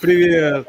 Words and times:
Привет. 0.00 0.66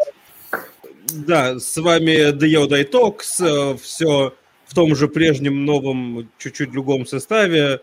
Да, 1.13 1.57
с 1.57 1.77
вами 1.77 2.33
Yoda 2.33 2.85
Talks. 2.89 3.77
Все 3.77 4.33
в 4.65 4.73
том 4.73 4.93
же 4.93 5.07
прежнем, 5.07 5.63
новом, 5.63 6.29
чуть-чуть 6.37 6.71
другом 6.71 7.05
составе. 7.05 7.79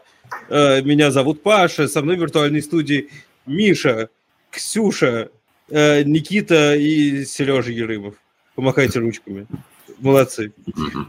Э, 0.51 0.83
меня 0.83 1.11
зовут 1.11 1.43
Паша, 1.43 1.89
со 1.89 2.03
мной 2.03 2.17
в 2.17 2.21
виртуальной 2.21 2.61
студии 2.61 3.09
Миша, 3.47 4.11
Ксюша, 4.51 5.31
э, 5.71 6.03
Никита 6.03 6.75
и 6.75 7.25
Сережа 7.25 7.73
Ерымов. 7.73 8.17
Помахайте 8.55 8.99
ручками. 8.99 9.47
Молодцы. 10.01 10.53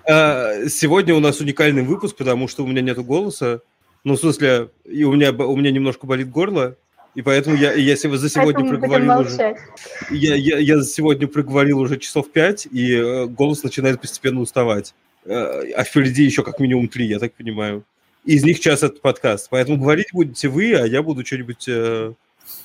Э, 0.08 0.70
сегодня 0.70 1.16
у 1.16 1.20
нас 1.20 1.42
уникальный 1.42 1.84
выпуск, 1.84 2.16
потому 2.16 2.48
что 2.48 2.64
у 2.64 2.68
меня 2.68 2.82
нету 2.82 3.04
голоса. 3.04 3.62
Ну, 4.06 4.16
в 4.16 4.20
смысле, 4.20 4.70
и 4.86 5.04
у 5.04 5.14
меня, 5.14 5.32
у 5.34 5.56
меня 5.58 5.72
немножко 5.72 6.08
болит 6.08 6.30
горло. 6.30 6.78
И 7.20 7.22
поэтому 7.22 7.58
я, 7.58 7.74
я 7.74 7.98
за 7.98 8.30
сегодня 8.30 8.64
поэтому 8.64 8.70
проговорил 8.70 9.20
уже... 9.20 9.58
Я, 10.10 10.36
я, 10.36 10.58
я 10.58 10.80
за 10.80 10.90
сегодня 10.90 11.28
проговорил 11.28 11.80
уже 11.80 11.98
часов 11.98 12.32
пять, 12.32 12.66
и 12.72 12.94
э, 12.94 13.26
голос 13.26 13.62
начинает 13.62 14.00
постепенно 14.00 14.40
уставать. 14.40 14.96
Э, 15.26 15.70
а 15.76 15.84
впереди 15.84 16.24
еще 16.24 16.44
как 16.44 16.62
минимум 16.62 16.88
три, 16.88 17.08
я 17.08 17.20
так 17.20 17.34
понимаю. 17.34 17.84
Из 18.24 18.46
них 18.46 18.62
час 18.62 18.84
этот 18.84 19.02
подкаст. 19.02 19.50
Поэтому 19.50 19.82
говорить 19.82 20.14
будете 20.14 20.48
вы, 20.48 20.74
а 20.76 20.88
я 20.88 21.04
буду 21.04 21.26
что-нибудь 21.26 21.66
э, 21.68 22.14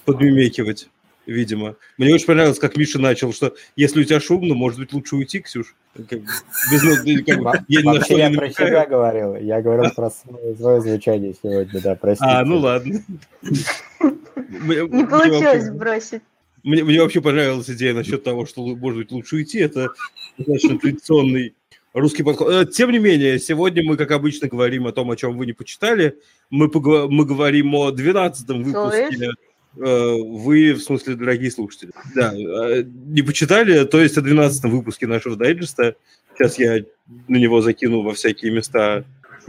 подмемекивать, 0.05 0.89
видимо. 1.27 1.75
Мне 1.99 2.15
очень 2.15 2.27
понравилось, 2.27 2.61
как 2.61 2.77
Миша 2.77 3.01
начал, 3.01 3.33
что 3.33 3.57
если 3.75 4.03
у 4.03 4.05
тебя 4.05 4.21
шумно, 4.21 4.55
может 4.55 4.79
быть, 4.79 4.93
лучше 4.93 5.17
уйти, 5.17 5.41
Ксюш. 5.41 5.75
Как, 5.97 6.21
без, 6.21 7.25
как, 7.27 7.65
я 7.67 8.31
про 8.31 8.51
себя 8.51 8.87
говорил. 8.87 9.35
Я 9.35 9.61
говорил 9.61 9.91
про 9.91 10.11
свое 10.11 10.81
звучание 10.81 11.35
сегодня, 11.43 11.81
да, 11.81 11.97
простите. 11.97 12.31
А, 12.31 12.45
ну 12.45 12.59
ладно. 12.59 13.03
Не 14.61 15.05
получилось 15.07 15.71
бросить. 15.71 16.23
Мне, 16.63 16.83
мне 16.83 17.01
вообще 17.01 17.21
понравилась 17.21 17.69
идея 17.69 17.93
насчет 17.93 18.25
того, 18.25 18.47
что, 18.47 18.65
может 18.65 18.99
быть, 18.99 19.13
лучше 19.13 19.37
уйти. 19.37 19.59
Это 19.59 19.91
достаточно 20.39 20.79
традиционный 20.79 21.55
русский 21.93 22.23
подход. 22.23 22.51
Э, 22.51 22.67
тем 22.67 22.91
не 22.91 22.99
менее, 22.99 23.39
сегодня 23.39 23.83
мы, 23.85 23.99
как 23.99 24.11
обычно, 24.13 24.49
говорим 24.49 24.87
о 24.87 24.93
том, 24.93 25.11
о 25.11 25.17
чем 25.17 25.37
вы 25.37 25.45
не 25.45 25.53
почитали. 25.53 26.19
Мы, 26.49 26.69
поговор- 26.69 27.11
мы 27.11 27.27
говорим 27.27 27.75
о 27.75 27.91
12-м 27.91 28.63
выпуске. 28.63 29.17
Слышь? 29.17 29.35
Э, 29.77 30.15
вы, 30.17 30.73
в 30.73 30.81
смысле, 30.81 31.17
дорогие 31.17 31.51
слушатели. 31.51 31.91
Да, 32.15 32.33
э, 32.35 32.85
не 32.85 33.23
почитали, 33.23 33.85
то 33.85 34.01
есть 34.01 34.17
о 34.17 34.23
12-м 34.23 34.71
выпуске 34.71 35.07
нашего 35.07 35.37
дайджеста. 35.37 35.97
Сейчас 36.35 36.59
я 36.59 36.83
на 37.29 37.37
него 37.37 37.61
закину 37.61 38.03
во 38.03 38.15
всякие 38.15 38.53
места 38.53 39.05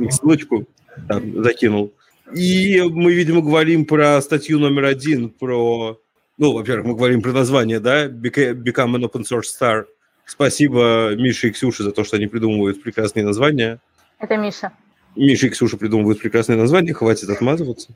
ссылочку. 0.10 0.68
Там, 1.08 1.44
закинул. 1.44 1.94
И 2.34 2.82
мы, 2.82 3.14
видимо, 3.14 3.42
говорим 3.42 3.86
про 3.86 4.22
статью 4.22 4.60
номер 4.60 4.86
один, 4.86 5.30
про... 5.30 6.00
Ну, 6.38 6.52
во-первых, 6.54 6.88
мы 6.88 6.96
говорим 6.96 7.22
про 7.22 7.32
название, 7.32 7.80
да, 7.80 8.08
Become 8.08 8.96
an 8.96 9.10
Open 9.10 9.24
Source 9.24 9.50
Star. 9.60 9.86
Спасибо 10.26 11.16
Мише 11.16 11.50
и 11.50 11.52
Ксюше 11.52 11.84
за 11.84 11.92
то, 11.92 12.04
что 12.04 12.18
они 12.18 12.28
придумывают 12.28 12.82
прекрасные 12.82 13.24
названия. 13.24 13.80
Это 14.20 14.38
Миша. 14.38 14.72
Миша 15.16 15.48
и 15.48 15.50
Ксюша 15.50 15.78
придумывают 15.78 16.20
прекрасные 16.20 16.58
названия, 16.58 16.94
хватит 16.94 17.30
отмазываться. 17.30 17.90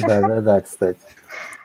Да-да-да, 0.00 0.60
кстати. 0.60 1.00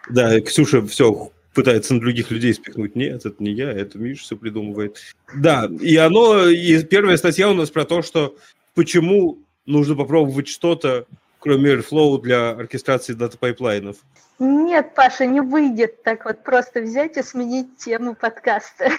Да, 0.10 0.42
Ксюша 0.42 0.86
все 0.88 1.32
пытается 1.54 1.94
на 1.94 2.00
других 2.00 2.32
людей 2.32 2.54
спихнуть. 2.54 2.96
Нет, 2.96 3.26
это 3.26 3.36
не 3.44 3.52
я, 3.52 3.72
это 3.72 4.00
Миша 4.00 4.24
все 4.24 4.38
придумывает. 4.38 4.98
Да, 5.36 5.70
и 5.80 5.96
оно, 5.98 6.48
и 6.48 6.84
первая 6.84 7.18
статья 7.18 7.50
у 7.50 7.54
нас 7.54 7.70
про 7.70 7.86
то, 7.86 8.02
что 8.02 8.36
почему 8.74 9.40
нужно 9.66 9.96
попробовать 9.96 10.48
что-то, 10.48 11.06
кроме 11.42 11.74
Airflow 11.74 12.22
для 12.22 12.52
оркестрации 12.52 13.14
data 13.14 13.36
pipeline 13.36 13.81
ов? 13.81 13.98
Нет, 14.40 14.96
Паша, 14.96 15.26
не 15.26 15.42
выйдет 15.42 16.04
так 16.04 16.26
вот 16.26 16.44
просто 16.44 16.82
взять 16.82 17.18
и 17.18 17.24
сменить 17.24 17.78
тему 17.78 18.16
подкаста. 18.16 18.90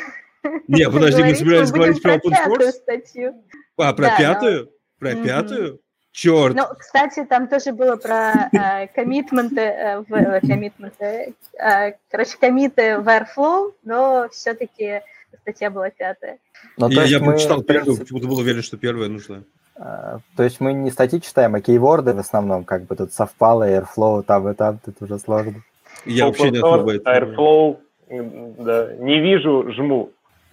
Не, 0.68 0.90
подожди, 0.90 1.22
мы 1.22 1.34
собирались 1.34 1.70
говорить 1.70 2.02
про 2.02 2.16
open 2.16 2.32
source? 2.46 2.72
Статью. 2.72 3.34
А, 3.78 3.92
про 3.92 4.06
да, 4.06 4.16
пятую? 4.18 4.64
Но... 4.64 4.70
Про 4.98 5.10
mm-hmm. 5.12 5.24
пятую? 5.24 5.80
Черт. 6.10 6.54
Ну, 6.54 6.64
кстати, 6.78 7.24
там 7.24 7.48
тоже 7.48 7.72
было 7.72 7.96
про 7.96 8.50
э, 8.52 8.86
commitment 8.88 9.48
ы, 9.48 9.60
э, 9.60 10.00
в, 10.00 10.12
э, 10.12 10.40
commitment 10.40 11.19
ы, 11.19 11.34
э, 11.58 11.92
короче, 12.10 12.36
коммиты 12.38 12.98
в 12.98 13.08
Airflow, 13.08 13.72
но 13.82 14.28
все-таки 14.30 15.00
статья 15.40 15.70
была 15.70 15.90
пятая. 15.90 16.38
Ну, 16.76 16.88
я 16.90 17.04
я 17.04 17.18
мы, 17.18 17.32
прочитал 17.32 17.62
первую, 17.62 17.96
почему-то 17.96 18.26
был 18.26 18.38
уверен, 18.38 18.62
что 18.62 18.76
первая 18.76 19.08
нужна. 19.08 19.44
А, 19.76 20.20
то 20.36 20.42
есть 20.42 20.60
мы 20.60 20.72
не 20.72 20.90
статьи 20.90 21.20
читаем, 21.20 21.54
а 21.54 21.60
кейворды 21.60 22.12
в 22.12 22.18
основном, 22.18 22.64
как 22.64 22.86
бы 22.86 22.96
тут 22.96 23.12
совпало, 23.12 23.68
Airflow 23.68 24.22
там 24.22 24.48
и 24.48 24.54
там, 24.54 24.78
тут 24.84 24.96
уже 25.00 25.18
сложно. 25.18 25.62
Я 26.04 26.26
вообще 26.26 26.50
не 26.50 26.58
особо 26.58 26.96
Airflow, 26.96 27.78
да, 28.08 28.94
не 28.96 29.20
вижу, 29.20 29.72
жму. 29.72 30.10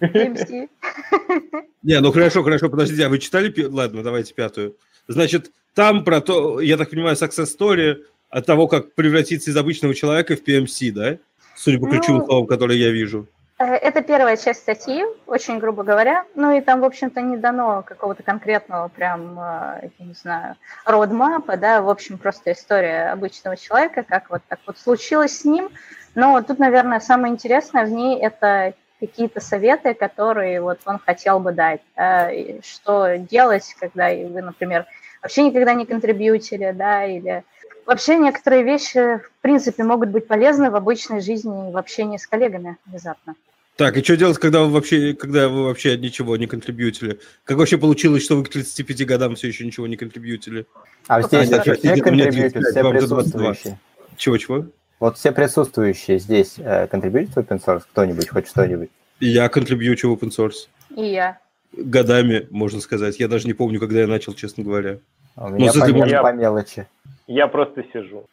Не, 1.82 2.00
ну 2.00 2.12
хорошо, 2.12 2.42
хорошо, 2.42 2.70
подождите, 2.70 3.04
а 3.04 3.08
вы 3.10 3.18
читали? 3.18 3.52
Ладно, 3.62 4.02
давайте 4.02 4.32
пятую. 4.32 4.76
Значит, 5.08 5.50
там 5.74 6.04
про 6.04 6.20
то, 6.20 6.60
я 6.60 6.76
так 6.76 6.90
понимаю, 6.90 7.16
success 7.16 7.48
story 7.58 7.96
от 8.30 8.46
того, 8.46 8.66
как 8.66 8.94
превратиться 8.94 9.50
из 9.50 9.56
обычного 9.56 9.94
человека 9.94 10.36
в 10.36 10.42
PMC, 10.42 10.92
да? 10.92 11.18
Судя 11.56 11.78
по 11.78 11.86
ключевым 11.86 12.20
ну, 12.20 12.26
словам, 12.26 12.46
которые 12.46 12.80
я 12.80 12.90
вижу. 12.90 13.28
Э, 13.60 13.74
это 13.74 14.00
первая 14.00 14.38
часть 14.38 14.60
статьи, 14.60 15.04
очень 15.26 15.58
грубо 15.58 15.82
говоря. 15.82 16.24
Ну 16.34 16.50
и 16.50 16.62
там, 16.62 16.80
в 16.80 16.84
общем-то, 16.84 17.20
не 17.20 17.36
дано 17.36 17.82
какого-то 17.82 18.22
конкретного 18.22 18.88
прям, 18.88 19.38
э, 19.38 19.90
я 19.98 20.06
не 20.06 20.14
знаю, 20.14 20.56
родмапа, 20.86 21.58
да, 21.58 21.82
в 21.82 21.90
общем, 21.90 22.16
просто 22.16 22.52
история 22.52 23.10
обычного 23.12 23.58
человека, 23.58 24.02
как 24.02 24.30
вот 24.30 24.40
так 24.48 24.60
вот 24.66 24.78
случилось 24.78 25.40
с 25.40 25.44
ним. 25.44 25.68
Но 26.14 26.40
тут, 26.42 26.58
наверное, 26.58 27.00
самое 27.00 27.34
интересное 27.34 27.84
в 27.84 27.90
ней– 27.90 28.18
это 28.22 28.72
какие-то 28.98 29.40
советы, 29.40 29.92
которые 29.92 30.62
вот 30.62 30.80
он 30.86 30.98
хотел 30.98 31.38
бы 31.38 31.52
дать. 31.52 31.82
Да, 31.96 32.30
что 32.62 33.16
делать, 33.16 33.74
когда 33.78 34.08
вы, 34.08 34.42
например, 34.42 34.86
вообще 35.22 35.44
никогда 35.44 35.74
не 35.74 35.86
контрибьютили, 35.86 36.72
да, 36.72 37.04
или 37.04 37.44
вообще 37.86 38.16
некоторые 38.16 38.62
вещи, 38.62 39.18
в 39.18 39.42
принципе, 39.42 39.84
могут 39.84 40.08
быть 40.08 40.26
полезны 40.26 40.70
в 40.70 40.76
обычной 40.76 41.20
жизни 41.20 41.72
в 41.72 41.76
общении 41.76 42.16
с 42.16 42.26
коллегами 42.26 42.76
внезапно. 42.86 43.36
Так, 43.80 43.96
и 43.96 44.02
что 44.02 44.14
делать, 44.14 44.36
когда 44.36 44.60
вы 44.60 44.72
вообще, 44.72 45.14
когда 45.14 45.48
вы 45.48 45.64
вообще 45.64 45.96
ничего 45.96 46.36
не 46.36 46.46
контрибьютили? 46.46 47.18
Как 47.44 47.56
вообще 47.56 47.78
получилось, 47.78 48.22
что 48.22 48.36
вы 48.36 48.44
к 48.44 48.50
35 48.50 49.06
годам 49.06 49.36
все 49.36 49.48
еще 49.48 49.64
ничего 49.64 49.86
не 49.86 49.96
контрибьютили? 49.96 50.66
А 51.06 51.22
здесь 51.22 51.50
а, 51.50 51.62
все 51.62 51.96
контрибьютят, 51.96 52.62
все 52.62 52.90
присутствующие. 52.90 53.80
Чего-чего? 54.18 54.66
Вот 54.98 55.16
все 55.16 55.32
присутствующие 55.32 56.18
здесь 56.18 56.56
э, 56.58 56.88
контрибьютят 56.88 57.36
в 57.36 57.38
open 57.38 57.64
source? 57.64 57.84
Кто-нибудь, 57.90 58.28
хоть 58.28 58.48
что-нибудь? 58.48 58.90
Я 59.18 59.48
контрибьючу 59.48 60.14
в 60.14 60.22
open 60.22 60.28
source. 60.28 60.68
И 60.94 61.12
я. 61.12 61.38
Годами, 61.72 62.48
можно 62.50 62.82
сказать. 62.82 63.18
Я 63.18 63.28
даже 63.28 63.46
не 63.46 63.54
помню, 63.54 63.80
когда 63.80 64.00
я 64.00 64.06
начал, 64.06 64.34
честно 64.34 64.62
говоря. 64.62 64.98
А 65.36 65.46
у 65.46 65.48
меня 65.52 65.72
Но, 65.74 65.86
по, 65.86 66.06
я, 66.06 66.22
по 66.22 66.32
мелочи. 66.34 66.86
Я 67.26 67.48
просто 67.48 67.82
сижу. 67.94 68.28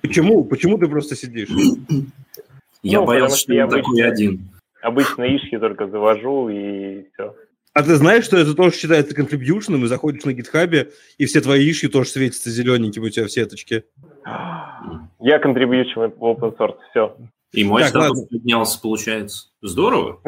Почему? 0.00 0.42
Почему 0.42 0.78
ты 0.78 0.88
просто 0.88 1.14
сидишь? 1.14 1.48
Я 2.82 3.00
ну, 3.00 3.06
боялся, 3.06 3.38
что 3.38 3.54
я 3.54 3.66
такой 3.66 4.02
один. 4.02 4.50
Обычно 4.82 5.24
ишки 5.24 5.58
только 5.58 5.88
завожу 5.88 6.48
и 6.48 7.08
все. 7.12 7.34
А 7.74 7.82
ты 7.82 7.94
знаешь, 7.96 8.24
что 8.24 8.36
это 8.36 8.54
тоже 8.54 8.74
считается 8.74 9.14
контрибьюшеном, 9.14 9.84
и 9.84 9.88
заходишь 9.88 10.24
на 10.24 10.32
гитхабе, 10.32 10.90
и 11.16 11.26
все 11.26 11.40
твои 11.40 11.68
ишки 11.70 11.88
тоже 11.88 12.10
светятся 12.10 12.50
зелененьким 12.50 13.04
у 13.04 13.08
тебя 13.08 13.26
в 13.26 13.30
сеточке? 13.30 13.84
Я 15.20 15.38
контрибьючу 15.38 16.00
в 16.00 16.24
open 16.24 16.56
source, 16.56 16.78
все. 16.90 17.16
И 17.52 17.64
мой 17.64 17.82
так, 17.82 17.90
статус 17.90 18.18
ладно. 18.18 18.26
поднялся, 18.30 18.80
получается. 18.80 19.48
Здорово. 19.62 20.20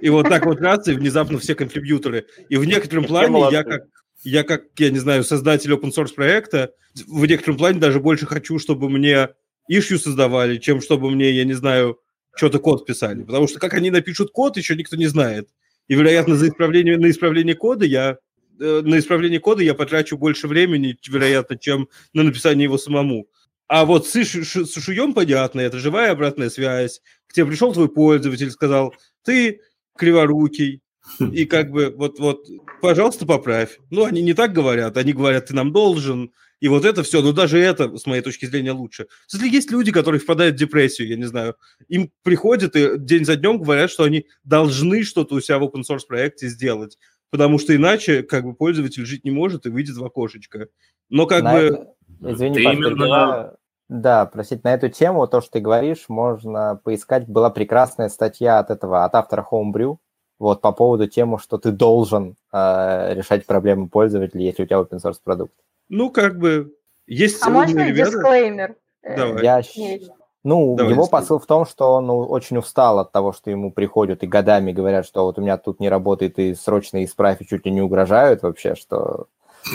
И 0.00 0.10
вот 0.10 0.28
так 0.28 0.46
вот 0.46 0.60
раз, 0.60 0.88
и 0.88 0.92
внезапно 0.92 1.38
все 1.38 1.54
контрибьюторы. 1.54 2.26
И 2.48 2.56
в 2.56 2.64
некотором 2.64 3.04
плане 3.04 3.46
я 3.50 3.62
как, 3.62 3.82
я 4.24 4.42
как, 4.42 4.62
я 4.78 4.90
не 4.90 4.98
знаю, 4.98 5.22
создатель 5.22 5.72
open 5.72 5.92
source 5.96 6.14
проекта, 6.14 6.72
в 7.06 7.26
некотором 7.26 7.56
плане 7.56 7.78
даже 7.78 8.00
больше 8.00 8.26
хочу, 8.26 8.58
чтобы 8.58 8.88
мне 8.88 9.30
ишью 9.68 9.98
создавали, 9.98 10.58
чем 10.58 10.80
чтобы 10.80 11.10
мне, 11.10 11.30
я 11.30 11.44
не 11.44 11.54
знаю, 11.54 11.98
что-то 12.34 12.58
код 12.58 12.86
писали. 12.86 13.22
Потому 13.22 13.46
что 13.48 13.58
как 13.58 13.74
они 13.74 13.90
напишут 13.90 14.30
код, 14.30 14.56
еще 14.56 14.76
никто 14.76 14.96
не 14.96 15.06
знает. 15.06 15.48
И, 15.88 15.94
вероятно, 15.94 16.36
за 16.36 16.48
исправление, 16.48 16.98
на 16.98 17.10
исправление 17.10 17.54
кода 17.54 17.84
я 17.84 18.18
э, 18.60 18.82
на 18.84 18.98
исправление 18.98 19.40
кода 19.40 19.62
я 19.62 19.74
потрачу 19.74 20.16
больше 20.16 20.48
времени, 20.48 20.96
вероятно, 21.06 21.58
чем 21.58 21.88
на 22.12 22.22
написание 22.22 22.64
его 22.64 22.78
самому. 22.78 23.28
А 23.68 23.84
вот 23.84 24.06
с, 24.06 24.14
с 24.14 24.82
шуем 24.82 25.14
понятно, 25.14 25.60
это 25.60 25.78
живая 25.78 26.12
обратная 26.12 26.50
связь. 26.50 27.00
К 27.26 27.32
тебе 27.32 27.46
пришел 27.46 27.72
твой 27.72 27.88
пользователь, 27.88 28.50
сказал, 28.50 28.94
ты 29.24 29.60
криворукий, 29.96 30.82
и 31.20 31.44
как 31.44 31.70
бы 31.70 31.94
вот, 31.96 32.18
вот, 32.18 32.46
пожалуйста, 32.80 33.26
поправь. 33.26 33.78
Ну, 33.90 34.04
они 34.04 34.22
не 34.22 34.34
так 34.34 34.52
говорят, 34.52 34.96
они 34.96 35.12
говорят, 35.12 35.46
ты 35.46 35.54
нам 35.54 35.72
должен, 35.72 36.32
и 36.60 36.68
вот 36.68 36.84
это 36.84 37.02
все, 37.02 37.20
но 37.22 37.32
даже 37.32 37.58
это, 37.58 37.96
с 37.96 38.06
моей 38.06 38.22
точки 38.22 38.46
зрения, 38.46 38.72
лучше. 38.72 39.06
Если 39.32 39.48
есть 39.48 39.70
люди, 39.70 39.92
которые 39.92 40.20
впадают 40.20 40.56
в 40.56 40.58
депрессию, 40.58 41.08
я 41.08 41.16
не 41.16 41.24
знаю, 41.24 41.56
им 41.88 42.10
приходят 42.22 42.74
и 42.76 42.98
день 42.98 43.24
за 43.24 43.36
днем 43.36 43.60
говорят, 43.60 43.90
что 43.90 44.04
они 44.04 44.26
должны 44.44 45.02
что-то 45.02 45.34
у 45.34 45.40
себя 45.40 45.58
в 45.58 45.64
open 45.64 45.82
source 45.88 46.06
проекте 46.08 46.48
сделать, 46.48 46.98
потому 47.30 47.58
что 47.58 47.74
иначе 47.74 48.22
как 48.22 48.44
бы 48.44 48.54
пользователь 48.54 49.04
жить 49.04 49.24
не 49.24 49.30
может 49.30 49.66
и 49.66 49.70
выйдет 49.70 49.96
в 49.96 50.04
окошечко. 50.04 50.68
Но 51.10 51.26
как 51.26 51.42
На 51.42 51.52
бы... 51.52 51.58
Это... 51.58 51.94
Извини, 52.22 52.62
Паш, 52.62 52.76
именно... 52.76 53.56
Да, 53.88 54.24
простите, 54.24 54.62
на 54.64 54.72
эту 54.72 54.88
тему, 54.88 55.26
то, 55.26 55.42
что 55.42 55.52
ты 55.52 55.60
говоришь, 55.60 56.06
можно 56.08 56.80
поискать. 56.82 57.28
Была 57.28 57.50
прекрасная 57.50 58.08
статья 58.08 58.58
от 58.58 58.70
этого, 58.70 59.04
от 59.04 59.14
автора 59.14 59.46
Homebrew, 59.50 59.98
вот 60.38 60.60
по 60.60 60.72
поводу 60.72 61.06
темы, 61.08 61.38
что 61.38 61.58
ты 61.58 61.70
должен 61.70 62.36
э, 62.52 63.14
решать 63.14 63.46
проблемы 63.46 63.88
пользователей, 63.88 64.46
если 64.46 64.62
у 64.64 64.66
тебя 64.66 64.78
open 64.78 65.00
source 65.02 65.18
продукт. 65.22 65.52
Ну, 65.88 66.10
как 66.10 66.38
бы, 66.38 66.74
есть 67.06 67.42
А 67.46 67.50
можно 67.50 67.86
ребята. 67.86 68.10
дисклеймер? 68.10 68.76
Э, 69.02 69.16
Давай. 69.16 69.42
Я, 69.42 69.62
Нет. 69.76 70.02
ну, 70.42 70.74
Давай, 70.76 70.92
его 70.92 71.02
дисклеймер. 71.02 71.10
посыл 71.10 71.38
в 71.38 71.46
том, 71.46 71.66
что 71.66 71.94
он 71.94 72.10
очень 72.10 72.58
устал 72.58 72.98
от 72.98 73.12
того, 73.12 73.32
что 73.32 73.50
ему 73.50 73.70
приходят 73.70 74.22
и 74.22 74.26
годами 74.26 74.72
говорят, 74.72 75.06
что 75.06 75.24
вот 75.24 75.38
у 75.38 75.42
меня 75.42 75.56
тут 75.58 75.80
не 75.80 75.88
работает, 75.88 76.38
и 76.38 76.54
срочно 76.54 77.04
исправь, 77.04 77.40
и 77.40 77.46
чуть 77.46 77.64
ли 77.66 77.72
не 77.72 77.82
угрожают 77.82 78.42
вообще, 78.42 78.74
что 78.74 79.26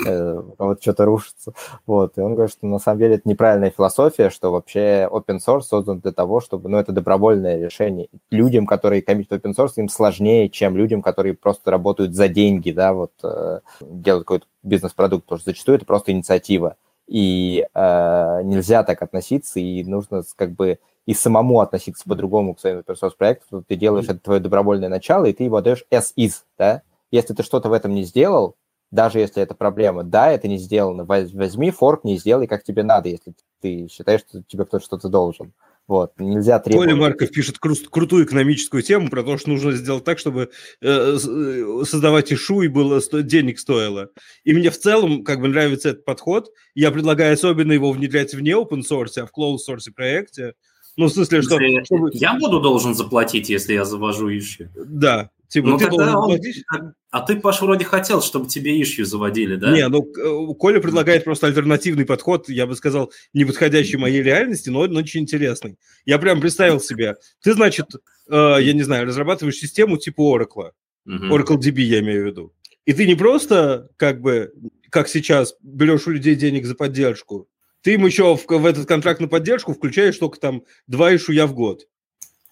э, 0.05 0.43
вот 0.57 0.81
что-то 0.81 1.05
рушится. 1.05 1.53
Вот. 1.85 2.17
И 2.17 2.21
он 2.21 2.35
говорит, 2.35 2.51
что 2.51 2.67
на 2.67 2.79
самом 2.79 2.99
деле 2.99 3.15
это 3.15 3.27
неправильная 3.27 3.71
философия, 3.71 4.29
что 4.29 4.51
вообще 4.51 5.07
open 5.09 5.39
source 5.45 5.61
создан 5.61 5.99
для 5.99 6.11
того, 6.11 6.39
чтобы, 6.41 6.69
ну, 6.69 6.77
это 6.77 6.91
добровольное 6.91 7.57
решение. 7.57 8.07
Людям, 8.31 8.65
которые 8.65 9.01
коммитят 9.01 9.43
open 9.43 9.55
source, 9.55 9.73
им 9.77 9.89
сложнее, 9.89 10.49
чем 10.49 10.75
людям, 10.77 11.01
которые 11.01 11.33
просто 11.33 11.71
работают 11.71 12.13
за 12.13 12.27
деньги, 12.27 12.71
да, 12.71 12.93
вот 12.93 13.11
э, 13.23 13.59
делают 13.81 14.25
какой-то 14.25 14.45
бизнес-продукт, 14.63 15.25
потому 15.25 15.39
что 15.39 15.51
зачастую 15.51 15.77
это 15.77 15.85
просто 15.85 16.11
инициатива. 16.11 16.75
И 17.07 17.65
э, 17.73 18.41
нельзя 18.43 18.83
так 18.83 19.01
относиться, 19.01 19.59
и 19.59 19.83
нужно 19.83 20.23
как 20.35 20.51
бы 20.51 20.79
и 21.05 21.15
самому 21.15 21.59
относиться 21.59 22.03
по-другому 22.07 22.53
к 22.53 22.59
своему 22.59 22.81
open 22.81 22.95
source 23.01 23.13
проекту. 23.17 23.63
Ты 23.67 23.75
делаешь 23.75 24.05
это 24.05 24.19
твое 24.19 24.39
добровольное 24.39 24.89
начало, 24.89 25.25
и 25.25 25.33
ты 25.33 25.45
его 25.45 25.57
отдаешь 25.57 25.83
as 25.91 26.13
is, 26.15 26.43
да? 26.55 26.83
Если 27.09 27.33
ты 27.33 27.41
что-то 27.41 27.69
в 27.69 27.73
этом 27.73 27.95
не 27.95 28.03
сделал, 28.03 28.55
даже 28.91 29.19
если 29.19 29.41
это 29.43 29.53
проблема, 29.55 30.03
да, 30.03 30.31
это 30.31 30.47
не 30.47 30.57
сделано, 30.57 31.03
воз- 31.05 31.31
возьми 31.33 31.71
форк, 31.71 32.03
не 32.03 32.17
сделай, 32.17 32.47
как 32.47 32.63
тебе 32.63 32.83
надо, 32.83 33.09
если 33.09 33.33
ты 33.61 33.87
считаешь, 33.91 34.21
что 34.27 34.41
тебе 34.47 34.65
кто-то 34.65 34.83
что-то 34.83 35.09
должен. 35.09 35.53
Вот, 35.87 36.11
нельзя 36.19 36.59
требовать. 36.59 36.89
Коля 36.89 36.99
Марков 37.01 37.31
пишет 37.31 37.55
кру- 37.59 37.87
крутую 37.89 38.25
экономическую 38.25 38.83
тему 38.83 39.09
про 39.09 39.23
то, 39.23 39.37
что 39.39 39.49
нужно 39.49 39.71
сделать 39.71 40.03
так, 40.03 40.19
чтобы 40.19 40.51
э, 40.81 41.17
э, 41.17 41.83
создавать 41.83 42.31
ишу 42.31 42.61
и 42.61 42.67
было 42.67 42.99
сто- 42.99 43.21
денег 43.21 43.57
стоило. 43.57 44.09
И 44.43 44.53
мне 44.53 44.69
в 44.69 44.77
целом 44.77 45.23
как 45.23 45.41
бы 45.41 45.47
нравится 45.47 45.89
этот 45.89 46.05
подход. 46.05 46.51
Я 46.75 46.91
предлагаю 46.91 47.33
особенно 47.33 47.71
его 47.71 47.91
внедрять 47.91 48.35
вне 48.35 48.51
open 48.51 48.81
source, 48.87 49.17
а 49.19 49.25
в 49.25 49.31
closed 49.35 49.59
source 49.67 49.91
проекте. 49.95 50.53
Ну, 50.95 51.07
в 51.07 51.09
смысле, 51.11 51.41
что... 51.41 51.59
Если 51.59 51.83
чтобы- 51.85 52.11
Я 52.13 52.35
буду 52.37 52.59
должен 52.61 52.93
заплатить, 52.93 53.49
если 53.49 53.73
я 53.73 53.83
завожу 53.83 54.29
ищу. 54.29 54.65
Да, 54.75 55.31
типа, 55.49 55.67
Ну, 55.67 55.77
ты 55.77 55.85
тогда 55.85 55.97
должен 55.97 56.15
он- 56.17 56.29
платить. 56.29 56.63
А 57.11 57.21
ты, 57.21 57.35
Паш, 57.39 57.61
вроде 57.61 57.83
хотел, 57.85 58.21
чтобы 58.21 58.47
тебе 58.47 58.81
ищу 58.81 59.03
заводили, 59.03 59.55
да? 59.55 59.71
Не, 59.71 59.87
ну, 59.89 60.03
Коля 60.53 60.79
предлагает 60.79 61.23
просто 61.25 61.47
альтернативный 61.47 62.05
подход, 62.05 62.47
я 62.49 62.65
бы 62.67 62.75
сказал, 62.75 63.11
не 63.33 63.45
подходящий 63.45 63.97
моей 63.97 64.21
реальности, 64.23 64.69
но, 64.69 64.85
но 64.87 64.99
очень 64.99 65.21
интересный. 65.21 65.77
Я 66.05 66.19
прям 66.19 66.39
представил 66.39 66.79
себе. 66.79 67.15
Ты, 67.41 67.53
значит, 67.53 67.87
э, 68.29 68.57
я 68.61 68.73
не 68.73 68.83
знаю, 68.83 69.05
разрабатываешь 69.07 69.57
систему 69.57 69.97
типа 69.97 70.21
Oracle. 70.21 70.71
Мгм. 71.05 71.33
Oracle 71.33 71.57
DB 71.57 71.81
я 71.81 71.99
имею 71.99 72.23
в 72.23 72.27
виду. 72.27 72.53
И 72.85 72.93
ты 72.93 73.05
не 73.07 73.15
просто, 73.15 73.89
как 73.97 74.21
бы, 74.21 74.51
как 74.89 75.07
сейчас, 75.07 75.55
берешь 75.61 76.07
у 76.07 76.11
людей 76.11 76.35
денег 76.35 76.65
за 76.65 76.75
поддержку, 76.75 77.47
ты 77.81 77.93
им 77.93 78.05
еще 78.05 78.35
в, 78.35 78.45
в 78.47 78.65
этот 78.65 78.87
контракт 78.87 79.19
на 79.19 79.27
поддержку 79.27 79.73
включаешь 79.73 80.17
только 80.17 80.39
там 80.39 80.63
два 80.87 81.15
ишуя 81.15 81.47
в 81.47 81.53
год. 81.53 81.87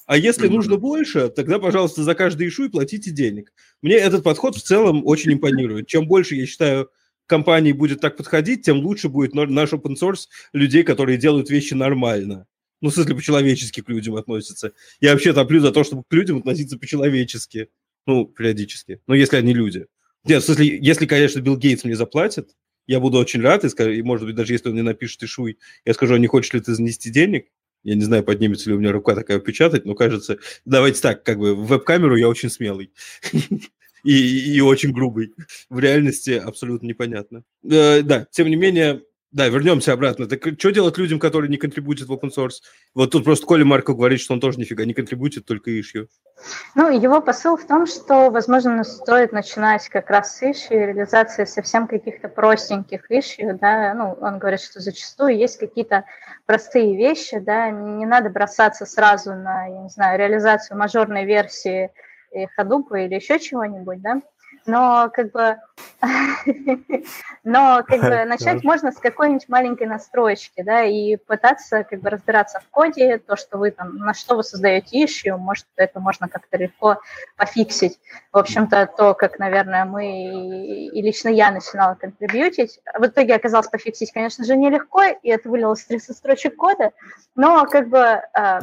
А 0.07 0.18
если 0.18 0.48
нужно 0.48 0.77
больше, 0.77 1.27
тогда, 1.27 1.59
пожалуйста, 1.59 2.01
за 2.01 2.15
каждый 2.15 2.48
ишу 2.48 2.65
и 2.65 2.69
платите 2.69 3.12
денег. 3.12 3.51
Мне 3.81 3.95
этот 3.95 4.24
подход 4.24 4.56
в 4.56 4.62
целом 4.63 5.06
очень 5.06 5.33
импонирует. 5.33 5.88
Чем 5.88 6.07
больше, 6.07 6.36
я 6.36 6.45
считаю, 6.45 6.89
компаний 7.25 7.74
будет 7.74 8.00
так 8.00 8.15
подходить, 8.15 8.63
тем 8.63 8.80
лучше 8.80 9.09
будет 9.09 9.36
наш 9.36 9.74
open 9.74 9.95
source 10.01 10.27
людей, 10.54 10.83
которые 10.83 11.18
делают 11.18 11.50
вещи 11.50 11.74
нормально. 11.74 12.48
Ну, 12.80 12.89
в 12.89 12.94
смысле, 12.94 13.15
по-человечески 13.15 13.81
к 13.81 13.89
людям 13.89 14.15
относятся. 14.15 14.71
Я 15.01 15.12
вообще 15.12 15.33
топлю 15.33 15.59
за 15.59 15.74
то, 15.74 15.83
чтобы 15.83 16.04
к 16.07 16.13
людям 16.13 16.38
относиться 16.38 16.77
по-человечески. 16.77 17.68
Ну, 18.06 18.25
периодически. 18.25 19.01
Но 19.07 19.13
если 19.13 19.36
они 19.36 19.54
люди. 19.54 19.88
Нет, 20.24 20.42
в 20.42 20.45
смысле, 20.45 20.80
если, 20.81 21.06
конечно, 21.06 21.42
Билл 21.42 21.57
Гейтс 21.57 21.83
мне 21.83 21.98
заплатит, 21.98 22.56
я 22.86 23.01
буду 23.01 23.18
очень 23.18 23.42
рад, 23.42 23.65
и, 23.65 23.69
скажу, 23.69 23.92
и 23.92 24.01
может 24.01 24.25
быть, 24.25 24.36
даже 24.36 24.54
если 24.54 24.69
он 24.69 24.75
мне 24.75 24.83
напишет 24.83 25.21
ишуй, 25.21 25.57
я 25.83 25.94
скажу, 25.94 26.13
а 26.13 26.19
не 26.19 26.27
хочешь 26.27 26.54
ли 26.54 26.62
ты 26.62 26.74
занести 26.74 27.09
денег? 27.09 27.48
Я 27.88 27.95
не 27.95 28.04
знаю, 28.04 28.22
поднимется 28.22 28.69
ли 28.69 28.75
у 28.75 28.80
меня 28.80 28.92
рука 28.92 29.16
такая 29.16 29.39
печатать, 29.39 29.86
но 29.86 29.95
кажется, 29.95 30.39
давайте 30.66 31.01
так, 31.01 31.24
как 31.24 31.39
бы 31.39 31.56
в 31.56 31.68
веб-камеру 31.68 32.18
я 32.18 32.28
очень 32.28 32.50
смелый. 32.50 32.92
И, 34.04 34.56
и 34.56 34.62
очень 34.62 34.94
грубый. 34.94 35.34
В 35.69 35.80
реальности 35.80 36.31
абсолютно 36.31 36.86
непонятно. 36.86 37.44
Э, 37.63 38.01
да, 38.04 38.25
тем 38.31 38.48
не 38.48 38.56
менее, 38.56 39.01
да, 39.38 39.48
вернемся 39.50 39.94
обратно. 39.94 40.28
Так 40.28 40.42
что 40.57 40.72
делать 40.72 40.98
людям, 40.98 41.19
которые 41.19 41.48
не 41.48 41.57
контрибутят 41.57 42.07
в 42.07 42.12
open 42.12 42.31
source? 42.36 42.56
Вот 42.95 43.12
тут 43.12 43.24
просто 43.24 43.45
Коля 43.45 43.63
Марков 43.63 43.95
говорит, 43.95 44.19
что 44.19 44.34
он 44.34 44.39
тоже 44.39 44.60
нифига 44.60 44.84
не 44.84 44.95
контрибутит, 44.95 45.45
только 45.45 45.69
ишью. 45.80 46.07
Ну, 46.74 46.89
его 46.89 47.22
посыл 47.22 47.56
в 47.56 47.66
том, 47.68 47.86
что, 47.86 48.31
возможно, 48.31 48.84
стоит 48.84 49.31
начинать 49.31 49.88
как 49.89 50.10
раз 50.10 50.38
с 50.38 50.42
ишью, 50.42 50.88
реализации 50.88 51.45
совсем 51.45 51.88
каких-то 51.88 52.30
простеньких 52.30 53.12
ишью, 53.12 53.60
да, 53.62 53.94
ну, 53.94 54.18
он 54.19 54.39
говорит, 54.39 54.60
что 54.60 54.80
зачастую 54.80 55.38
есть 55.38 55.60
какие-то 55.60 56.06
простые 56.48 56.98
вещи, 56.98 57.38
да, 57.38 57.69
не 57.69 58.07
надо 58.07 58.31
бросаться 58.31 58.88
сразу 58.88 59.36
на, 59.36 59.68
я 59.68 59.81
не 59.83 59.90
знаю, 59.90 60.18
реализацию 60.18 60.80
мажорной 60.80 61.25
версии 61.25 61.92
э, 62.31 62.45
Hadoop 62.57 62.88
или 62.94 63.13
еще 63.13 63.40
чего-нибудь, 63.40 64.01
да, 64.01 64.22
но 64.68 65.10
как 65.14 65.31
бы, 65.31 65.58
но 67.44 67.84
как 67.88 68.02
бы 68.02 68.25
начать 68.25 68.64
можно 68.64 68.92
с 68.92 68.98
какой-нибудь 68.98 69.48
маленькой 69.48 69.88
настройки, 69.88 70.62
да, 70.62 70.84
и 70.84 71.16
пытаться 71.16 71.84
как 71.84 72.02
бы 72.02 72.10
разбираться 72.10 72.60
в 72.60 72.69
коде, 72.69 73.18
то, 73.18 73.36
что 73.38 73.58
вы 73.58 73.72
там, 73.72 73.98
на 73.98 74.14
что 74.14 74.36
вы 74.36 74.44
создаете 74.44 75.04
issue, 75.04 75.38
может, 75.38 75.66
это 75.78 76.00
можно 76.00 76.28
как-то 76.28 76.58
легко 76.58 77.00
пофиксить. 77.38 78.00
В 78.31 78.38
общем-то, 78.38 78.88
то, 78.98 79.14
как, 79.14 79.40
наверное, 79.40 79.86
мы 79.86 80.06
и 80.06 81.02
лично 81.02 81.30
я 81.30 81.52
начинала 81.52 81.96
контрибьютить, 81.96 82.80
в 82.94 83.06
итоге 83.06 83.36
оказалось 83.36 83.68
пофиксить, 83.68 84.12
конечно 84.12 84.44
же, 84.44 84.56
нелегко, 84.58 85.04
и 85.04 85.30
это 85.30 85.50
вылилось 85.50 85.81
в 85.81 85.88
30 85.88 86.16
строчек 86.16 86.56
кода, 86.58 86.92
но 87.36 87.66
как 87.66 87.88
бы 87.88 88.00
э, 88.00 88.60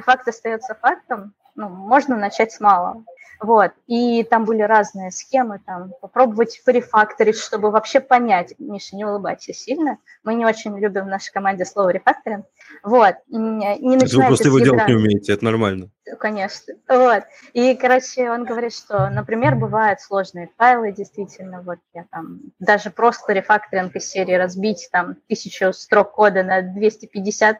факт 0.00 0.26
остается 0.26 0.74
фактом, 0.74 1.32
ну, 1.54 1.68
можно 1.68 2.16
начать 2.16 2.52
с 2.52 2.60
малого. 2.60 3.04
Вот. 3.40 3.72
И 3.86 4.22
там 4.24 4.44
были 4.44 4.62
разные 4.62 5.10
схемы, 5.10 5.60
там, 5.64 5.92
попробовать 6.00 6.62
порефакторить, 6.64 7.38
чтобы 7.38 7.70
вообще 7.70 8.00
понять. 8.00 8.54
Миша, 8.58 8.96
не 8.96 9.04
улыбайся 9.04 9.52
сильно. 9.52 9.98
Мы 10.22 10.34
не 10.34 10.46
очень 10.46 10.78
любим 10.78 11.04
в 11.04 11.08
нашей 11.08 11.32
команде 11.32 11.64
слово 11.64 11.90
рефакторинг. 11.90 12.46
Вот. 12.82 13.16
Не 13.28 13.78
не 13.78 13.96
Вы 13.98 14.26
просто 14.26 14.48
его 14.48 14.60
делать 14.60 14.88
не 14.88 14.94
умеете, 14.94 15.34
это 15.34 15.44
нормально. 15.44 15.90
Конечно. 16.18 16.74
Вот. 16.88 17.24
И, 17.52 17.74
короче, 17.74 18.30
он 18.30 18.44
говорит, 18.44 18.74
что, 18.74 19.08
например, 19.10 19.56
бывают 19.56 20.00
сложные 20.00 20.50
файлы, 20.56 20.92
действительно, 20.92 21.62
вот 21.62 21.78
я 21.92 22.04
там, 22.10 22.40
даже 22.58 22.90
просто 22.90 23.32
рефакторинг 23.32 23.96
из 23.96 24.08
серии 24.08 24.34
разбить 24.34 24.88
там 24.92 25.16
тысячу 25.28 25.72
строк 25.72 26.12
кода 26.12 26.42
на 26.42 26.62
250, 26.62 27.58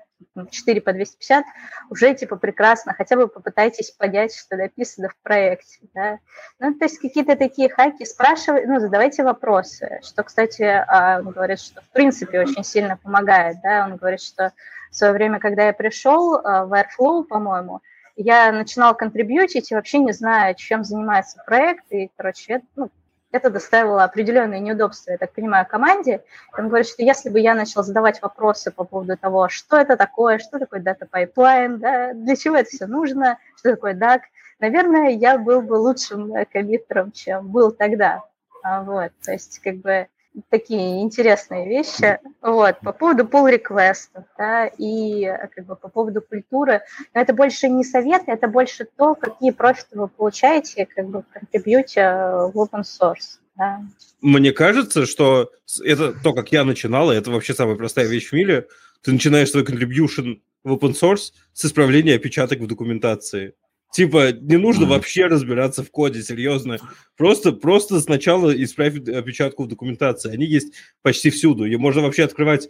4 0.51 0.81
по 0.81 0.93
250, 0.93 1.45
уже 1.91 2.15
типа 2.15 2.37
прекрасно, 2.37 2.95
хотя 2.95 3.17
бы 3.17 3.29
попытайтесь 3.29 3.91
понять, 3.91 4.35
что 4.35 4.57
написано 4.57 5.09
в 5.09 5.17
проекте, 5.23 5.79
да. 5.95 6.19
Ну, 6.59 6.75
то 6.75 6.85
есть 6.85 6.99
какие-то 6.99 7.37
такие 7.37 7.69
хаки, 7.69 8.05
спрашивайте, 8.05 8.69
ну, 8.69 8.81
задавайте 8.81 9.25
вопросы, 9.25 10.01
что, 10.03 10.23
кстати, 10.23 10.63
а, 10.63 11.21
он 11.21 11.31
говорит, 11.31 11.61
что 11.61 11.81
в 11.81 11.89
принципе 11.91 12.41
очень 12.41 12.65
сильно 12.65 12.97
помогает, 12.97 13.57
да, 13.63 13.85
он 13.85 13.97
говорит, 13.97 14.21
что 14.21 14.53
в 14.91 14.97
свое 14.97 15.13
время, 15.13 15.41
когда 15.41 15.67
я 15.67 15.73
пришел 15.73 16.37
а, 16.37 16.67
в 16.67 16.73
Airflow, 16.73 17.25
по-моему, 17.25 17.81
я 18.17 18.53
начинала 18.53 18.95
контрибьютить 18.95 19.71
и 19.71 19.75
вообще 19.75 19.99
не 19.99 20.13
знаю, 20.13 20.55
чем 20.55 20.85
занимается 20.85 21.43
проект, 21.45 21.85
и, 21.91 22.11
короче, 22.17 22.55
это, 22.55 22.67
ну, 22.77 22.91
это 23.35 23.51
доставило 23.51 24.05
определенные 24.05 24.61
неудобства, 24.61 25.11
я 25.11 25.19
так 25.19 25.33
понимаю, 25.33 25.67
команде. 25.67 26.23
Он 26.57 26.69
говорит, 26.69 26.87
что 26.87 27.03
если 27.03 27.31
бы 27.31 27.41
я 27.41 27.55
начал 27.55 27.83
задавать 27.83 28.23
вопросы 28.23 28.71
по 28.71 28.85
поводу 28.85 29.17
того, 29.17 29.49
что 29.49 29.77
это 29.77 29.97
такое, 29.97 30.39
что 30.39 30.61
такое 30.61 30.79
data 30.79 31.05
pipeline, 31.05 31.79
да, 31.81 32.13
для 32.13 32.37
чего 32.37 32.55
это 32.57 32.71
все 32.71 32.87
нужно, 32.87 33.39
что 33.57 33.73
такое 33.73 33.95
DAG, 33.95 34.21
наверное, 34.61 35.09
я 35.09 35.37
был 35.37 35.63
бы 35.63 35.75
лучшим 35.75 36.33
э, 36.33 36.45
коммиттером, 36.45 37.11
чем 37.11 37.49
был 37.49 37.73
тогда. 37.73 38.23
А, 38.63 38.83
Вот, 38.83 39.11
то 39.25 39.33
есть, 39.33 39.59
как 39.59 39.79
бы, 39.79 40.07
такие 40.49 41.03
интересные 41.03 41.69
вещи. 41.69 42.19
Вот, 42.41 42.81
по 42.81 42.93
поводу 42.93 43.25
pull 43.25 43.51
request 43.51 44.08
ов 44.08 44.25
да, 44.37 44.67
и 44.67 45.27
как 45.55 45.67
бы 45.67 45.77
по 45.77 45.89
поводу 45.89 46.21
культуры. 46.23 46.83
Но 47.15 47.21
это 47.21 47.33
больше 47.33 47.69
не 47.69 47.85
советы, 47.85 48.33
это 48.33 48.49
больше 48.49 48.87
то, 48.97 49.15
какие 49.15 49.51
профиты 49.51 49.99
вы 49.99 50.09
получаете 50.09 50.87
как 50.87 51.09
бы 51.09 51.23
в 51.23 51.33
контрибьюте 51.33 52.01
э, 52.01 52.47
в 52.53 52.57
open 52.57 52.83
source. 52.83 53.39
Да. 53.57 53.83
Мне 54.21 54.53
кажется, 54.53 55.07
что 55.07 55.51
это 55.85 56.13
то, 56.13 56.33
как 56.33 56.51
я 56.51 56.65
начинал, 56.65 57.13
и 57.13 57.17
это 57.17 57.31
вообще 57.31 57.55
самая 57.55 57.77
простая 57.77 58.07
вещь 58.07 58.31
в 58.31 58.33
мире. 58.33 58.67
Ты 59.03 59.13
начинаешь 59.13 59.51
свой 59.51 59.65
contribution 59.65 60.41
в 60.65 60.73
open 60.73 60.93
source 60.93 61.33
с 61.53 61.65
исправления 61.65 62.15
опечаток 62.15 62.59
в 62.59 62.67
документации. 62.67 63.55
Типа, 63.95 64.33
не 64.33 64.57
нужно 64.57 64.87
вообще 64.87 65.27
разбираться 65.27 65.85
в 65.85 65.91
коде, 65.93 66.21
серьезно. 66.21 66.79
Просто, 67.17 67.53
просто 67.53 68.01
сначала 68.01 68.51
исправь 68.51 68.97
опечатку 68.97 69.63
в 69.63 69.69
документации. 69.69 70.33
Они 70.33 70.47
есть 70.47 70.75
почти 71.03 71.31
всюду. 71.31 71.65
И 71.65 71.77
можно 71.77 72.03
вообще 72.03 72.25
открывать 72.25 72.69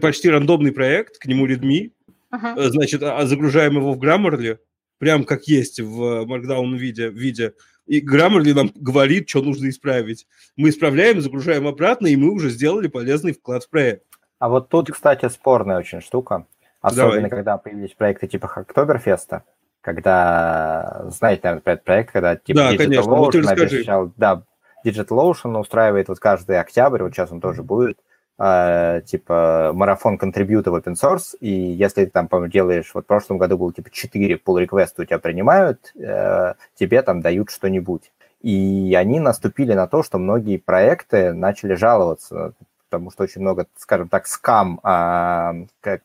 почти 0.00 0.30
рандомный 0.30 0.70
проект, 0.70 1.18
к 1.18 1.26
нему 1.26 1.48
readme, 1.48 1.90
uh-huh. 2.32 2.68
значит, 2.68 3.02
а 3.02 3.26
загружаем 3.26 3.78
его 3.78 3.94
в 3.94 3.98
Grammarly, 4.00 4.58
прям 4.98 5.24
как 5.24 5.48
есть 5.48 5.80
в 5.80 6.24
Markdown 6.24 6.76
виде, 6.76 7.08
виде. 7.08 7.54
И 7.88 8.00
Grammarly 8.00 8.54
нам 8.54 8.70
говорит, 8.76 9.28
что 9.28 9.42
нужно 9.42 9.68
исправить. 9.68 10.28
Мы 10.54 10.68
исправляем, 10.68 11.20
загружаем 11.20 11.66
обратно, 11.66 12.06
и 12.06 12.14
мы 12.14 12.30
уже 12.30 12.50
сделали 12.50 12.86
полезный 12.86 13.32
вклад 13.32 13.64
в 13.64 13.70
проект. 13.70 14.04
А 14.38 14.48
вот 14.48 14.68
тут, 14.68 14.88
кстати, 14.92 15.28
спорная 15.28 15.78
очень 15.78 16.00
штука. 16.00 16.46
Особенно, 16.80 17.14
Давай. 17.14 17.30
когда 17.30 17.56
появились 17.56 17.94
проекты 17.94 18.28
типа 18.28 18.46
Октоберфеста 18.54 19.42
когда, 19.84 21.04
знаете, 21.10 21.42
наверное, 21.44 21.74
этот 21.74 21.84
проект, 21.84 22.12
когда 22.12 22.36
типа 22.36 22.58
да, 22.58 22.72
Digital 22.72 22.78
конечно. 22.78 23.10
Ocean 23.10 23.42
вот 23.42 23.50
обещал, 23.50 24.12
да, 24.16 24.42
Digital 24.84 25.30
Ocean 25.30 25.58
устраивает 25.60 26.08
вот 26.08 26.18
каждый 26.18 26.58
октябрь, 26.58 27.02
вот 27.02 27.12
сейчас 27.12 27.30
он 27.30 27.40
тоже 27.42 27.62
будет, 27.62 27.98
э, 28.38 29.02
типа 29.04 29.72
марафон 29.74 30.16
контрибьюта 30.16 30.70
в 30.70 30.76
open 30.76 30.94
source, 30.94 31.36
и 31.38 31.50
если 31.50 32.06
ты 32.06 32.10
там, 32.10 32.28
делаешь, 32.48 32.90
вот 32.94 33.04
в 33.04 33.06
прошлом 33.06 33.36
году 33.36 33.58
было 33.58 33.74
типа 33.74 33.90
4 33.90 34.40
pull 34.44 34.58
реквеста 34.58 35.02
у 35.02 35.04
тебя 35.04 35.18
принимают, 35.18 35.92
э, 35.96 36.54
тебе 36.74 37.02
там 37.02 37.20
дают 37.20 37.50
что-нибудь. 37.50 38.10
И 38.40 38.94
они 38.98 39.20
наступили 39.20 39.74
на 39.74 39.86
то, 39.86 40.02
что 40.02 40.18
многие 40.18 40.56
проекты 40.56 41.34
начали 41.34 41.74
жаловаться 41.74 42.54
потому 42.94 43.10
что 43.10 43.24
очень 43.24 43.40
много, 43.40 43.66
скажем 43.76 44.08
так, 44.08 44.26
скам 44.26 44.80
а, 44.82 45.54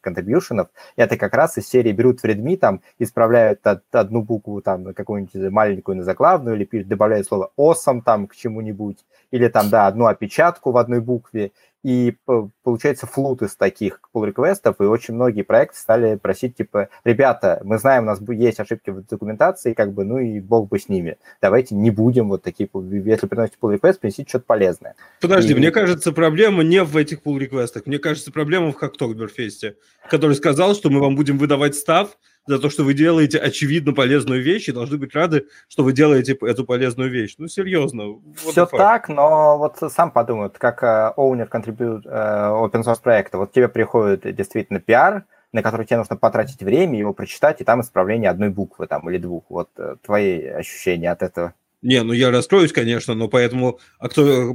контрибьюшенов. 0.01 0.67
Это 0.96 1.17
как 1.17 1.34
раз 1.34 1.58
из 1.58 1.67
серии 1.67 1.91
берут 1.91 2.22
в 2.22 2.25
Redmi, 2.25 2.58
там, 2.58 2.81
исправляют 2.98 3.65
од, 3.65 3.84
одну 3.91 4.22
букву, 4.22 4.62
там, 4.62 4.93
какую-нибудь 4.93 5.51
маленькую 5.51 5.98
на 5.98 6.03
заглавную, 6.03 6.55
или 6.55 6.84
добавляют 6.84 7.27
слово 7.27 7.51
awesome 7.58 8.01
там 8.03 8.27
к 8.27 8.36
чему-нибудь, 8.36 9.05
или 9.31 9.48
там, 9.48 9.69
да, 9.69 9.88
одну 9.88 10.05
опечатку 10.05 10.72
в 10.72 10.77
одной 10.77 11.01
букве, 11.01 11.51
и 11.83 12.15
получается 12.63 13.07
флут 13.07 13.41
из 13.41 13.55
таких 13.55 14.00
pull 14.13 14.25
реквестов 14.25 14.75
и 14.79 14.83
очень 14.83 15.13
многие 15.13 15.43
проекты 15.43 15.77
стали 15.77 16.15
просить, 16.15 16.55
типа, 16.57 16.89
ребята, 17.03 17.62
мы 17.63 17.77
знаем, 17.77 18.03
у 18.03 18.07
нас 18.07 18.19
есть 18.27 18.59
ошибки 18.59 18.89
в 18.89 19.05
документации, 19.05 19.74
как 19.74 19.93
бы, 19.93 20.03
ну 20.03 20.17
и 20.17 20.39
бог 20.39 20.69
бы 20.69 20.79
с 20.79 20.89
ними. 20.89 21.17
Давайте 21.41 21.75
не 21.75 21.91
будем 21.91 22.29
вот 22.29 22.43
такие, 22.43 22.69
если 22.74 23.27
приносите 23.27 23.57
pull 23.62 23.77
request, 23.77 24.00
принесите 24.00 24.27
что-то 24.27 24.45
полезное. 24.45 24.95
Подожди, 25.21 25.53
и... 25.53 25.55
мне 25.55 25.71
кажется, 25.71 26.12
проблема 26.12 26.63
не 26.63 26.83
в 26.83 26.95
этих 26.98 27.21
pull 27.21 27.38
реквестах 27.38 27.86
мне 27.86 28.00
кажется, 28.00 28.31
проблема 28.31 28.71
в 28.71 28.75
Хактокберфесте, 28.75 29.75
который 30.09 30.36
сказал, 30.36 30.75
что 30.75 30.89
мы 30.89 31.00
вам 31.00 31.15
будем 31.15 31.38
выдавать 31.38 31.75
став, 31.75 32.17
за 32.50 32.58
то, 32.58 32.72
что 32.72 32.84
вы 32.84 32.96
делаете 32.96 33.38
очевидно 33.38 33.94
полезную 33.94 34.41
вещь, 34.41 34.68
и 34.68 34.72
должны 34.72 34.98
быть 34.98 35.13
рады, 35.13 35.46
что 35.68 35.84
вы 35.84 35.94
делаете 35.94 36.36
эту 36.41 36.65
полезную 36.65 37.12
вещь. 37.12 37.36
Ну, 37.38 37.48
серьезно. 37.48 38.20
Все 38.36 38.65
так, 38.65 39.08
но 39.08 39.58
вот 39.60 39.77
сам 39.91 40.10
подумай, 40.10 40.50
как 40.50 40.84
owner 40.84 41.46
э, 41.46 41.48
contribute 41.48 42.01
э, 42.06 42.10
open 42.10 42.84
source 42.84 43.01
проекта, 43.03 43.38
вот 43.38 43.51
тебе 43.51 43.68
приходит 43.68 44.36
действительно 44.36 44.79
пиар, 44.79 45.25
на 45.53 45.62
который 45.62 45.86
тебе 45.86 45.98
нужно 45.98 46.15
потратить 46.15 46.63
время, 46.63 46.98
его 46.98 47.13
прочитать, 47.13 47.62
и 47.62 47.63
там 47.63 47.82
исправление 47.82 48.32
одной 48.32 48.50
буквы 48.50 48.88
там, 48.88 49.08
или 49.12 49.20
двух. 49.20 49.44
Вот 49.50 49.70
э, 49.77 49.98
твои 50.03 50.44
ощущения 50.48 51.12
от 51.12 51.22
этого. 51.22 51.53
Не, 51.84 52.01
ну 52.01 52.13
я 52.13 52.32
расстроюсь, 52.32 52.74
конечно, 52.74 53.13
но 53.13 53.27
поэтому, 53.27 53.79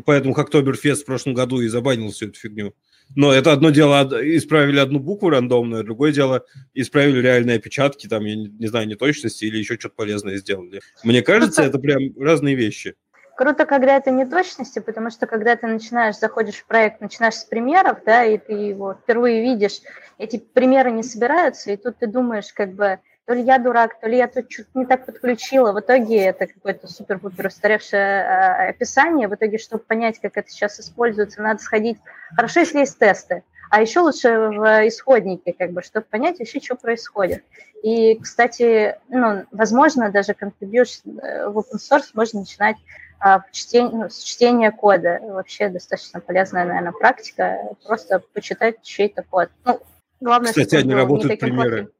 поэтому 0.04 0.36
Октоберфест 0.36 1.02
в 1.02 1.06
прошлом 1.06 1.34
году 1.34 1.60
и 1.60 1.68
забанил 1.68 2.10
всю 2.10 2.26
эту 2.26 2.40
фигню. 2.40 2.74
Но 3.16 3.32
это 3.32 3.52
одно 3.52 3.70
дело, 3.70 4.08
исправили 4.36 4.78
одну 4.78 4.98
букву 4.98 5.30
рандомную, 5.30 5.84
другое 5.84 6.12
дело, 6.12 6.44
исправили 6.74 7.20
реальные 7.20 7.56
опечатки, 7.56 8.08
там, 8.08 8.24
я 8.24 8.34
не, 8.34 8.48
не 8.48 8.66
знаю, 8.66 8.88
неточности 8.88 9.44
или 9.44 9.58
еще 9.58 9.78
что-то 9.78 9.94
полезное 9.94 10.36
сделали. 10.36 10.80
Мне 11.04 11.22
кажется, 11.22 11.62
это, 11.62 11.78
прям 11.78 12.00
разные 12.18 12.56
вещи. 12.56 12.96
Круто, 13.36 13.66
когда 13.66 13.96
это 13.96 14.10
неточности, 14.10 14.78
потому 14.78 15.10
что 15.10 15.26
когда 15.26 15.56
ты 15.56 15.66
начинаешь, 15.66 16.18
заходишь 16.18 16.56
в 16.56 16.66
проект, 16.66 17.00
начинаешь 17.00 17.34
с 17.34 17.44
примеров, 17.44 17.98
да, 18.06 18.24
и 18.24 18.38
ты 18.38 18.52
его 18.52 18.94
впервые 18.94 19.42
видишь, 19.42 19.80
эти 20.18 20.38
примеры 20.38 20.92
не 20.92 21.02
собираются, 21.02 21.72
и 21.72 21.76
тут 21.76 21.98
ты 21.98 22.06
думаешь, 22.06 22.52
как 22.52 22.74
бы, 22.74 23.00
то 23.26 23.32
ли 23.32 23.42
я 23.42 23.58
дурак, 23.58 23.98
то 24.00 24.08
ли 24.08 24.18
я 24.18 24.28
тут 24.28 24.52
что-то 24.52 24.70
не 24.74 24.86
так 24.86 25.06
подключила. 25.06 25.72
В 25.72 25.80
итоге 25.80 26.24
это 26.24 26.46
какое-то 26.46 26.88
супер-пупер 26.88 27.46
устаревшее 27.46 28.02
э, 28.02 28.68
описание. 28.68 29.28
В 29.28 29.34
итоге, 29.34 29.58
чтобы 29.58 29.82
понять, 29.82 30.18
как 30.20 30.36
это 30.36 30.50
сейчас 30.50 30.78
используется, 30.78 31.40
надо 31.40 31.62
сходить. 31.62 31.98
Хорошо, 32.36 32.60
если 32.60 32.80
есть 32.80 32.98
тесты. 32.98 33.42
А 33.70 33.80
еще 33.80 34.00
лучше 34.00 34.28
в 34.28 34.86
исходнике, 34.86 35.54
как 35.58 35.72
бы, 35.72 35.82
чтобы 35.82 36.06
понять 36.08 36.38
вообще, 36.38 36.60
что 36.60 36.76
происходит. 36.76 37.44
И, 37.82 38.18
кстати, 38.18 38.96
ну, 39.08 39.46
возможно, 39.52 40.10
даже 40.10 40.32
contribution 40.32 41.20
э, 41.20 41.48
в 41.48 41.58
open 41.58 41.78
source 41.78 42.10
можно 42.12 42.40
начинать 42.40 42.76
а, 43.20 43.40
в 43.40 43.50
чтение, 43.52 43.90
ну, 43.90 44.10
с 44.10 44.22
чтения 44.22 44.70
кода. 44.70 45.18
Вообще 45.22 45.70
достаточно 45.70 46.20
полезная, 46.20 46.66
наверное, 46.66 46.92
практика. 46.92 47.58
Просто 47.86 48.22
почитать 48.34 48.82
чей-то 48.82 49.22
код. 49.22 49.48
Ну, 49.64 49.80
главное, 50.20 50.50
Кстати, 50.50 50.76
они 50.76 50.94
работают 50.94 51.40
примеры. 51.40 51.70
Плохим 51.70 51.93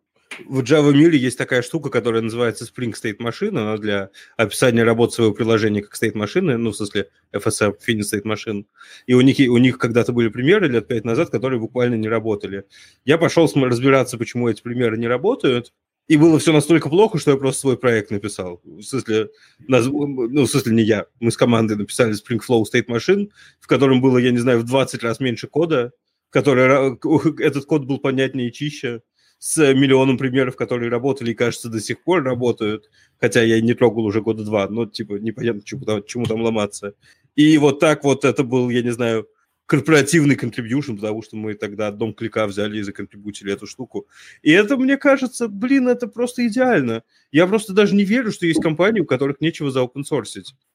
в 0.46 0.60
Java 0.60 0.92
мире 0.92 1.18
есть 1.18 1.38
такая 1.38 1.62
штука, 1.62 1.90
которая 1.90 2.22
называется 2.22 2.64
Spring 2.64 2.92
State 2.92 3.18
Machine, 3.18 3.58
она 3.58 3.76
для 3.76 4.10
описания 4.36 4.84
работы 4.84 5.14
своего 5.14 5.32
приложения 5.32 5.82
как 5.82 5.94
State 5.94 6.16
машины, 6.16 6.56
ну, 6.56 6.70
в 6.70 6.76
смысле 6.76 7.10
FSM, 7.32 7.74
Finite 7.86 8.00
State 8.00 8.24
Machine. 8.24 8.66
И 9.06 9.14
у 9.14 9.20
них, 9.20 9.38
у 9.50 9.58
них 9.58 9.78
когда-то 9.78 10.12
были 10.12 10.28
примеры 10.28 10.68
лет 10.68 10.86
пять 10.86 11.04
назад, 11.04 11.30
которые 11.30 11.60
буквально 11.60 11.94
не 11.94 12.08
работали. 12.08 12.64
Я 13.04 13.18
пошел 13.18 13.50
разбираться, 13.54 14.18
почему 14.18 14.48
эти 14.48 14.62
примеры 14.62 14.96
не 14.98 15.06
работают, 15.06 15.72
и 16.06 16.16
было 16.16 16.38
все 16.38 16.52
настолько 16.52 16.90
плохо, 16.90 17.18
что 17.18 17.30
я 17.30 17.36
просто 17.36 17.62
свой 17.62 17.78
проект 17.78 18.10
написал. 18.10 18.60
В 18.64 18.82
смысле, 18.82 19.30
наз... 19.66 19.86
ну, 19.86 20.44
в 20.44 20.46
смысле 20.46 20.74
не 20.74 20.82
я. 20.82 21.06
Мы 21.18 21.30
с 21.30 21.36
командой 21.36 21.76
написали 21.76 22.12
Spring 22.12 22.40
Flow 22.46 22.62
State 22.62 22.86
Machine, 22.86 23.30
в 23.58 23.66
котором 23.66 24.02
было, 24.02 24.18
я 24.18 24.30
не 24.30 24.38
знаю, 24.38 24.58
в 24.60 24.64
20 24.64 25.02
раз 25.02 25.20
меньше 25.20 25.46
кода, 25.46 25.92
который... 26.28 26.98
этот 27.42 27.64
код 27.64 27.84
был 27.84 27.98
понятнее 27.98 28.48
и 28.48 28.52
чище 28.52 29.00
с 29.44 29.74
миллионом 29.74 30.16
примеров, 30.16 30.56
которые 30.56 30.90
работали 30.90 31.32
и, 31.32 31.34
кажется, 31.34 31.68
до 31.68 31.78
сих 31.78 32.02
пор 32.02 32.22
работают, 32.22 32.88
хотя 33.20 33.42
я 33.42 33.60
не 33.60 33.74
трогал 33.74 34.06
уже 34.06 34.22
года 34.22 34.42
два, 34.42 34.66
но, 34.70 34.86
типа, 34.86 35.16
непонятно, 35.16 35.60
чему 35.62 35.84
там, 35.84 36.02
чему 36.06 36.24
там 36.24 36.40
ломаться. 36.40 36.94
И 37.36 37.58
вот 37.58 37.78
так 37.78 38.04
вот 38.04 38.24
это 38.24 38.42
был, 38.42 38.70
я 38.70 38.80
не 38.80 38.88
знаю, 38.88 39.28
корпоративный 39.66 40.36
контрибьюшн, 40.36 40.94
потому 40.94 41.22
что 41.22 41.36
мы 41.36 41.52
тогда 41.52 41.90
дом 41.90 42.14
клика 42.14 42.46
взяли 42.46 42.78
и 42.78 42.82
законтрибутили 42.82 43.52
эту 43.52 43.66
штуку. 43.66 44.08
И 44.40 44.50
это, 44.50 44.78
мне 44.78 44.96
кажется, 44.96 45.46
блин, 45.48 45.88
это 45.88 46.06
просто 46.06 46.46
идеально. 46.46 47.02
Я 47.30 47.46
просто 47.46 47.74
даже 47.74 47.94
не 47.94 48.04
верю, 48.04 48.32
что 48.32 48.46
есть 48.46 48.62
компании, 48.62 49.00
у 49.00 49.04
которых 49.04 49.42
нечего 49.42 49.70
за 49.70 49.80
open 49.80 50.04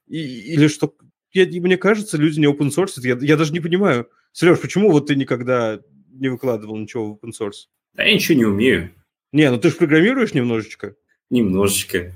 или 0.05 0.67
что... 0.67 0.93
Я, 1.33 1.47
мне 1.59 1.77
кажется, 1.77 2.17
люди 2.17 2.39
не 2.39 2.45
open. 2.45 2.69
Я, 2.97 3.17
я 3.19 3.35
даже 3.35 3.51
не 3.51 3.61
понимаю. 3.61 4.07
Сереж, 4.31 4.59
почему 4.59 4.91
вот 4.91 5.07
ты 5.07 5.15
никогда 5.15 5.79
не 6.11 6.27
выкладывал 6.27 6.77
ничего 6.77 7.07
в 7.07 7.15
open 7.15 7.31
source? 7.31 7.65
Да 7.93 8.03
я 8.03 8.13
ничего 8.13 8.37
не 8.37 8.45
умею. 8.45 8.91
Не, 9.31 9.49
ну 9.51 9.57
ты 9.57 9.69
же 9.69 9.75
программируешь 9.75 10.33
немножечко. 10.33 10.95
Немножечко. 11.29 12.13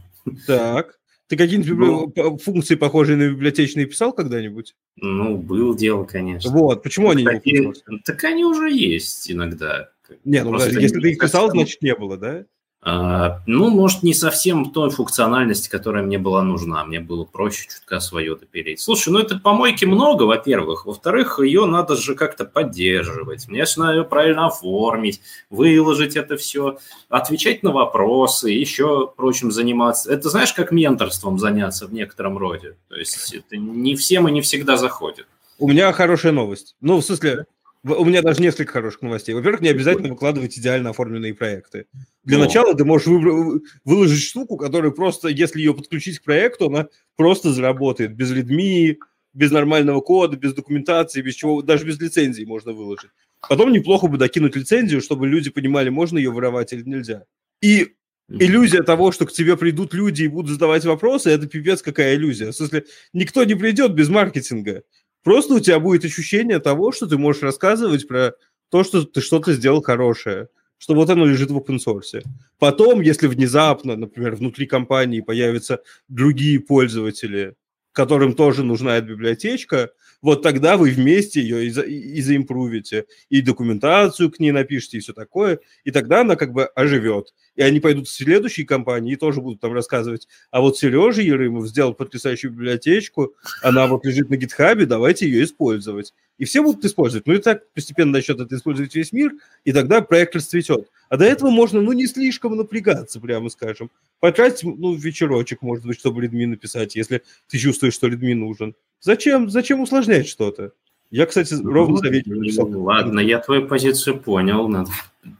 Так. 0.48 1.00
Ты 1.28 1.38
какие-нибудь 1.38 2.14
ну, 2.16 2.38
функции, 2.38 2.76
похожие 2.76 3.18
на 3.18 3.30
библиотечные, 3.30 3.86
писал 3.86 4.14
когда-нибудь? 4.14 4.76
Ну, 4.98 5.38
был 5.38 5.76
дело, 5.76 6.04
конечно. 6.04 6.52
Вот, 6.52 6.84
почему 6.84 7.10
они 7.10 7.24
такие, 7.24 7.74
не 7.88 8.00
Так 8.00 8.24
они 8.26 8.44
уже 8.46 8.72
есть 8.72 9.32
иногда. 9.32 9.90
Не, 10.26 10.44
ну, 10.44 10.56
если 10.60 11.00
ты 11.00 11.12
их 11.12 11.20
писал, 11.20 11.50
значит, 11.50 11.82
не 11.82 11.96
было, 11.96 12.18
да? 12.18 12.46
А, 12.86 13.40
ну, 13.46 13.70
может, 13.70 14.04
не 14.04 14.14
совсем 14.14 14.72
той 14.72 14.90
функциональности, 14.90 15.70
которая 15.70 16.04
мне 16.04 16.18
была 16.18 16.44
нужна. 16.44 16.84
Мне 16.84 17.00
было 17.00 17.24
проще 17.24 17.66
чутка 17.70 18.02
свое 18.02 18.36
допереть. 18.36 18.82
Слушай, 18.82 19.14
ну 19.14 19.20
это 19.20 19.40
помойки 19.40 19.86
много, 19.86 20.24
во-первых. 20.24 20.86
Во-вторых, 20.86 21.40
ее 21.40 21.66
надо 21.66 21.96
же 21.96 22.14
как-то 22.14 22.44
поддерживать. 22.44 23.48
Мне 23.48 23.66
же 23.66 23.80
надо 23.80 23.94
ее 23.94 24.04
правильно 24.04 24.48
оформить, 24.48 25.22
выложить 25.50 26.18
это 26.18 26.36
все, 26.36 26.78
отвечать 27.08 27.64
на 27.64 27.72
вопросы, 27.72 28.50
еще 28.50 29.08
прочим 29.16 29.50
заниматься. 29.50 30.12
Это 30.12 30.30
знаешь, 30.30 30.52
как 30.52 30.74
менторством 30.74 31.40
заняться 31.40 31.88
в 31.88 31.94
некотором 31.94 32.38
роде. 32.38 32.76
То 32.90 32.98
есть 32.98 33.34
это 33.34 33.56
не 33.56 33.96
всем 33.96 34.28
и 34.28 34.32
не 34.32 34.42
всегда 34.42 34.76
заходит. 34.76 35.26
У 35.58 35.70
меня 35.70 35.94
хорошая 35.94 36.34
новость. 36.34 36.76
Ну, 36.82 36.98
в 36.98 37.06
смысле, 37.06 37.46
у 37.84 38.06
меня 38.06 38.22
даже 38.22 38.42
несколько 38.42 38.74
хороших 38.74 39.02
новостей. 39.02 39.36
Во-первых, 39.36 39.62
не 39.62 39.70
обязательно 39.70 40.10
выкладывать 40.10 40.58
идеально 40.58 40.92
оформленные 40.92 41.34
проекты. 41.34 41.86
Для 42.24 42.38
О. 42.38 42.42
начала 42.42 42.74
ты 42.74 42.86
можешь 42.86 43.08
выбрать, 43.08 43.64
выложить 43.84 44.24
штуку, 44.24 44.58
которая 44.58 44.92
просто, 44.92 45.28
если 45.28 45.60
ее 45.60 45.74
подключить 45.74 46.20
к 46.20 46.24
проекту, 46.24 46.68
она 46.68 46.88
просто 47.18 47.52
заработает. 47.52 48.16
Без 48.16 48.32
людьми, 48.32 49.00
без 49.34 49.52
нормального 49.52 50.00
кода, 50.00 50.38
без 50.38 50.54
документации, 50.54 51.22
без 51.22 51.36
чего, 51.36 51.62
даже 51.62 51.86
без 51.86 52.00
лицензии 52.00 52.46
можно 52.46 52.72
выложить. 52.72 53.12
Потом 53.48 53.72
неплохо 53.74 54.08
бы 54.08 54.18
докинуть 54.18 54.56
лицензию, 54.56 55.02
чтобы 55.02 55.28
люди 55.28 55.50
понимали, 55.50 55.90
можно 55.90 56.18
ее 56.18 56.32
воровать 56.32 56.72
или 56.72 56.84
нельзя. 56.84 57.26
И 57.62 57.96
иллюзия 58.30 58.84
того, 58.84 59.12
что 59.12 59.26
к 59.26 59.34
тебе 59.34 59.58
придут 59.58 59.94
люди 59.94 60.24
и 60.24 60.28
будут 60.28 60.52
задавать 60.52 60.86
вопросы, 60.86 61.30
это 61.30 61.48
пипец 61.48 61.82
какая 61.82 62.16
иллюзия. 62.16 62.52
В 62.52 62.56
смысле, 62.56 62.86
никто 63.12 63.44
не 63.44 63.56
придет 63.56 63.94
без 63.94 64.10
маркетинга. 64.10 64.84
Просто 65.24 65.56
у 65.56 65.60
тебя 65.60 65.80
будет 65.80 66.06
ощущение 66.06 66.60
того, 66.60 66.92
что 66.92 67.08
ты 67.08 67.18
можешь 67.18 67.42
рассказывать 67.42 68.08
про 68.08 68.34
то, 68.70 68.84
что 68.84 69.04
ты 69.04 69.22
что-то 69.22 69.54
сделал 69.54 69.82
хорошее, 69.82 70.50
что 70.78 70.96
вот 70.96 71.10
оно 71.10 71.26
лежит 71.26 71.50
в 71.50 71.58
open 71.58 71.78
source. 71.78 72.22
Потом, 72.60 73.02
если 73.02 73.28
внезапно, 73.28 73.96
например, 73.96 74.36
внутри 74.36 74.68
компании 74.68 75.22
появятся 75.22 75.82
другие 76.10 76.60
пользователи, 76.60 77.56
которым 77.94 78.34
тоже 78.34 78.64
нужна 78.64 78.98
эта 78.98 79.08
библиотечка, 79.08 79.92
вот 80.24 80.42
тогда 80.42 80.78
вы 80.78 80.90
вместе 80.90 81.42
ее 81.42 81.68
и, 81.68 81.70
за, 81.70 81.82
и 81.82 82.22
заимпрувите, 82.22 83.06
и 83.30 83.42
документацию 83.42 84.32
к 84.32 84.40
ней 84.40 84.52
напишите, 84.52 84.98
и 84.98 85.00
все 85.02 85.12
такое, 85.14 85.60
и 85.84 85.92
тогда 85.92 86.22
она 86.22 86.38
как 86.38 86.54
бы 86.54 86.66
оживет. 86.66 87.34
И 87.56 87.62
они 87.62 87.82
пойдут 87.82 88.08
в 88.08 88.12
следующие 88.12 88.66
компании 88.66 89.14
и 89.14 89.18
тоже 89.18 89.42
будут 89.42 89.60
там 89.60 89.74
рассказывать, 89.74 90.30
а 90.50 90.62
вот 90.62 90.78
Сережа 90.78 91.22
Ерымов 91.22 91.68
сделал 91.68 91.94
потрясающую 91.94 92.52
библиотечку, 92.52 93.36
она 93.62 93.86
вот 93.86 94.06
лежит 94.06 94.30
на 94.30 94.38
гитхабе, 94.38 94.86
давайте 94.86 95.28
ее 95.28 95.44
использовать. 95.44 96.14
И 96.38 96.46
все 96.46 96.64
будут 96.64 96.84
использовать. 96.84 97.28
Ну 97.28 97.34
и 97.34 97.38
так 97.38 97.72
постепенно 97.74 98.14
начнет 98.14 98.40
это 98.40 98.56
использовать 98.56 98.96
весь 98.96 99.12
мир, 99.12 99.34
и 99.66 99.72
тогда 99.72 100.02
проект 100.02 100.36
расцветет. 100.36 100.90
А 101.10 101.18
до 101.18 101.26
этого 101.26 101.52
можно, 101.52 101.82
ну, 101.82 101.92
не 101.92 102.08
слишком 102.08 102.56
напрягаться, 102.56 103.20
прямо 103.20 103.50
скажем. 103.50 103.92
Потратить, 104.20 104.64
ну, 104.64 104.96
вечерочек, 104.96 105.62
может 105.62 105.86
быть, 105.86 106.00
чтобы 106.00 106.26
Redmi 106.26 106.48
написать, 106.48 106.96
если 106.96 107.22
ты 107.48 107.58
чувствуешь, 107.60 107.94
что 107.94 108.08
Redmi 108.08 108.34
нужен. 108.34 108.74
Зачем, 109.04 109.50
зачем 109.50 109.82
усложнять 109.82 110.28
что-то? 110.28 110.72
Я, 111.12 111.26
кстати, 111.26 111.54
ну, 111.56 111.74
ровно 111.74 111.98
заветил. 111.98 112.68
Ну, 112.68 112.84
ладно, 112.84 113.20
я 113.20 113.40
твою 113.40 113.68
позицию 113.68 114.18
понял. 114.18 114.70
Надо, 114.70 114.90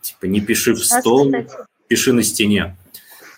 типа, 0.02 0.26
не 0.26 0.42
пиши 0.42 0.74
в 0.74 0.84
стол, 0.84 1.32
пиши 1.88 2.12
на 2.12 2.24
стене. 2.24 2.76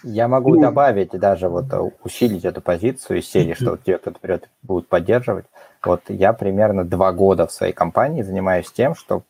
Я 0.04 0.28
могу 0.28 0.56
ну, 0.56 0.62
добавить 0.62 1.12
даже 1.12 1.48
вот 1.48 1.72
э, 1.72 1.80
усилить 2.04 2.44
эту 2.44 2.62
позицию 2.62 3.20
из 3.20 3.30
серии, 3.30 3.54
что 3.54 3.78
те, 3.86 4.00
кто 4.00 4.12
вперед 4.12 4.50
будут 4.64 4.88
поддерживать. 4.88 5.46
Вот 5.84 6.02
я 6.10 6.34
примерно 6.34 6.84
два 6.84 7.12
года 7.12 7.46
в 7.46 7.52
своей 7.52 7.74
компании 7.74 8.24
занимаюсь 8.24 8.72
тем, 8.72 8.96
что 8.96 9.24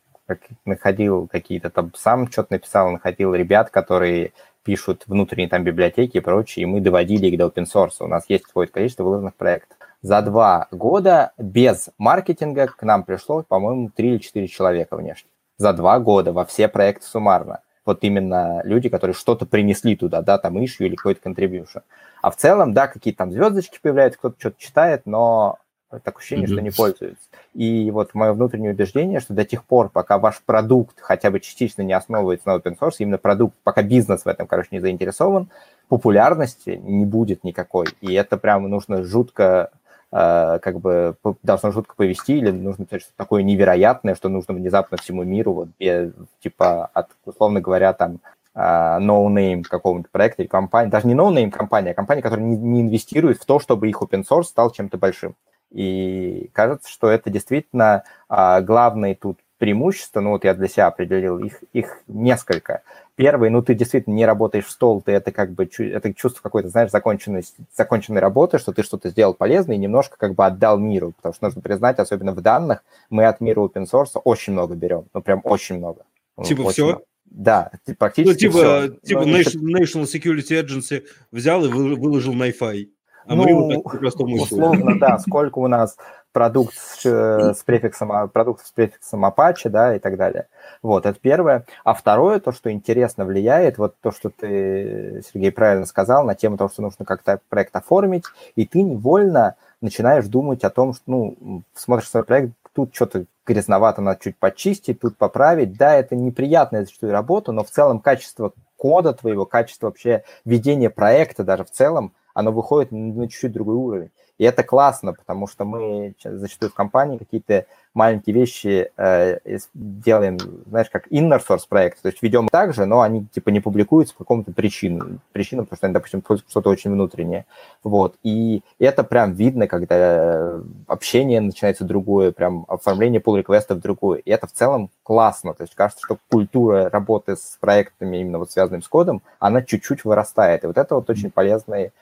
находил 0.64 1.28
какие-то 1.30 1.68
там, 1.68 1.92
сам 1.94 2.30
что-то 2.32 2.54
написал, 2.54 2.90
находил 2.90 3.34
ребят, 3.34 3.68
которые 3.70 4.32
пишут 4.64 5.04
внутренние 5.06 5.48
там 5.48 5.62
библиотеки 5.62 6.16
и 6.16 6.20
прочее, 6.20 6.64
и 6.64 6.66
мы 6.66 6.80
доводили 6.80 7.26
их 7.26 7.38
до 7.38 7.46
open 7.46 7.66
source. 7.72 7.96
У 8.00 8.06
нас 8.06 8.24
есть 8.28 8.44
какое-то 8.44 8.72
количество 8.72 9.04
выложенных 9.04 9.34
проектов. 9.34 9.75
За 10.02 10.22
два 10.22 10.68
года 10.70 11.32
без 11.38 11.88
маркетинга 11.98 12.66
к 12.66 12.82
нам 12.82 13.04
пришло, 13.04 13.42
по-моему, 13.42 13.90
три 13.90 14.12
или 14.12 14.18
четыре 14.18 14.48
человека 14.48 14.96
внешне. 14.96 15.30
За 15.58 15.72
два 15.72 15.98
года 15.98 16.32
во 16.32 16.44
все 16.44 16.68
проекты 16.68 17.06
суммарно 17.06 17.60
вот 17.86 18.02
именно 18.02 18.60
люди, 18.64 18.88
которые 18.88 19.14
что-то 19.14 19.46
принесли 19.46 19.96
туда, 19.96 20.20
да, 20.20 20.38
там 20.38 20.62
ишью 20.62 20.88
или 20.88 20.96
какой-то 20.96 21.26
contribution. 21.26 21.82
А 22.20 22.30
в 22.30 22.36
целом, 22.36 22.74
да, 22.74 22.88
какие-то 22.88 23.18
там 23.18 23.32
звездочки 23.32 23.78
появляются, 23.80 24.18
кто-то 24.18 24.36
что-то 24.38 24.60
читает, 24.60 25.02
но 25.06 25.58
такое 25.88 26.20
ощущение, 26.20 26.46
mm-hmm. 26.46 26.52
что 26.52 26.60
не 26.60 26.70
пользуется. 26.70 27.28
И 27.54 27.90
вот 27.92 28.12
мое 28.14 28.32
внутреннее 28.32 28.72
убеждение, 28.72 29.20
что 29.20 29.34
до 29.34 29.44
тех 29.44 29.64
пор, 29.64 29.88
пока 29.88 30.18
ваш 30.18 30.42
продукт 30.42 30.96
хотя 31.00 31.30
бы 31.30 31.38
частично 31.38 31.82
не 31.82 31.92
основывается 31.92 32.48
на 32.48 32.56
open 32.56 32.76
source, 32.76 32.96
именно 32.98 33.18
продукт, 33.18 33.56
пока 33.62 33.82
бизнес 33.82 34.24
в 34.24 34.26
этом, 34.26 34.48
короче, 34.48 34.70
не 34.72 34.80
заинтересован, 34.80 35.48
популярности 35.88 36.70
не 36.70 37.04
будет 37.04 37.44
никакой. 37.44 37.86
И 38.00 38.12
это 38.12 38.36
прямо 38.36 38.66
нужно 38.66 39.04
жутко 39.04 39.70
как 40.18 40.80
бы 40.80 41.16
должно 41.42 41.72
жутко 41.72 41.94
повести, 41.94 42.38
или 42.38 42.50
нужно 42.50 42.86
писать 42.86 43.02
что-то 43.02 43.16
такое 43.16 43.42
невероятное, 43.42 44.14
что 44.14 44.28
нужно 44.28 44.54
внезапно 44.54 44.96
всему 44.96 45.24
миру, 45.24 45.52
вот, 45.52 45.68
без, 45.78 46.12
типа, 46.40 46.86
от, 46.86 47.10
условно 47.24 47.60
говоря, 47.60 47.92
там, 47.92 48.20
э, 48.54 48.58
no-name 48.58 49.62
какого-нибудь 49.62 50.10
проекта 50.10 50.42
или 50.42 50.48
компании, 50.48 50.90
даже 50.90 51.06
не 51.06 51.14
no-name 51.14 51.50
компания, 51.50 51.90
а 51.90 51.94
компания, 51.94 52.22
которая 52.22 52.46
не, 52.46 52.56
не 52.56 52.80
инвестирует 52.82 53.38
в 53.38 53.44
то, 53.44 53.58
чтобы 53.58 53.88
их 53.88 54.00
open 54.00 54.24
source 54.26 54.44
стал 54.44 54.70
чем-то 54.70 54.96
большим. 54.96 55.34
И 55.70 56.50
кажется, 56.52 56.88
что 56.90 57.10
это 57.10 57.28
действительно 57.28 58.04
а, 58.28 58.60
главный 58.62 59.14
тут 59.14 59.38
преимущество, 59.58 60.20
ну 60.20 60.30
вот 60.30 60.44
я 60.44 60.54
для 60.54 60.68
себя 60.68 60.88
определил, 60.88 61.38
их, 61.38 61.62
их 61.72 62.02
несколько. 62.06 62.82
Первый, 63.14 63.48
ну 63.50 63.62
ты 63.62 63.74
действительно 63.74 64.14
не 64.14 64.26
работаешь 64.26 64.66
в 64.66 64.70
стол, 64.70 65.00
ты 65.00 65.12
это 65.12 65.32
как 65.32 65.52
бы, 65.52 65.68
это 65.78 66.12
чувство 66.12 66.42
какой-то, 66.42 66.68
знаешь, 66.68 66.90
законченности, 66.90 67.64
законченной 67.74 68.20
работы, 68.20 68.58
что 68.58 68.72
ты 68.72 68.82
что-то 68.82 69.08
сделал 69.08 69.34
полезное 69.34 69.76
и 69.76 69.78
немножко 69.78 70.16
как 70.18 70.34
бы 70.34 70.44
отдал 70.44 70.78
миру, 70.78 71.12
потому 71.16 71.34
что 71.34 71.46
нужно 71.46 71.62
признать, 71.62 71.98
особенно 71.98 72.32
в 72.32 72.40
данных, 72.40 72.84
мы 73.08 73.26
от 73.26 73.40
мира 73.40 73.60
open 73.60 73.86
source 73.90 74.20
очень 74.24 74.52
много 74.52 74.74
берем, 74.74 75.06
ну 75.14 75.22
прям 75.22 75.40
очень 75.44 75.78
много. 75.78 76.02
Ну, 76.36 76.44
типа 76.44 76.60
очень 76.60 76.72
все? 76.72 76.84
Много. 76.84 77.02
Да, 77.24 77.70
практически 77.98 78.46
ну, 78.46 78.52
типа, 78.52 78.58
все. 78.58 78.88
Типа 79.02 79.24
Но 79.24 79.38
National 79.38 80.04
Security 80.04 80.62
Agency 80.62 81.04
взял 81.32 81.64
и 81.64 81.68
выложил 81.68 82.34
NiFi. 82.34 82.88
А 83.26 83.34
ну, 83.34 83.42
мы 83.42 83.82
вот 83.82 84.40
условно, 84.40 84.98
да, 85.00 85.18
сколько 85.18 85.58
у 85.58 85.66
нас 85.66 85.96
продукт 86.36 86.74
с, 86.74 87.06
э, 87.06 87.54
с 87.54 87.62
префиксом, 87.62 88.28
продукт 88.28 88.66
с 88.66 88.70
префиксом 88.70 89.24
Apache, 89.24 89.70
да, 89.70 89.96
и 89.96 89.98
так 89.98 90.18
далее. 90.18 90.48
Вот, 90.82 91.06
это 91.06 91.18
первое. 91.18 91.64
А 91.82 91.94
второе, 91.94 92.40
то, 92.40 92.52
что 92.52 92.70
интересно 92.70 93.24
влияет, 93.24 93.78
вот 93.78 93.94
то, 94.02 94.12
что 94.12 94.28
ты, 94.28 95.22
Сергей, 95.32 95.50
правильно 95.50 95.86
сказал, 95.86 96.26
на 96.26 96.34
тему 96.34 96.58
того, 96.58 96.68
что 96.68 96.82
нужно 96.82 97.06
как-то 97.06 97.40
проект 97.48 97.74
оформить, 97.74 98.24
и 98.54 98.66
ты 98.66 98.82
невольно 98.82 99.54
начинаешь 99.80 100.26
думать 100.26 100.62
о 100.62 100.68
том, 100.68 100.92
что, 100.92 101.04
ну, 101.06 101.62
смотришь 101.72 102.10
свой 102.10 102.22
проект, 102.22 102.52
тут 102.74 102.94
что-то 102.94 103.24
грязновато, 103.46 104.02
надо 104.02 104.20
чуть 104.22 104.36
почистить, 104.36 105.00
тут 105.00 105.16
поправить. 105.16 105.78
Да, 105.78 105.94
это 105.94 106.16
неприятная 106.16 106.82
зачастую 106.82 107.12
работа, 107.12 107.52
но 107.52 107.64
в 107.64 107.70
целом 107.70 107.98
качество 107.98 108.52
кода 108.76 109.14
твоего, 109.14 109.46
качество 109.46 109.86
вообще 109.86 110.22
ведения 110.44 110.90
проекта 110.90 111.44
даже 111.44 111.64
в 111.64 111.70
целом– 111.70 112.12
оно 112.36 112.52
выходит 112.52 112.92
на 112.92 113.26
чуть-чуть 113.28 113.52
другой 113.52 113.76
уровень. 113.76 114.10
И 114.38 114.44
это 114.44 114.62
классно, 114.62 115.12
потому 115.12 115.46
что 115.46 115.64
мы 115.64 116.14
зачастую 116.22 116.70
в 116.70 116.74
компании 116.74 117.18
какие-то 117.18 117.66
маленькие 117.96 118.34
вещи 118.34 118.90
э, 118.98 119.38
делаем, 119.72 120.38
знаешь, 120.66 120.90
как 120.90 121.08
inner 121.08 121.40
source 121.40 121.62
проект, 121.66 122.02
то 122.02 122.08
есть 122.08 122.22
ведем 122.22 122.46
так 122.52 122.74
же, 122.74 122.84
но 122.84 123.00
они 123.00 123.24
типа 123.24 123.48
не 123.48 123.60
публикуются 123.60 124.14
по 124.14 124.24
какому-то 124.24 124.52
причину, 124.52 125.20
причинам, 125.32 125.64
потому 125.64 125.78
что 125.78 125.86
они, 125.86 125.94
допустим, 125.94 126.22
что-то 126.46 126.68
очень 126.68 126.90
внутреннее. 126.90 127.46
Вот. 127.82 128.16
И 128.22 128.62
это 128.78 129.02
прям 129.02 129.32
видно, 129.32 129.66
когда 129.66 130.60
общение 130.86 131.40
начинается 131.40 131.84
другое, 131.84 132.32
прям 132.32 132.66
оформление 132.68 133.20
pull 133.20 133.38
реквестов 133.38 133.80
другое. 133.80 134.18
И 134.18 134.30
это 134.30 134.46
в 134.46 134.52
целом 134.52 134.90
классно. 135.02 135.54
То 135.54 135.62
есть 135.62 135.74
кажется, 135.74 136.04
что 136.04 136.18
культура 136.30 136.90
работы 136.90 137.36
с 137.36 137.56
проектами, 137.58 138.18
именно 138.18 138.38
вот 138.38 138.50
связанными 138.50 138.82
с 138.82 138.88
кодом, 138.88 139.22
она 139.38 139.62
чуть-чуть 139.62 140.04
вырастает. 140.04 140.64
И 140.64 140.66
вот 140.66 140.76
это 140.76 140.96
вот 140.96 141.08
очень 141.08 141.30
полезный 141.30 141.92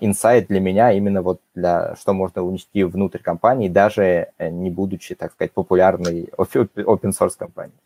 инсайт 0.00 0.48
для 0.48 0.60
меня 0.60 0.92
именно 0.92 1.22
вот 1.22 1.40
для 1.54 1.96
что 1.96 2.12
можно 2.12 2.42
унести 2.42 2.84
внутрь 2.84 3.20
компании, 3.20 3.68
даже 3.68 4.28
э, 4.38 4.50
не 4.50 4.70
будучи, 4.70 5.14
так 5.14 5.32
сказать, 5.32 5.52
популярной 5.52 6.28
open 6.36 7.12
source 7.18 7.36
компанией. 7.38 7.78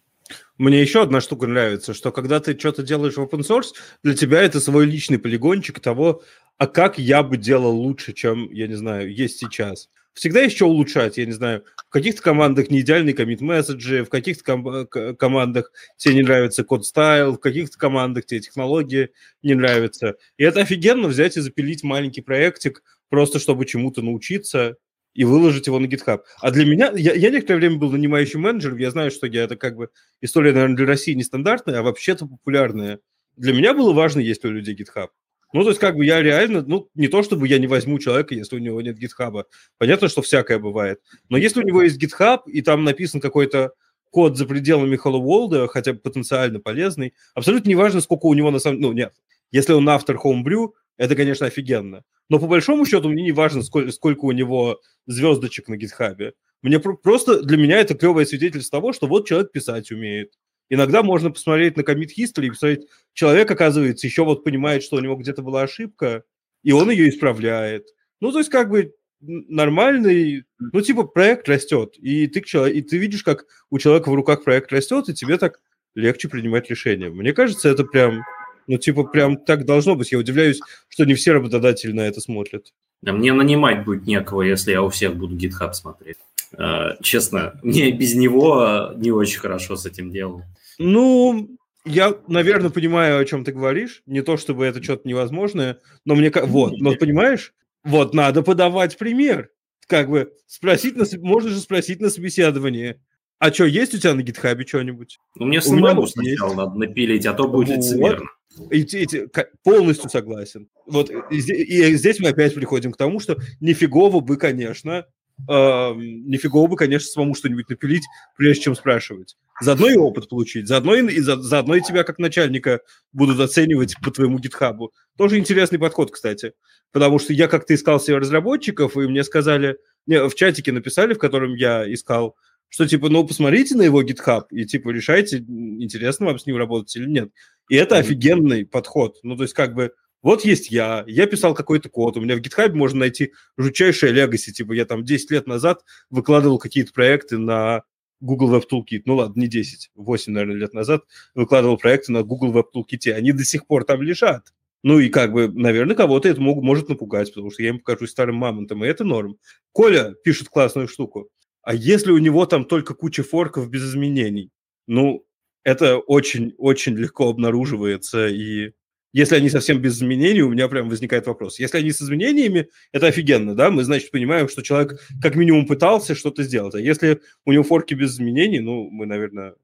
Мне 0.59 0.81
еще 0.81 1.03
одна 1.03 1.21
штука 1.21 1.47
нравится, 1.47 1.95
что 1.95 2.11
когда 2.11 2.41
ты 2.41 2.59
что-то 2.59 2.83
делаешь 2.83 3.15
в 3.15 3.21
open 3.21 3.41
source, 3.41 3.75
для 4.03 4.15
тебя 4.15 4.43
это 4.43 4.59
свой 4.61 4.87
личный 4.87 5.19
полигончик 5.19 5.79
того, 5.79 6.23
а 6.59 6.67
как 6.67 6.99
я 6.99 7.23
бы 7.23 7.37
делал 7.37 7.77
лучше, 7.77 8.13
чем, 8.13 8.51
я 8.51 8.67
не 8.67 8.75
знаю, 8.75 9.15
есть 9.15 9.39
сейчас 9.39 9.89
всегда 10.17 10.49
что 10.51 10.67
улучшать. 10.67 11.19
Я 11.19 11.27
не 11.27 11.33
знаю, 11.33 11.63
в 11.77 11.91
каких-то 11.91 12.23
командах 12.23 12.71
не 12.71 12.81
идеальный 12.81 13.13
комит 13.13 13.41
месседжи, 13.41 14.03
в 14.03 14.09
каких-то 14.09 14.43
ком- 14.43 14.87
командах 15.17 15.71
тебе 15.97 16.15
не 16.15 16.23
нравится 16.23 16.65
код 16.65 16.85
стайл, 16.85 17.35
в 17.35 17.39
каких-то 17.39 17.79
командах 17.79 18.27
тебе 18.27 18.41
технологии 18.41 19.11
не 19.43 19.55
нравятся. 19.55 20.17
И 20.39 20.45
это 20.45 20.61
офигенно 20.61 21.07
взять 21.07 21.37
и 21.37 21.41
запилить 21.41 21.85
маленький 21.85 22.23
проектик, 22.23 22.83
просто 23.11 23.39
чтобы 23.39 23.67
чему-то 23.67 24.03
научиться 24.03 24.77
и 25.15 25.25
выложить 25.25 25.67
его 25.67 25.79
на 25.79 25.87
GitHub. 25.87 26.21
А 26.41 26.51
для 26.51 26.65
меня, 26.65 26.93
я, 26.95 27.15
я 27.15 27.31
некоторое 27.31 27.59
время 27.59 27.77
был 27.77 27.91
нанимающим 27.91 28.41
менеджером, 28.41 28.79
я 28.79 28.91
знаю, 28.91 29.11
что 29.11 29.27
я 29.27 29.45
это 29.45 29.57
как 29.57 29.77
бы 29.77 29.91
история, 30.21 30.53
наверное, 30.53 30.77
для 30.77 30.87
России 30.87 31.13
нестандартная, 31.13 31.79
а 31.79 31.83
вообще-то 31.83 32.27
популярная. 32.27 33.01
Для 33.37 33.53
меня 33.53 33.75
было 33.75 33.93
важно, 33.93 34.21
есть 34.21 34.45
ли 34.45 34.51
у 34.51 34.53
людей 34.53 34.75
GitHub. 34.75 35.09
Ну, 35.53 35.63
то 35.63 35.69
есть, 35.69 35.81
как 35.81 35.97
бы 35.97 36.05
я 36.05 36.23
реально, 36.23 36.63
ну, 36.67 36.89
не 36.95 37.09
то 37.09 37.23
чтобы 37.23 37.49
я 37.49 37.59
не 37.59 37.67
возьму 37.67 37.99
человека, 37.99 38.35
если 38.35 38.57
у 38.57 38.59
него 38.59 38.81
нет 38.83 38.99
гитхаба. 38.99 39.47
Понятно, 39.79 40.09
что 40.09 40.23
всякое 40.23 40.59
бывает. 40.59 41.01
Но 41.29 41.37
если 41.37 41.61
у 41.61 41.67
него 41.67 41.83
есть 41.83 41.97
гитхаб, 41.97 42.49
и 42.49 42.63
там 42.63 42.85
написан 42.85 43.21
какой-то 43.21 43.73
код 44.11 44.37
за 44.37 44.47
пределами 44.47 44.97
Hello 44.97 45.21
World, 45.23 45.69
хотя 45.69 45.93
бы 45.93 45.99
потенциально 45.99 46.61
полезный, 46.61 47.15
абсолютно 47.35 47.69
неважно, 47.69 48.01
сколько 48.01 48.27
у 48.27 48.35
него 48.35 48.51
на 48.51 48.59
самом... 48.59 48.81
Ну, 48.81 48.93
нет. 48.93 49.15
Если 49.53 49.73
он 49.73 49.89
автор 49.89 50.17
Homebrew, 50.17 50.71
это, 50.97 51.15
конечно, 51.15 51.47
офигенно. 51.47 52.03
Но 52.29 52.39
по 52.39 52.47
большому 52.47 52.85
счету 52.87 53.09
мне 53.09 53.23
не 53.23 53.33
важно, 53.33 53.63
сколько, 53.63 53.93
сколько 53.93 54.25
у 54.25 54.33
него 54.33 54.81
звездочек 55.07 55.69
на 55.69 55.77
гитхабе. 55.77 56.33
Мне 56.63 56.81
про- 56.81 56.97
просто 56.97 57.43
для 57.43 57.57
меня 57.57 57.79
это 57.79 57.95
клевое 57.95 58.27
свидетельство 58.27 58.81
того, 58.81 58.93
что 58.93 59.07
вот 59.07 59.29
человек 59.29 59.53
писать 59.53 59.93
умеет. 59.93 60.33
Иногда 60.69 61.03
можно 61.03 61.31
посмотреть 61.31 61.77
на 61.77 61.83
commit 61.83 62.11
history 62.19 62.47
и 62.47 62.51
посмотреть, 62.51 62.87
человек, 63.13 63.51
оказывается, 63.51 64.07
еще 64.07 64.25
вот 64.25 64.45
понимает, 64.45 64.83
что 64.83 64.97
у 64.97 65.01
него 65.01 65.17
где-то 65.17 65.43
была 65.43 65.63
ошибка, 65.63 66.25
и 66.63 66.73
он 66.73 66.91
ее 66.91 67.09
исправляет. 67.09 67.87
Ну, 68.21 68.33
то 68.33 68.39
есть 68.39 68.51
как 68.51 68.69
бы 68.69 68.93
нормальный, 69.21 70.45
ну, 70.59 70.81
типа 70.81 71.05
проект 71.05 71.49
растет, 71.49 71.95
и 71.99 72.27
ты, 72.27 72.41
и 72.71 72.83
ты 72.83 72.99
видишь, 72.99 73.23
как 73.23 73.45
у 73.71 73.79
человека 73.79 74.11
в 74.11 74.15
руках 74.15 74.45
проект 74.45 74.73
растет, 74.73 75.09
и 75.09 75.15
тебе 75.15 75.39
так 75.39 75.61
легче 75.95 76.29
принимать 76.29 76.69
решения. 76.71 77.09
Мне 77.09 77.33
кажется, 77.33 77.69
это 77.69 77.85
прям, 77.85 78.23
ну, 78.67 78.79
типа, 78.79 79.05
прям 79.05 79.37
так 79.37 79.65
должно 79.65 79.97
быть. 79.97 80.13
Я 80.13 80.19
удивляюсь, 80.19 80.61
что 80.89 81.05
не 81.05 81.15
все 81.15 81.33
работодатели 81.33 81.93
на 81.93 82.03
это 82.03 82.21
смотрят. 82.21 82.73
Да 83.03 83.13
мне 83.13 83.33
нанимать 83.33 83.85
будет 83.85 84.07
некого, 84.07 84.43
если 84.43 84.73
я 84.73 84.83
у 84.83 84.89
всех 84.89 85.17
буду 85.17 85.37
GitHub 85.37 85.73
смотреть. 85.73 86.19
Uh, 86.59 86.97
честно, 87.03 87.59
мне 87.63 87.91
без 87.91 88.15
него 88.15 88.93
не 88.97 89.11
очень 89.11 89.41
хорошо 89.41 89.77
с 89.77 89.85
этим 89.85 90.11
делом. 90.11 90.45
Ну, 90.79 91.57
я, 91.85 92.15
наверное, 92.27 92.71
понимаю, 92.71 93.19
о 93.19 93.25
чем 93.25 93.45
ты 93.45 93.53
говоришь. 93.53 94.03
Не 94.07 94.23
то, 94.23 94.37
чтобы 94.37 94.65
это 94.65 94.83
что-то 94.83 95.09
невозможное, 95.09 95.79
но 96.05 96.15
мне... 96.15 96.33
Вот, 96.35 96.79
но 96.79 96.95
понимаешь, 96.97 97.55
вот 97.85 98.15
надо 98.15 98.43
подавать 98.43 98.99
пример. 98.99 99.51
Как 99.87 100.11
бы 100.11 100.33
спросить, 100.47 100.97
на, 100.97 101.05
можно 101.21 101.51
же 101.51 101.61
спросить 101.61 102.01
на 102.01 102.11
собеседовании. 102.11 103.01
А 103.39 103.53
что, 103.53 103.67
есть 103.67 103.95
у 103.95 103.99
тебя 103.99 104.15
на 104.15 104.23
гитхабе 104.23 104.67
что-нибудь? 104.67 105.19
Ну, 105.37 105.47
мне 105.47 105.61
самому 105.61 106.07
сначала 106.07 106.49
есть. 106.49 106.57
надо 106.57 106.79
напилить, 106.79 107.27
а 107.27 107.35
то 107.35 107.47
будет 107.47 107.69
вот. 107.69 107.77
лицемерно. 107.77 108.27
Эти, 108.71 108.97
эти, 108.97 109.29
полностью 109.63 110.09
согласен. 110.11 110.69
Вот 110.87 111.11
и, 111.31 111.37
и 111.37 111.95
здесь 111.95 112.19
мы 112.19 112.31
опять 112.31 112.55
приходим 112.55 112.91
к 112.91 112.97
тому, 112.97 113.21
что 113.21 113.37
нифигово 113.61 114.21
бы, 114.21 114.39
конечно, 114.39 115.07
э, 115.49 115.93
нифигово 115.95 116.67
бы, 116.67 116.77
конечно, 116.77 117.09
самому 117.09 117.35
что-нибудь 117.35 117.69
напилить, 117.69 118.05
прежде 118.37 118.65
чем 118.65 118.75
спрашивать. 118.75 119.37
Заодно 119.61 119.89
и 119.89 119.97
опыт 119.97 120.29
получить, 120.29 120.69
заодно 120.69 120.95
и, 120.95 121.07
и 121.15 121.21
за, 121.21 121.41
заодно 121.41 121.77
и 121.77 121.81
тебя 121.81 122.05
как 122.05 122.19
начальника 122.19 122.81
будут 123.13 123.41
оценивать 123.41 123.97
по 124.03 124.11
твоему 124.11 124.39
гитхабу. 124.39 124.93
Тоже 125.17 125.39
интересный 125.39 125.79
подход, 125.79 126.11
кстати. 126.11 126.53
Потому 126.93 127.19
что 127.19 127.33
я 127.33 127.49
как-то 127.49 127.75
искал 127.75 127.99
себе 127.99 128.19
разработчиков, 128.19 128.97
и 128.97 129.01
мне 129.01 129.25
сказали, 129.25 129.79
не, 130.07 130.29
в 130.29 130.35
чатике 130.35 130.73
написали, 130.73 131.15
в 131.15 131.19
котором 131.19 131.55
я 131.55 131.91
искал, 131.93 132.37
что 132.69 132.87
типа, 132.87 133.09
ну, 133.09 133.27
посмотрите 133.27 133.77
на 133.77 133.83
его 133.83 134.03
GitHub 134.03 134.45
и 134.51 134.67
типа 134.67 134.91
решайте, 134.91 135.39
интересно 135.39 136.27
вам 136.27 136.39
с 136.39 136.47
ним 136.47 136.57
работать 136.57 136.95
или 136.97 137.09
нет. 137.09 137.31
И 137.69 137.77
это 137.77 137.97
офигенный 137.97 138.67
подход. 138.67 139.17
Ну, 139.23 139.37
то 139.37 139.43
есть 139.43 139.55
как 139.55 139.75
бы 139.75 139.93
вот 140.23 140.45
есть 140.45 140.71
я, 140.71 141.05
я 141.07 141.27
писал 141.27 141.55
какой-то 141.55 141.89
код, 141.89 142.17
у 142.17 142.21
меня 142.21 142.37
в 142.37 142.41
GitHub 142.41 142.73
можно 142.73 143.01
найти 143.01 143.33
жутчайшее 143.57 144.13
легаси, 144.13 144.53
типа 144.53 144.73
я 144.73 144.85
там 144.85 145.05
10 145.05 145.31
лет 145.31 145.47
назад 145.47 145.85
выкладывал 146.11 146.59
какие-то 146.59 146.93
проекты 146.93 147.39
на 147.39 147.85
Google 148.21 148.55
Web 148.55 148.65
Toolkit, 148.71 149.03
ну 149.05 149.17
ладно, 149.17 149.41
не 149.41 149.49
10, 149.49 149.91
8, 149.95 150.33
наверное, 150.33 150.57
лет 150.57 150.75
назад 150.75 151.05
выкладывал 151.35 151.77
проекты 151.77 152.13
на 152.13 152.23
Google 152.23 152.53
Web 152.53 152.67
Toolkit, 152.75 153.13
они 153.13 153.33
до 153.33 153.45
сих 153.45 153.67
пор 153.67 153.85
там 153.85 154.03
лежат. 154.03 154.53
Ну 154.83 155.01
и 155.01 155.09
как 155.09 155.33
бы, 155.33 155.49
наверное, 155.49 155.97
кого-то 155.97 156.29
это 156.29 156.41
мог, 156.41 156.63
может 156.63 156.89
напугать, 156.89 157.33
потому 157.35 157.51
что 157.51 157.63
я 157.63 157.71
им 157.71 157.79
покажу 157.79 158.07
старым 158.07 158.37
мамонтом, 158.37 158.85
и 158.85 158.89
это 158.89 159.05
норм. 159.05 159.37
Коля 159.73 160.15
пишет 160.23 160.49
классную 160.49 160.87
штуку. 160.87 161.29
А 161.63 161.75
если 161.75 162.13
у 162.13 162.19
него 162.19 162.47
там 162.47 162.65
только 162.65 162.95
куча 162.95 163.25
форков 163.25 163.69
без 163.69 163.85
изменений? 163.85 164.51
Ну, 164.87 165.27
это 165.65 165.99
очень-очень 165.99 166.95
легко 166.95 167.29
обнаруживается, 167.29 168.29
и 168.29 168.75
если 169.17 169.35
они 169.35 169.49
совсем 169.49 169.81
без 169.81 169.97
изменений, 169.97 170.43
у 170.43 170.51
меня 170.51 170.69
прям 170.69 170.91
возникает 170.91 171.27
вопрос. 171.27 171.59
Если 171.59 171.79
они 171.79 171.91
с 171.91 172.03
изменениями, 172.03 172.69
это 172.93 173.07
офигенно, 173.07 173.55
да? 173.55 173.71
Мы, 173.71 173.83
значит, 173.83 174.11
понимаем, 174.11 174.47
что 174.47 174.61
человек 174.61 175.01
как 175.23 175.37
минимум 175.37 175.67
пытался 175.67 176.15
что-то 176.15 176.43
сделать. 176.43 176.75
А 176.75 176.81
если 176.81 177.23
у 177.47 177.53
него 177.53 177.65
форки 177.65 177.95
без 177.95 178.13
изменений, 178.13 178.61
ну, 178.61 178.91
мы, 178.91 179.07
наверное, 179.07 179.55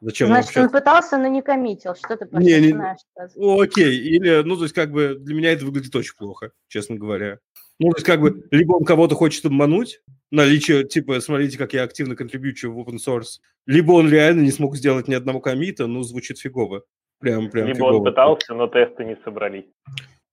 Зачем 0.00 0.28
Значит, 0.28 0.56
он 0.58 0.70
пытался, 0.70 1.16
но 1.16 1.26
не 1.28 1.42
коммитил. 1.42 1.94
Что 1.96 2.16
ты 2.16 2.28
не, 2.32 2.60
не, 2.60 2.96
ну, 3.36 3.60
Окей. 3.60 3.96
Или, 3.96 4.42
ну, 4.44 4.56
то 4.56 4.64
есть, 4.64 4.74
как 4.74 4.92
бы, 4.92 5.16
для 5.18 5.34
меня 5.34 5.52
это 5.52 5.64
выглядит 5.64 5.96
очень 5.96 6.14
плохо, 6.14 6.52
честно 6.68 6.94
говоря. 6.96 7.38
Ну, 7.80 7.90
то 7.90 7.96
есть, 7.96 8.06
как 8.06 8.20
бы, 8.20 8.46
либо 8.52 8.74
он 8.74 8.84
кого-то 8.84 9.16
хочет 9.16 9.44
обмануть, 9.46 10.02
наличие, 10.30 10.84
типа, 10.84 11.20
смотрите, 11.20 11.58
как 11.58 11.72
я 11.72 11.82
активно 11.82 12.14
контрибьючу 12.14 12.70
в 12.70 12.78
open 12.78 12.98
source, 13.04 13.40
либо 13.66 13.92
он 13.92 14.08
реально 14.08 14.42
не 14.42 14.52
смог 14.52 14.76
сделать 14.76 15.08
ни 15.08 15.14
одного 15.14 15.40
комита, 15.40 15.86
ну, 15.86 16.02
звучит 16.02 16.38
фигово. 16.38 16.84
Прям, 17.24 17.48
прям 17.48 17.66
Либо 17.68 17.78
фигово. 17.78 17.96
он 17.96 18.04
пытался, 18.04 18.54
но 18.54 18.66
тесты 18.66 19.02
не 19.02 19.16
собрались. 19.24 19.64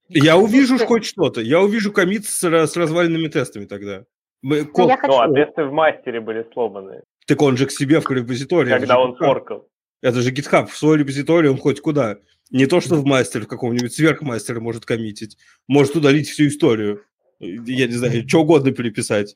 Я 0.09 0.35
увижу 0.35 0.77
хоть 0.77 1.05
что-то. 1.05 1.39
Я 1.39 1.61
увижу 1.61 1.93
комит 1.93 2.25
с, 2.25 2.43
с 2.43 2.75
разваленными 2.75 3.29
тестами 3.29 3.63
тогда. 3.63 4.03
Мы, 4.41 4.67
ну, 4.75 4.89
хочу... 4.89 5.13
а 5.13 5.33
тесты 5.33 5.63
в 5.63 5.71
мастере 5.71 6.19
были 6.19 6.45
сломаны. 6.51 7.03
Так 7.27 7.41
он 7.41 7.55
же 7.55 7.65
к 7.65 7.71
себе 7.71 8.01
в 8.01 8.11
репозитории. 8.11 8.71
Когда 8.71 8.99
он 8.99 9.15
форкал. 9.15 9.69
Это 10.01 10.19
же 10.19 10.33
GitHub. 10.33 10.65
В 10.65 10.75
свой 10.75 10.97
репозиторий 10.97 11.49
он 11.49 11.57
хоть 11.57 11.79
куда. 11.79 12.17
Не 12.49 12.65
то, 12.65 12.81
что 12.81 12.95
в 12.95 13.05
мастер, 13.05 13.43
в 13.43 13.47
каком-нибудь 13.47 13.93
сверхмастера 13.93 14.59
может 14.59 14.83
коммитить. 14.83 15.37
Может 15.69 15.95
удалить 15.95 16.27
всю 16.27 16.47
историю. 16.47 17.05
Я 17.39 17.87
не 17.87 17.93
знаю, 17.93 18.27
что 18.27 18.41
угодно 18.41 18.71
переписать. 18.71 19.35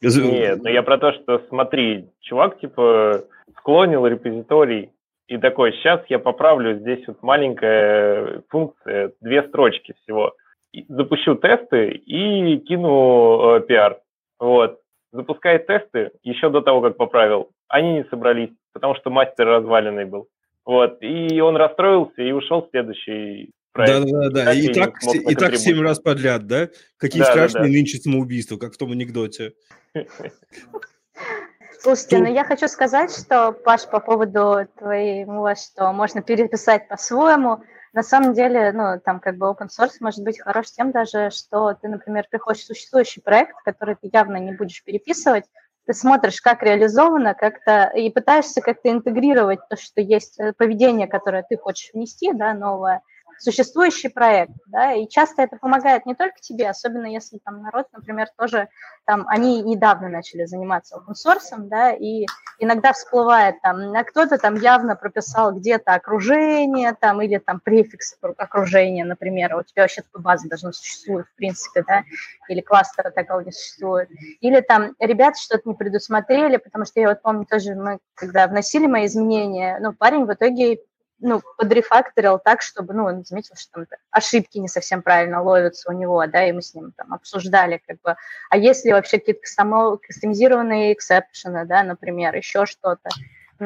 Нет, 0.00 0.62
но 0.62 0.70
я 0.70 0.82
про 0.82 0.96
то, 0.96 1.12
что 1.12 1.44
смотри, 1.50 2.08
чувак 2.20 2.58
типа 2.58 3.26
склонил 3.58 4.06
репозиторий 4.06 4.92
и 5.30 5.38
такой, 5.38 5.72
сейчас 5.74 6.02
я 6.08 6.18
поправлю, 6.18 6.80
здесь 6.80 7.06
вот 7.06 7.22
маленькая 7.22 8.42
функция, 8.48 9.12
две 9.20 9.44
строчки 9.44 9.94
всего. 10.02 10.34
Запущу 10.88 11.36
тесты 11.36 11.90
и 11.90 12.58
кину 12.58 13.54
э, 13.54 13.60
пиар. 13.60 14.00
Вот. 14.40 14.80
Запускает 15.12 15.68
тесты 15.68 16.10
еще 16.24 16.50
до 16.50 16.62
того, 16.62 16.80
как 16.80 16.96
поправил. 16.96 17.50
Они 17.68 17.92
не 17.92 18.04
собрались, 18.10 18.50
потому 18.72 18.96
что 18.96 19.10
мастер 19.10 19.46
разваленный 19.46 20.04
был. 20.04 20.26
Вот. 20.64 20.98
И 21.00 21.40
он 21.40 21.56
расстроился 21.56 22.22
и 22.22 22.32
ушел 22.32 22.62
в 22.66 22.70
следующий 22.70 23.52
проект. 23.72 24.10
Да-да-да. 24.10 24.52
И, 24.52 24.66
и 24.66 24.72
так, 24.72 24.94
и 25.14 25.34
так 25.36 25.54
семь 25.54 25.80
раз 25.80 26.00
подряд, 26.00 26.48
да? 26.48 26.70
Какие 26.96 27.22
да, 27.22 27.30
страшные 27.30 27.62
да, 27.62 27.68
да. 27.68 27.72
нынче 27.72 27.98
самоубийства, 27.98 28.56
как 28.56 28.72
в 28.72 28.78
том 28.78 28.90
анекдоте. 28.90 29.52
Слушайте, 31.82 32.18
ну 32.18 32.26
я 32.26 32.44
хочу 32.44 32.68
сказать, 32.68 33.10
что, 33.10 33.52
Паш, 33.52 33.86
по 33.86 34.00
поводу 34.00 34.68
твоего, 34.76 35.54
что 35.54 35.92
можно 35.92 36.20
переписать 36.20 36.88
по-своему, 36.88 37.62
на 37.94 38.02
самом 38.02 38.34
деле, 38.34 38.70
ну, 38.72 39.00
там 39.02 39.18
как 39.18 39.36
бы 39.38 39.46
open 39.46 39.68
source 39.68 39.94
может 40.00 40.22
быть 40.22 40.40
хорош 40.40 40.70
тем 40.70 40.92
даже, 40.92 41.30
что 41.30 41.72
ты, 41.72 41.88
например, 41.88 42.26
приходишь 42.30 42.62
в 42.62 42.66
существующий 42.66 43.22
проект, 43.22 43.56
который 43.64 43.96
ты 43.96 44.10
явно 44.12 44.36
не 44.36 44.52
будешь 44.52 44.84
переписывать, 44.84 45.44
ты 45.86 45.94
смотришь, 45.94 46.42
как 46.42 46.62
реализовано, 46.62 47.34
как-то 47.34 47.90
и 47.96 48.10
пытаешься 48.10 48.60
как-то 48.60 48.90
интегрировать 48.90 49.60
то, 49.68 49.76
что 49.76 50.02
есть 50.02 50.38
э, 50.38 50.52
поведение, 50.52 51.08
которое 51.08 51.44
ты 51.48 51.56
хочешь 51.56 51.90
внести, 51.94 52.32
да, 52.32 52.52
новое, 52.52 53.02
существующий 53.40 54.08
проект, 54.08 54.52
да, 54.66 54.92
и 54.92 55.08
часто 55.08 55.42
это 55.42 55.56
помогает 55.56 56.04
не 56.06 56.14
только 56.14 56.36
тебе, 56.40 56.68
особенно 56.68 57.06
если 57.06 57.38
там 57.38 57.62
народ, 57.62 57.86
например, 57.92 58.28
тоже 58.36 58.68
там, 59.06 59.24
они 59.28 59.62
недавно 59.62 60.08
начали 60.08 60.44
заниматься 60.44 60.96
open 60.96 61.14
source, 61.14 61.56
да, 61.58 61.92
и 61.92 62.26
иногда 62.58 62.92
всплывает 62.92 63.60
там, 63.62 63.94
а 63.94 64.04
кто-то 64.04 64.38
там 64.38 64.56
явно 64.56 64.94
прописал 64.94 65.52
где-то 65.52 65.94
окружение, 65.94 66.94
там, 67.00 67.22
или 67.22 67.38
там 67.38 67.60
префикс 67.60 68.16
окружения, 68.36 69.04
например, 69.04 69.56
у 69.56 69.62
тебя 69.62 69.82
вообще 69.82 70.02
такой 70.02 70.20
базы 70.20 70.48
даже 70.48 70.66
не 70.66 71.22
в 71.22 71.34
принципе, 71.36 71.82
да, 71.86 72.02
или 72.48 72.60
кластера 72.60 73.10
такого 73.10 73.40
не 73.40 73.52
существует, 73.52 74.10
или 74.40 74.60
там 74.60 74.94
ребята 74.98 75.40
что-то 75.40 75.68
не 75.68 75.74
предусмотрели, 75.74 76.58
потому 76.58 76.84
что 76.84 77.00
я 77.00 77.08
вот 77.08 77.22
помню 77.22 77.46
тоже, 77.46 77.74
мы 77.74 77.98
когда 78.14 78.46
вносили 78.46 78.86
мои 78.86 79.06
изменения, 79.06 79.78
ну, 79.80 79.94
парень 79.94 80.26
в 80.26 80.32
итоге 80.32 80.80
ну, 81.20 81.42
подрефакторил 81.56 82.38
так, 82.38 82.62
чтобы, 82.62 82.94
ну, 82.94 83.04
он 83.04 83.24
заметил, 83.24 83.54
что 83.56 83.84
там 83.84 83.98
ошибки 84.10 84.58
не 84.58 84.68
совсем 84.68 85.02
правильно 85.02 85.42
ловятся 85.42 85.90
у 85.90 85.92
него, 85.92 86.24
да, 86.26 86.46
и 86.46 86.52
мы 86.52 86.62
с 86.62 86.74
ним 86.74 86.92
там 86.96 87.12
обсуждали, 87.14 87.80
как 87.86 88.00
бы, 88.02 88.16
а 88.48 88.56
если 88.56 88.92
вообще 88.92 89.18
какие-то 89.18 89.40
кастомизированные 90.06 90.92
эксепшены, 90.92 91.66
да, 91.66 91.82
например, 91.82 92.34
еще 92.34 92.66
что-то, 92.66 93.10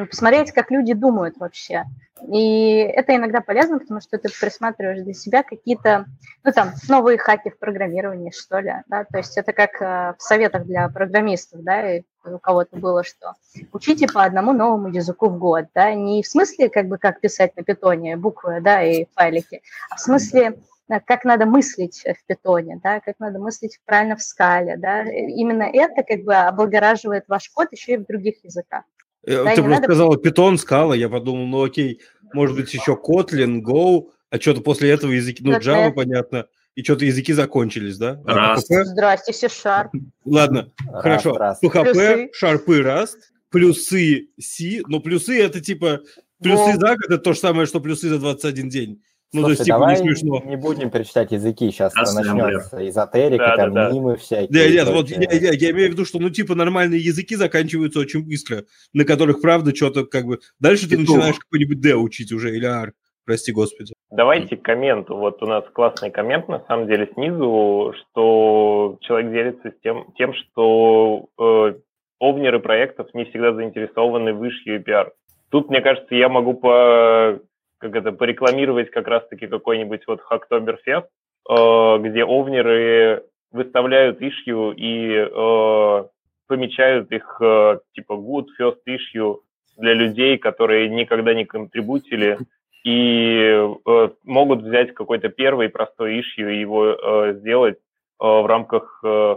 посмотреть, 0.03 0.51
как 0.51 0.71
люди 0.71 0.93
думают 0.93 1.37
вообще. 1.37 1.85
И 2.27 2.77
это 2.77 3.15
иногда 3.15 3.41
полезно, 3.41 3.79
потому 3.79 3.99
что 3.99 4.17
ты 4.17 4.29
присматриваешь 4.29 5.03
для 5.03 5.13
себя 5.13 5.43
какие-то, 5.43 6.05
ну, 6.43 6.51
там, 6.53 6.71
новые 6.87 7.17
хаки 7.17 7.49
в 7.49 7.59
программировании, 7.59 8.31
что 8.31 8.59
ли, 8.59 8.73
да, 8.87 9.03
то 9.03 9.17
есть 9.17 9.37
это 9.37 9.51
как 9.51 9.81
э, 9.81 10.15
в 10.17 10.21
советах 10.21 10.65
для 10.65 10.87
программистов, 10.87 11.61
да, 11.61 11.97
и 11.97 12.03
у 12.23 12.39
кого-то 12.39 12.77
было, 12.77 13.03
что 13.03 13.33
учите 13.73 14.07
по 14.07 14.23
одному 14.23 14.53
новому 14.53 14.87
языку 14.87 15.27
в 15.27 15.37
год, 15.37 15.65
да, 15.75 15.93
не 15.93 16.23
в 16.23 16.27
смысле, 16.27 16.69
как 16.69 16.87
бы, 16.87 16.97
как 16.97 17.19
писать 17.19 17.55
на 17.57 17.63
питоне 17.63 18.15
буквы, 18.15 18.61
да, 18.61 18.81
и 18.81 19.07
файлики, 19.13 19.61
а 19.89 19.97
в 19.97 19.99
смысле, 19.99 20.57
э, 20.89 20.99
как 21.01 21.25
надо 21.25 21.45
мыслить 21.45 22.01
в 22.05 22.25
питоне, 22.25 22.79
да, 22.81 23.01
как 23.01 23.15
надо 23.19 23.39
мыслить 23.39 23.79
правильно 23.85 24.15
в 24.15 24.23
скале, 24.23 24.77
да, 24.77 25.03
именно 25.03 25.63
это 25.63 26.01
как 26.03 26.23
бы 26.23 26.33
облагораживает 26.33 27.25
ваш 27.27 27.49
код 27.49 27.67
еще 27.73 27.95
и 27.95 27.97
в 27.97 28.05
других 28.05 28.43
языках. 28.45 28.83
Э, 29.25 29.43
да, 29.43 29.55
Ты 29.55 29.61
просто 29.61 29.69
надо... 29.69 29.83
сказала 29.83 30.17
питон, 30.17 30.57
скала, 30.57 30.95
я 30.95 31.09
подумал, 31.09 31.45
ну 31.47 31.63
окей, 31.63 32.01
может 32.33 32.55
быть 32.55 32.73
еще 32.73 32.93
Kotlin, 32.93 33.61
Go, 33.61 34.09
а 34.29 34.39
что-то 34.39 34.61
после 34.61 34.91
этого 34.91 35.11
языки, 35.11 35.43
ну 35.43 35.57
Java, 35.57 35.91
понятно, 35.91 36.47
и 36.75 36.83
что-то 36.83 37.05
языки 37.05 37.33
закончились, 37.33 37.97
да? 37.97 38.21
А 38.25 38.33
раз. 38.33 38.69
А, 38.69 38.83
Здрасте, 38.83 39.33
C-Sharp. 39.33 39.89
Ладно, 40.25 40.71
раз, 40.91 41.01
хорошо. 41.01 41.37
Раз. 41.37 41.63
PHP, 41.63 42.29
шарпы, 42.33 42.81
Rust, 42.81 43.17
плюсы 43.49 44.27
C, 44.39 44.81
но 44.87 44.99
плюсы 44.99 45.41
это 45.41 45.61
типа, 45.61 46.01
плюсы 46.41 46.73
Во. 46.73 46.79
за 46.79 46.95
год 46.95 47.05
это 47.05 47.17
то 47.17 47.33
же 47.33 47.39
самое, 47.39 47.65
что 47.65 47.79
плюсы 47.79 48.09
за 48.09 48.19
21 48.19 48.69
день. 48.69 49.01
Ну, 49.33 49.41
Слушай, 49.41 49.43
то 49.43 49.49
есть, 49.49 49.63
типа, 49.65 49.79
давай 49.79 50.01
не 50.01 50.15
смешно. 50.15 50.41
не 50.45 50.55
будем 50.55 50.89
перечислять 50.89 51.31
языки, 51.31 51.69
сейчас 51.71 51.93
начнется 51.95 52.87
эзотерика, 52.87 53.55
да, 53.57 53.67
да, 53.67 53.89
терминимы 53.89 54.13
да. 54.13 54.17
всякие. 54.17 54.47
Да, 54.49 54.69
нет, 54.69 54.87
вот 54.87 55.09
я, 55.09 55.31
я, 55.31 55.51
я 55.51 55.71
имею 55.71 55.89
в 55.89 55.91
виду, 55.93 56.05
что, 56.05 56.19
ну, 56.19 56.29
типа, 56.29 56.55
нормальные 56.55 57.01
языки 57.01 57.35
заканчиваются 57.35 57.99
очень 57.99 58.25
быстро, 58.25 58.63
на 58.93 59.03
которых, 59.03 59.41
правда, 59.41 59.75
что-то, 59.75 60.05
как 60.05 60.25
бы, 60.25 60.39
дальше 60.59 60.87
ты 60.87 60.97
начинаешь 60.97 61.37
какой-нибудь 61.37 61.81
D 61.81 61.95
учить 61.95 62.31
уже, 62.31 62.55
или 62.55 62.65
R, 62.65 62.93
прости 63.25 63.51
господи. 63.51 63.93
Давайте 64.11 64.55
коммент, 64.55 65.09
вот 65.09 65.43
у 65.43 65.45
нас 65.47 65.65
классный 65.73 66.11
коммент, 66.11 66.47
на 66.47 66.63
самом 66.67 66.87
деле, 66.87 67.09
снизу, 67.13 67.93
что 67.99 68.97
человек 69.01 69.31
делится 69.31 69.71
с 69.71 69.81
тем, 69.83 70.13
тем 70.17 70.33
что 70.33 71.27
э, 71.37 71.73
овнеры 72.19 72.59
проектов 72.59 73.13
не 73.13 73.25
всегда 73.25 73.53
заинтересованы 73.53 74.33
в 74.33 74.45
и 74.45 74.79
пиар. 74.79 75.11
Тут, 75.49 75.69
мне 75.69 75.81
кажется, 75.81 76.15
я 76.15 76.29
могу 76.29 76.53
по, 76.53 77.39
как 77.77 77.95
это, 77.95 78.11
порекламировать 78.11 78.91
как 78.91 79.07
раз-таки 79.07 79.47
какой-нибудь 79.47 80.01
вот 80.07 80.21
Хактоберфест, 80.21 81.07
э, 81.49 81.97
где 81.99 82.23
овнеры 82.23 83.23
выставляют 83.51 84.21
ишью 84.21 84.71
и 84.71 85.11
э, 85.13 86.03
помечают 86.47 87.11
их 87.11 87.37
э, 87.41 87.79
типа 87.93 88.13
good 88.13 88.47
first 88.59 88.79
issue 88.87 89.39
для 89.77 89.93
людей, 89.93 90.37
которые 90.37 90.89
никогда 90.89 91.33
не 91.33 91.45
контрибутили 91.45 92.37
и 92.83 93.39
э, 93.85 94.09
могут 94.23 94.61
взять 94.61 94.93
какой-то 94.93 95.29
первый 95.29 95.69
простой 95.69 96.19
ишью 96.19 96.49
и 96.49 96.59
его 96.59 96.85
э, 96.85 97.35
сделать 97.39 97.75
э, 97.75 97.79
в 98.19 98.45
рамках 98.45 99.01
э. 99.03 99.35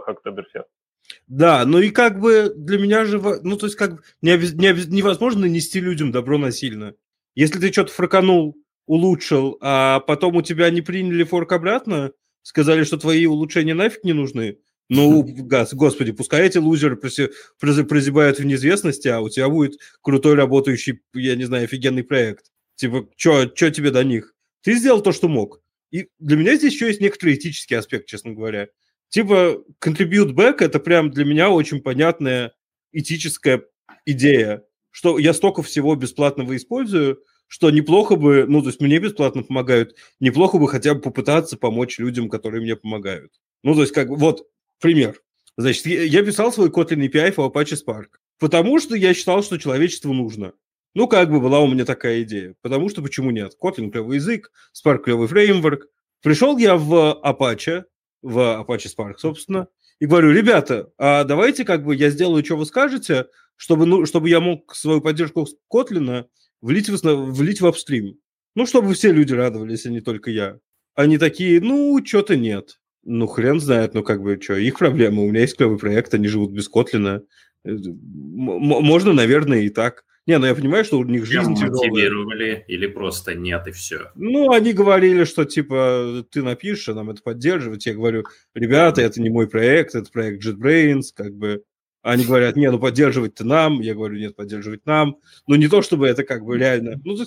Да, 1.27 1.65
ну 1.65 1.79
и 1.79 1.89
как 1.89 2.19
бы 2.19 2.53
для 2.55 2.77
меня 2.77 3.05
же, 3.05 3.19
ну 3.43 3.57
то 3.57 3.65
есть 3.65 3.75
как 3.75 3.95
бы 3.95 3.99
не, 4.21 4.37
не, 4.37 4.95
невозможно 4.95 5.45
нести 5.45 5.79
людям 5.79 6.11
добро 6.11 6.37
насильно. 6.37 6.93
Если 7.35 7.59
ты 7.59 7.71
что-то 7.71 7.91
фраканул, 7.91 8.55
улучшил, 8.85 9.57
а 9.61 9.99
потом 9.99 10.35
у 10.35 10.41
тебя 10.41 10.69
не 10.69 10.81
приняли 10.81 11.23
форк 11.23 11.51
обратно, 11.51 12.11
сказали, 12.41 12.83
что 12.83 12.97
твои 12.97 13.25
улучшения 13.25 13.73
нафиг 13.73 14.03
не 14.03 14.13
нужны, 14.13 14.57
ну, 14.89 15.23
газ, 15.23 15.75
господи, 15.75 16.11
пускай 16.11 16.47
эти 16.47 16.57
лузеры 16.57 16.97
прозябают 16.97 18.39
в 18.39 18.43
неизвестности, 18.43 19.07
а 19.07 19.21
у 19.21 19.29
тебя 19.29 19.47
будет 19.47 19.79
крутой 20.01 20.33
работающий, 20.33 21.01
я 21.13 21.35
не 21.35 21.43
знаю, 21.43 21.65
офигенный 21.65 22.03
проект. 22.03 22.45
Типа, 22.75 23.07
что 23.15 23.45
тебе 23.45 23.91
до 23.91 24.03
них? 24.03 24.33
Ты 24.63 24.73
сделал 24.73 25.01
то, 25.01 25.11
что 25.11 25.27
мог. 25.27 25.61
И 25.91 26.07
для 26.17 26.37
меня 26.37 26.55
здесь 26.55 26.73
еще 26.73 26.87
есть 26.87 27.01
некоторый 27.01 27.35
этический 27.35 27.75
аспект, 27.75 28.07
честно 28.07 28.31
говоря. 28.31 28.69
Типа, 29.09 29.63
contribute 29.79 30.33
back– 30.33 30.55
это 30.59 30.79
прям 30.79 31.11
для 31.11 31.23
меня 31.23 31.51
очень 31.51 31.81
понятная 31.81 32.53
этическая 32.91 33.63
идея, 34.05 34.63
что 34.91 35.17
я 35.19 35.33
столько 35.33 35.61
всего 35.63 35.95
бесплатного 35.95 36.55
использую, 36.55 37.23
что 37.47 37.71
неплохо 37.71 38.15
бы, 38.15 38.45
ну, 38.47 38.61
то 38.61 38.67
есть 38.67 38.79
мне 38.79 38.99
бесплатно 38.99 39.43
помогают, 39.43 39.95
неплохо 40.19 40.57
бы 40.57 40.67
хотя 40.67 40.93
бы 40.93 41.01
попытаться 41.01 41.57
помочь 41.57 41.97
людям, 41.99 42.29
которые 42.29 42.61
мне 42.61 42.75
помогают. 42.75 43.33
Ну, 43.63 43.73
то 43.73 43.81
есть, 43.81 43.93
как 43.93 44.09
вот, 44.09 44.47
Пример. 44.79 45.21
Значит, 45.57 45.85
я 45.85 46.23
писал 46.23 46.53
свой 46.53 46.69
Kotlin 46.69 47.05
API 47.09 47.33
в 47.33 47.39
Apache 47.39 47.77
Spark, 47.85 48.07
потому 48.39 48.79
что 48.79 48.95
я 48.95 49.13
считал, 49.13 49.43
что 49.43 49.57
человечеству 49.57 50.13
нужно. 50.13 50.53
Ну, 50.95 51.07
как 51.07 51.29
бы 51.29 51.41
была 51.41 51.59
у 51.59 51.67
меня 51.67 51.85
такая 51.85 52.23
идея. 52.23 52.55
Потому 52.61 52.89
что 52.89 53.01
почему 53.01 53.31
нет? 53.31 53.53
Kotlin 53.61 53.91
клевый 53.91 54.17
язык, 54.17 54.51
Spark 54.73 54.99
клевый 54.99 55.27
фреймворк. 55.27 55.87
Пришел 56.21 56.57
я 56.57 56.77
в 56.77 57.19
Apache, 57.23 57.83
в 58.21 58.65
Apache 58.65 58.87
Spark, 58.95 59.17
собственно, 59.17 59.67
и 59.99 60.05
говорю, 60.05 60.31
ребята, 60.31 60.91
а 60.97 61.25
давайте 61.25 61.65
как 61.65 61.83
бы 61.83 61.93
я 61.93 62.09
сделаю, 62.09 62.43
что 62.45 62.55
вы 62.55 62.65
скажете, 62.65 63.25
чтобы, 63.59 63.85
ну, 63.85 64.05
чтобы 64.05 64.29
я 64.29 64.39
мог 64.39 64.73
свою 64.73 65.01
поддержку 65.01 65.45
Kotlin 65.71 66.25
влить 66.61 66.87
в, 66.87 67.31
влить 67.31 67.59
в 67.59 67.67
апстрим. 67.67 68.17
Ну, 68.55 68.65
чтобы 68.65 68.93
все 68.93 69.11
люди 69.11 69.33
радовались, 69.33 69.85
а 69.85 69.89
не 69.89 69.99
только 69.99 70.31
я. 70.31 70.59
Они 70.95 71.17
такие, 71.17 71.59
ну, 71.59 71.99
что-то 72.03 72.37
нет. 72.37 72.79
Ну, 73.03 73.27
хрен 73.27 73.59
знает, 73.59 73.93
ну, 73.93 74.01
как 74.01 74.23
бы, 74.23 74.39
что, 74.41 74.55
их 74.55 74.79
проблема. 74.79 75.23
У 75.23 75.29
меня 75.29 75.41
есть 75.41 75.57
клевый 75.57 75.77
проект, 75.77 76.13
они 76.13 76.29
живут 76.29 76.51
без 76.51 76.69
Котлина. 76.69 77.21
Э, 77.65 77.75
можно, 77.75 79.11
наверное, 79.11 79.59
и 79.59 79.69
так. 79.69 80.05
Не, 80.25 80.37
ну 80.37 80.45
я 80.45 80.55
понимаю, 80.55 80.85
что 80.85 80.97
у 80.97 81.03
них 81.03 81.25
жизнь 81.25 81.55
тяжелая. 81.55 81.89
мотивировали 81.89 82.63
или 82.69 82.87
просто 82.87 83.35
нет, 83.35 83.67
и 83.67 83.71
все? 83.71 84.11
Ну, 84.15 84.51
они 84.51 84.71
говорили, 84.71 85.25
что, 85.25 85.43
типа, 85.43 86.25
ты 86.31 86.43
напишешь, 86.43 86.87
а 86.87 86.93
нам 86.93 87.09
это 87.09 87.21
поддерживать. 87.21 87.85
Я 87.85 87.93
говорю, 87.93 88.25
ребята, 88.53 89.01
это 89.01 89.21
не 89.21 89.29
мой 89.29 89.49
проект, 89.49 89.95
это 89.95 90.09
проект 90.09 90.45
JetBrains, 90.45 91.07
как 91.13 91.33
бы. 91.35 91.63
Они 92.01 92.25
говорят, 92.25 92.55
не, 92.55 92.69
ну 92.71 92.79
поддерживать-то 92.79 93.45
нам. 93.45 93.81
Я 93.81 93.93
говорю, 93.93 94.17
нет, 94.17 94.35
поддерживать 94.35 94.85
нам. 94.85 95.17
Ну, 95.47 95.55
не 95.55 95.67
то, 95.67 95.81
чтобы 95.81 96.07
это 96.07 96.23
как 96.23 96.43
бы 96.43 96.57
реально... 96.57 96.99
Ну, 97.03 97.17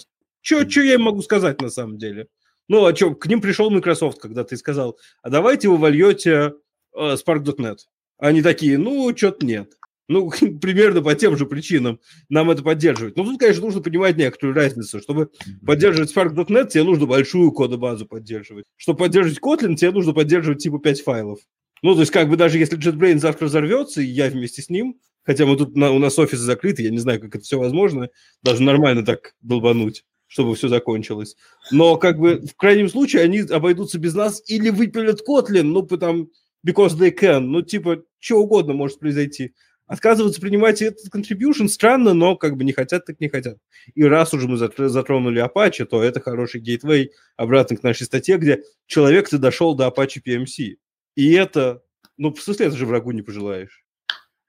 что 0.40 0.80
я 0.80 0.94
им 0.94 1.02
могу 1.02 1.22
сказать 1.22 1.60
на 1.60 1.70
самом 1.70 1.98
деле? 1.98 2.28
Ну, 2.68 2.86
а 2.86 2.94
что, 2.94 3.14
к 3.14 3.26
ним 3.26 3.40
пришел 3.40 3.70
Microsoft, 3.70 4.20
когда 4.20 4.44
ты 4.44 4.56
сказал, 4.56 4.98
а 5.22 5.30
давайте 5.30 5.68
вы 5.68 5.76
вольете 5.76 6.54
э, 6.96 7.14
Spark.net. 7.14 7.78
Они 8.18 8.40
такие, 8.40 8.78
ну, 8.78 9.14
что-то 9.16 9.44
нет. 9.44 9.72
Ну, 10.08 10.30
примерно 10.60 11.02
по 11.02 11.14
тем 11.14 11.36
же 11.36 11.46
причинам 11.46 12.00
нам 12.28 12.50
это 12.50 12.62
поддерживать. 12.62 13.16
Ну, 13.16 13.24
тут, 13.24 13.38
конечно, 13.38 13.64
нужно 13.64 13.82
понимать 13.82 14.16
некоторую 14.16 14.54
разницу. 14.54 15.00
Чтобы 15.00 15.30
поддерживать 15.66 16.14
Spark.net, 16.14 16.68
тебе 16.68 16.84
нужно 16.84 17.06
большую 17.06 17.52
кодобазу 17.52 18.06
поддерживать. 18.06 18.64
Чтобы 18.76 19.00
поддерживать 19.00 19.40
Kotlin, 19.40 19.74
тебе 19.74 19.90
нужно 19.90 20.12
поддерживать 20.12 20.62
типа 20.62 20.78
5 20.78 21.02
файлов. 21.02 21.40
Ну, 21.82 21.94
то 21.94 22.00
есть, 22.00 22.12
как 22.12 22.28
бы 22.28 22.36
даже 22.36 22.58
если 22.58 22.78
JetBrains 22.78 23.18
завтра 23.18 23.46
взорвется, 23.46 24.00
и 24.00 24.06
я 24.06 24.28
вместе 24.28 24.62
с 24.62 24.70
ним, 24.70 25.00
хотя 25.24 25.46
мы 25.46 25.56
тут, 25.56 25.76
на, 25.76 25.90
у 25.90 25.98
нас 25.98 26.18
офис 26.18 26.38
закрыты, 26.38 26.82
я 26.82 26.90
не 26.90 26.98
знаю, 26.98 27.20
как 27.20 27.34
это 27.34 27.44
все 27.44 27.58
возможно, 27.58 28.08
даже 28.42 28.62
нормально 28.62 29.04
так 29.04 29.34
долбануть 29.40 30.04
чтобы 30.32 30.54
все 30.54 30.68
закончилось. 30.68 31.36
Но 31.70 31.98
как 31.98 32.18
бы 32.18 32.40
в 32.40 32.56
крайнем 32.56 32.88
случае 32.88 33.20
они 33.20 33.40
обойдутся 33.40 33.98
без 33.98 34.14
нас 34.14 34.42
или 34.46 34.70
выпилят 34.70 35.20
Котлин, 35.20 35.72
ну, 35.72 35.82
потому 35.82 36.30
because 36.66 36.96
they 36.96 37.14
can, 37.14 37.40
ну, 37.40 37.60
типа, 37.60 38.02
что 38.18 38.38
угодно 38.38 38.72
может 38.72 38.98
произойти. 38.98 39.52
Отказываться 39.86 40.40
принимать 40.40 40.80
этот 40.80 41.14
contribution 41.14 41.68
странно, 41.68 42.14
но 42.14 42.36
как 42.36 42.56
бы 42.56 42.64
не 42.64 42.72
хотят, 42.72 43.04
так 43.04 43.20
не 43.20 43.28
хотят. 43.28 43.58
И 43.94 44.02
раз 44.04 44.32
уже 44.32 44.48
мы 44.48 44.56
затронули 44.56 45.44
Apache, 45.44 45.84
то 45.84 46.02
это 46.02 46.20
хороший 46.20 46.60
гейтвей 46.60 47.10
обратно 47.36 47.76
к 47.76 47.82
нашей 47.82 48.04
статье, 48.04 48.38
где 48.38 48.62
человек-то 48.86 49.36
дошел 49.36 49.74
до 49.74 49.88
Apache 49.88 50.22
PMC. 50.24 50.76
И 51.14 51.32
это, 51.32 51.82
ну, 52.16 52.32
в 52.32 52.40
смысле, 52.40 52.66
это 52.66 52.76
же 52.76 52.86
врагу 52.86 53.12
не 53.12 53.22
пожелаешь. 53.22 53.84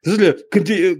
В 0.01 0.09
смысле, 0.09 0.33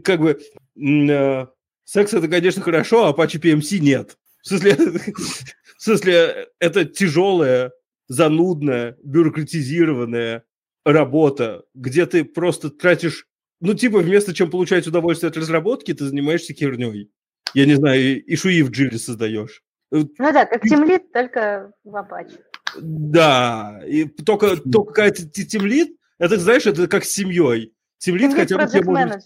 как 0.02 0.20
бы, 0.20 0.40
э, 0.80 1.48
секс 1.84 2.14
это, 2.14 2.28
конечно, 2.28 2.62
хорошо, 2.62 3.06
а 3.06 3.14
Apache 3.14 3.40
PMC 3.40 3.80
нет. 3.80 4.18
В 4.44 4.48
смысле, 4.48 4.76
в 5.78 5.82
смысле, 5.82 6.50
это 6.60 6.86
тяжелая, 6.86 7.72
занудная, 8.08 8.98
бюрократизированная 9.04 10.44
работа, 10.86 11.64
где 11.74 12.06
ты 12.06 12.26
просто 12.26 12.70
тратишь, 12.70 13.28
ну, 13.60 13.74
типа, 13.74 14.00
вместо 14.00 14.34
чем 14.34 14.50
получать 14.50 14.88
удовольствие 14.88 15.30
от 15.30 15.38
разработки, 15.38 15.94
ты 15.94 16.06
занимаешься 16.06 16.54
херней. 16.54 17.12
Я 17.54 17.66
не 17.66 17.76
знаю, 17.76 18.24
и 18.24 18.36
шуи 18.36 18.64
в 18.64 18.72
джире 18.72 18.98
создаешь. 18.98 19.64
Ну 19.92 20.08
да, 20.18 20.46
как 20.46 20.64
тимлит, 20.64 21.12
только 21.12 21.72
в 21.84 21.96
Apache. 21.96 22.40
Да, 22.80 23.82
и 23.88 24.06
только, 24.06 24.58
только 24.58 24.94
какая-то 24.94 25.28
тимлит, 25.30 25.96
это, 26.20 26.38
знаешь, 26.38 26.66
это 26.66 26.88
как 26.88 27.06
с 27.06 27.10
семьей. 27.10 27.74
Тимлит 27.98 28.34
хотя 28.34 28.58
бы 28.58 28.70
себе 28.70 28.84
может... 28.84 29.22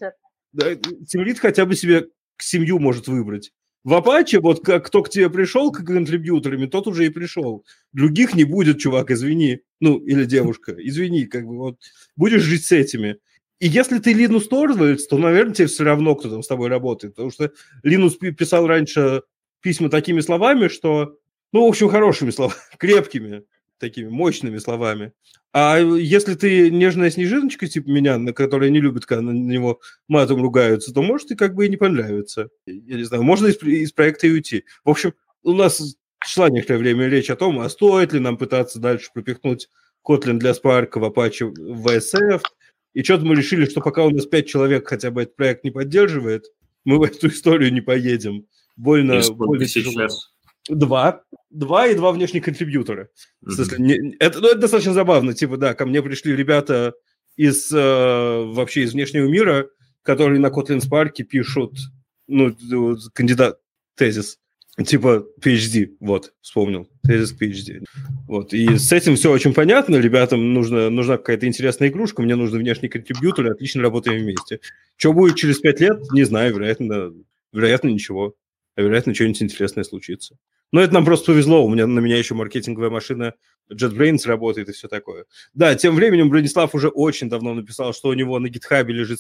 Да, 0.54 0.76
тимлит 1.08 1.40
хотя 1.40 1.66
бы 1.66 1.76
себе 1.76 2.08
семью 2.38 2.80
может 2.80 3.08
выбрать. 3.08 3.52
В 3.84 3.94
Apache, 3.94 4.40
вот 4.42 4.66
как, 4.66 4.86
кто 4.88 5.02
к 5.02 5.10
тебе 5.10 5.30
пришел 5.30 5.72
к 5.72 5.84
контрибьюторами, 5.84 6.66
тот 6.66 6.88
уже 6.88 7.06
и 7.06 7.10
пришел. 7.10 7.66
Других 7.94 8.36
не 8.36 8.44
будет, 8.44 8.80
чувак, 8.80 9.12
извини. 9.12 9.62
Ну, 9.80 9.98
или 10.00 10.26
девушка, 10.26 10.76
извини, 10.78 11.26
как 11.26 11.46
бы 11.46 11.58
вот. 11.58 11.78
Будешь 12.16 12.42
жить 12.42 12.66
с 12.66 12.72
этими. 12.72 13.18
И 13.60 13.68
если 13.68 14.00
ты 14.00 14.14
Линус 14.14 14.48
Торвальдс, 14.50 15.08
то, 15.08 15.18
наверное, 15.18 15.54
тебе 15.54 15.68
все 15.68 15.84
равно, 15.84 16.16
кто 16.16 16.30
там 16.30 16.44
с 16.44 16.48
тобой 16.48 16.70
работает. 16.70 17.16
Потому 17.16 17.32
что 17.32 17.52
Линус 17.82 18.16
писал 18.16 18.68
раньше 18.68 19.24
письма 19.62 19.90
такими 19.90 20.20
словами, 20.20 20.68
что, 20.68 21.18
ну, 21.52 21.66
в 21.66 21.70
общем, 21.70 21.90
хорошими 21.90 22.32
словами, 22.32 22.60
крепкими, 22.78 23.44
такими 23.80 24.10
мощными 24.10 24.58
словами. 24.58 25.14
А 25.54 25.80
если 25.80 26.36
ты 26.36 26.70
нежная 26.70 27.10
снежиночка, 27.10 27.68
типа 27.68 27.90
меня, 27.90 28.18
на 28.18 28.34
которая 28.34 28.70
не 28.70 28.80
любит, 28.80 29.06
когда 29.06 29.22
на 29.22 29.32
него 29.32 29.80
матом 30.08 30.42
ругаются, 30.42 30.94
то 30.94 31.02
может 31.02 31.32
и 31.32 31.36
как 31.36 31.56
бы 31.56 31.66
и 31.66 31.70
не 31.70 31.78
понравится. 31.78 32.50
Я 32.66 32.98
не 32.98 33.04
знаю, 33.04 33.24
можно 33.24 33.48
из, 33.48 33.62
из 33.64 33.92
проекта 33.92 34.28
и 34.28 34.32
уйти. 34.32 34.66
В 34.84 34.90
общем, 34.90 35.14
у 35.44 35.54
нас 35.54 35.98
шла 36.26 36.50
некоторое 36.50 36.80
время 36.80 37.08
речь 37.08 37.30
о 37.30 37.36
том, 37.36 37.60
а 37.60 37.70
стоит 37.70 38.14
ли 38.14 38.20
нам 38.20 38.38
пытаться 38.38 38.80
дальше 38.80 39.10
пропихнуть 39.14 39.70
Kotlin 40.08 40.38
для 40.38 40.52
Spark 40.52 40.92
в 40.94 41.04
Apache 41.04 41.46
в 41.46 41.88
VSF. 41.88 42.42
И 42.94 43.04
что-то 43.04 43.26
мы 43.26 43.36
решили, 43.36 43.66
что 43.66 43.82
пока 43.82 44.04
у 44.04 44.10
нас 44.10 44.26
пять 44.26 44.48
человек 44.48 44.88
хотя 44.88 45.12
бы 45.12 45.24
этот 45.24 45.36
проект 45.36 45.64
не 45.64 45.72
поддерживает, 45.72 46.46
мы 46.84 46.98
в 46.98 47.04
эту 47.04 47.28
историю 47.28 47.74
не 47.74 47.82
поедем. 47.82 48.46
Больно, 48.76 49.22
больно 49.32 49.68
сейчас? 49.68 50.34
Два. 50.68 51.24
Два 51.50 51.88
и 51.88 51.96
два 51.96 52.12
внешних 52.12 52.44
контрибьютора. 52.44 53.10
Mm-hmm. 53.46 53.52
Смысле, 53.52 53.78
не, 53.80 54.16
это, 54.20 54.40
ну, 54.40 54.50
это 54.50 54.60
достаточно 54.60 54.94
забавно. 54.94 55.34
Типа, 55.34 55.58
да, 55.58 55.74
ко 55.74 55.86
мне 55.86 56.02
пришли 56.02 56.36
ребята 56.36 56.94
из 57.36 57.72
э, 57.72 57.78
вообще 57.78 58.84
из 58.84 58.94
внешнего 58.94 59.28
мира, 59.28 59.70
которые 60.04 60.40
на 60.40 60.48
Kotlin 60.48 60.80
Spark 60.80 61.24
пишут 61.24 61.74
ну, 62.28 62.56
кандидат 63.14 63.60
тезис. 63.96 64.40
Типа 64.86 65.26
PhD, 65.42 65.96
вот, 66.00 66.34
вспомнил. 66.42 66.88
Тезис 67.02 67.36
PhD. 67.36 67.84
Вот. 68.28 68.54
И 68.54 68.78
с 68.78 68.92
этим 68.92 69.16
все 69.16 69.32
очень 69.32 69.56
понятно. 69.56 69.96
Ребятам 69.96 70.54
нужно, 70.54 70.92
нужна 70.92 71.18
какая-то 71.18 71.48
интересная 71.48 71.90
игрушка, 71.90 72.22
мне 72.22 72.36
нужны 72.36 72.60
внешние 72.60 72.92
контрибьюторы, 72.92 73.52
отлично 73.52 73.82
работаем 73.82 74.22
вместе. 74.22 74.60
Что 74.96 75.14
будет 75.14 75.36
через 75.36 75.60
пять 75.60 75.80
лет, 75.80 76.00
не 76.12 76.24
знаю, 76.26 76.54
вероятно, 76.54 77.12
вероятно 77.52 77.88
ничего. 77.88 78.36
А 78.76 78.84
вероятно, 78.84 79.16
что-нибудь 79.16 79.42
интересное 79.42 79.84
случится. 79.84 80.38
Но 80.72 80.82
это 80.82 80.94
нам 80.94 81.06
просто 81.06 81.32
повезло, 81.32 81.64
у 81.64 81.70
меня 81.70 81.88
на 81.88 82.00
меня 82.00 82.18
еще 82.18 82.36
маркетинговая 82.36 82.90
машина 82.90 83.34
JetBrains 83.72 84.28
работает 84.28 84.70
и 84.70 84.74
все 84.74 84.88
такое. 84.88 85.26
Да, 85.54 85.76
тем 85.76 85.96
временем 85.96 86.30
Бронислав 86.30 86.74
уже 86.76 86.90
очень 86.90 87.30
давно 87.30 87.54
написал, 87.54 87.94
что 87.94 88.10
у 88.10 88.14
него 88.14 88.40
на 88.40 88.48
GitHub 88.48 88.86
лежит 88.86 89.20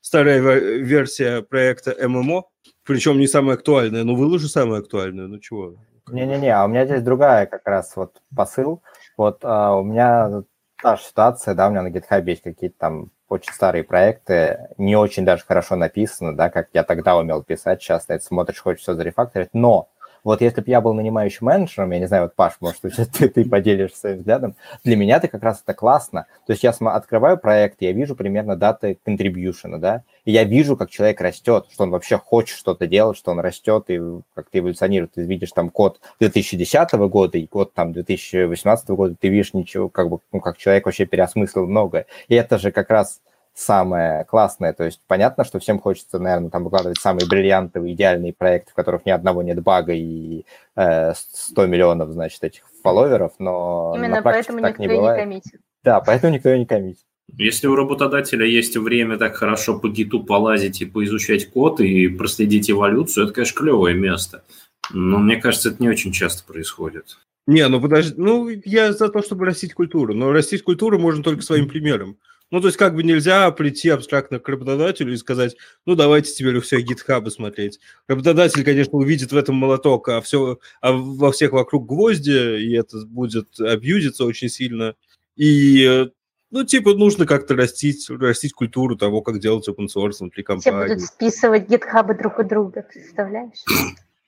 старая 0.00 0.40
версия 0.40 1.42
проекта 1.42 1.92
MMO, 1.92 2.44
причем 2.84 3.18
не 3.18 3.26
самое 3.26 3.54
актуальное. 3.54 4.04
Ну, 4.04 4.14
выложи 4.14 4.48
самое 4.48 4.80
актуальное, 4.80 5.26
ну 5.26 5.38
чего? 5.38 5.76
Не-не-не, 6.10 6.54
а 6.54 6.64
у 6.64 6.68
меня 6.68 6.84
здесь 6.84 7.02
другая 7.02 7.46
как 7.46 7.66
раз 7.66 7.94
вот 7.96 8.20
посыл. 8.34 8.82
Вот 9.16 9.40
а, 9.42 9.76
у 9.76 9.84
меня 9.84 10.42
та 10.82 10.96
же 10.96 11.02
ситуация, 11.02 11.54
да, 11.54 11.68
у 11.68 11.70
меня 11.70 11.82
на 11.82 11.88
GitHub 11.88 12.24
есть 12.26 12.42
какие-то 12.42 12.76
там 12.78 13.10
очень 13.28 13.52
старые 13.52 13.84
проекты, 13.84 14.68
не 14.76 14.96
очень 14.96 15.24
даже 15.24 15.44
хорошо 15.44 15.76
написаны, 15.76 16.34
да, 16.34 16.50
как 16.50 16.68
я 16.74 16.82
тогда 16.82 17.16
умел 17.16 17.42
писать, 17.42 17.80
сейчас 17.80 18.06
ты 18.06 18.14
это 18.14 18.24
смотришь, 18.24 18.60
хочешь 18.60 18.82
все 18.82 18.94
зарефакторить, 18.94 19.48
но 19.54 19.88
вот 20.24 20.40
если 20.40 20.60
бы 20.60 20.70
я 20.70 20.80
был 20.80 20.94
нанимающим 20.94 21.46
менеджером, 21.46 21.90
я 21.90 21.98
не 21.98 22.06
знаю, 22.06 22.24
вот, 22.24 22.34
Паш, 22.34 22.54
может, 22.60 22.80
ты, 22.80 23.28
ты 23.28 23.44
поделишься 23.44 23.98
своим 23.98 24.18
взглядом, 24.18 24.54
для 24.84 24.96
меня 24.96 25.16
это 25.16 25.28
как 25.28 25.42
раз 25.42 25.62
это 25.62 25.74
классно. 25.74 26.26
То 26.46 26.52
есть 26.52 26.62
я 26.62 26.70
открываю 26.70 27.38
проект, 27.38 27.82
я 27.82 27.92
вижу 27.92 28.14
примерно 28.14 28.56
даты 28.56 28.98
contribution, 29.06 29.78
да, 29.78 30.02
и 30.24 30.32
я 30.32 30.44
вижу, 30.44 30.76
как 30.76 30.90
человек 30.90 31.20
растет, 31.20 31.66
что 31.72 31.84
он 31.84 31.90
вообще 31.90 32.18
хочет 32.18 32.56
что-то 32.56 32.86
делать, 32.86 33.16
что 33.16 33.32
он 33.32 33.40
растет 33.40 33.84
и 33.88 34.00
как-то 34.34 34.58
эволюционирует. 34.58 35.14
Ты 35.14 35.22
видишь 35.22 35.50
там 35.52 35.70
код 35.70 36.00
2010 36.20 36.92
года 36.92 37.38
и 37.38 37.46
код 37.46 37.74
там 37.74 37.92
2018 37.92 38.88
года, 38.90 39.16
ты 39.18 39.28
видишь 39.28 39.54
ничего, 39.54 39.88
как 39.88 40.08
бы, 40.08 40.18
ну, 40.32 40.40
как 40.40 40.58
человек 40.58 40.86
вообще 40.86 41.06
переосмыслил 41.06 41.66
многое. 41.66 42.06
И 42.28 42.34
это 42.34 42.58
же 42.58 42.70
как 42.70 42.90
раз 42.90 43.20
самое 43.54 44.24
классное. 44.24 44.72
То 44.72 44.84
есть 44.84 45.00
понятно, 45.06 45.44
что 45.44 45.58
всем 45.58 45.78
хочется, 45.78 46.18
наверное, 46.18 46.50
там 46.50 46.64
выкладывать 46.64 46.98
самые 46.98 47.26
бриллиантовые, 47.28 47.94
идеальные 47.94 48.32
проекты, 48.32 48.72
в 48.72 48.74
которых 48.74 49.06
ни 49.06 49.10
одного 49.10 49.42
нет 49.42 49.62
бага 49.62 49.92
и 49.92 50.44
э, 50.76 51.12
100 51.14 51.66
миллионов, 51.66 52.10
значит, 52.10 52.42
этих 52.42 52.64
фолловеров, 52.82 53.32
но 53.38 53.92
Именно 53.96 54.16
на 54.16 54.22
поэтому 54.22 54.60
так 54.60 54.78
никто 54.78 54.82
не 54.82 54.86
и 54.86 54.90
не 54.90 54.96
бывает. 54.96 55.20
коммитит. 55.20 55.60
Да, 55.84 56.00
поэтому 56.00 56.34
никто 56.34 56.52
и 56.52 56.58
не 56.58 56.66
коммитит. 56.66 57.04
Если 57.36 57.66
у 57.66 57.76
работодателя 57.76 58.44
есть 58.44 58.76
время 58.76 59.16
так 59.16 59.36
хорошо 59.36 59.78
по 59.78 59.88
гиту 59.88 60.22
полазить 60.22 60.82
и 60.82 60.86
поизучать 60.86 61.50
код 61.50 61.80
и 61.80 62.08
проследить 62.08 62.70
эволюцию, 62.70 63.24
это, 63.24 63.34
конечно, 63.34 63.58
клевое 63.58 63.94
место. 63.94 64.44
Но 64.90 65.18
мне 65.18 65.36
кажется, 65.36 65.70
это 65.70 65.82
не 65.82 65.88
очень 65.88 66.12
часто 66.12 66.44
происходит. 66.44 67.18
Не, 67.46 67.66
ну 67.68 67.80
подожди, 67.80 68.14
ну 68.16 68.48
я 68.48 68.92
за 68.92 69.08
то, 69.08 69.22
чтобы 69.22 69.46
растить 69.46 69.74
культуру, 69.74 70.14
но 70.14 70.30
растить 70.30 70.62
культуру 70.62 70.98
можно 70.98 71.22
только 71.22 71.42
своим 71.42 71.68
примером. 71.68 72.18
Ну, 72.52 72.60
то 72.60 72.66
есть 72.66 72.76
как 72.76 72.94
бы 72.94 73.02
нельзя 73.02 73.50
прийти 73.50 73.88
абстрактно 73.88 74.38
к 74.38 74.46
работодателю 74.46 75.14
и 75.14 75.16
сказать, 75.16 75.56
ну, 75.86 75.94
давайте 75.94 76.32
теперь 76.32 76.58
у 76.58 76.60
всех 76.60 76.84
гитхабы 76.84 77.30
смотреть. 77.30 77.80
Работодатель, 78.06 78.62
конечно, 78.62 78.92
увидит 78.92 79.32
в 79.32 79.36
этом 79.36 79.56
молоток, 79.56 80.10
а, 80.10 80.20
все, 80.20 80.58
а 80.82 80.92
во 80.92 81.32
всех 81.32 81.52
вокруг 81.52 81.86
гвозди, 81.86 82.60
и 82.60 82.76
это 82.76 83.06
будет 83.06 83.58
абьюзиться 83.58 84.26
очень 84.26 84.50
сильно. 84.50 84.94
И 85.34 86.06
ну, 86.50 86.64
типа, 86.64 86.92
нужно 86.92 87.24
как-то 87.24 87.56
растить, 87.56 88.10
растить 88.10 88.52
культуру 88.52 88.96
того, 88.96 89.22
как 89.22 89.40
делать 89.40 89.66
open 89.66 89.86
source 89.86 90.18
внутри 90.20 90.42
Все 90.42 90.70
компании. 90.70 90.94
будут 90.94 91.08
списывать 91.08 91.70
гитхабы 91.70 92.14
друг 92.14 92.38
у 92.38 92.44
друга, 92.44 92.86
представляешь? 92.92 93.64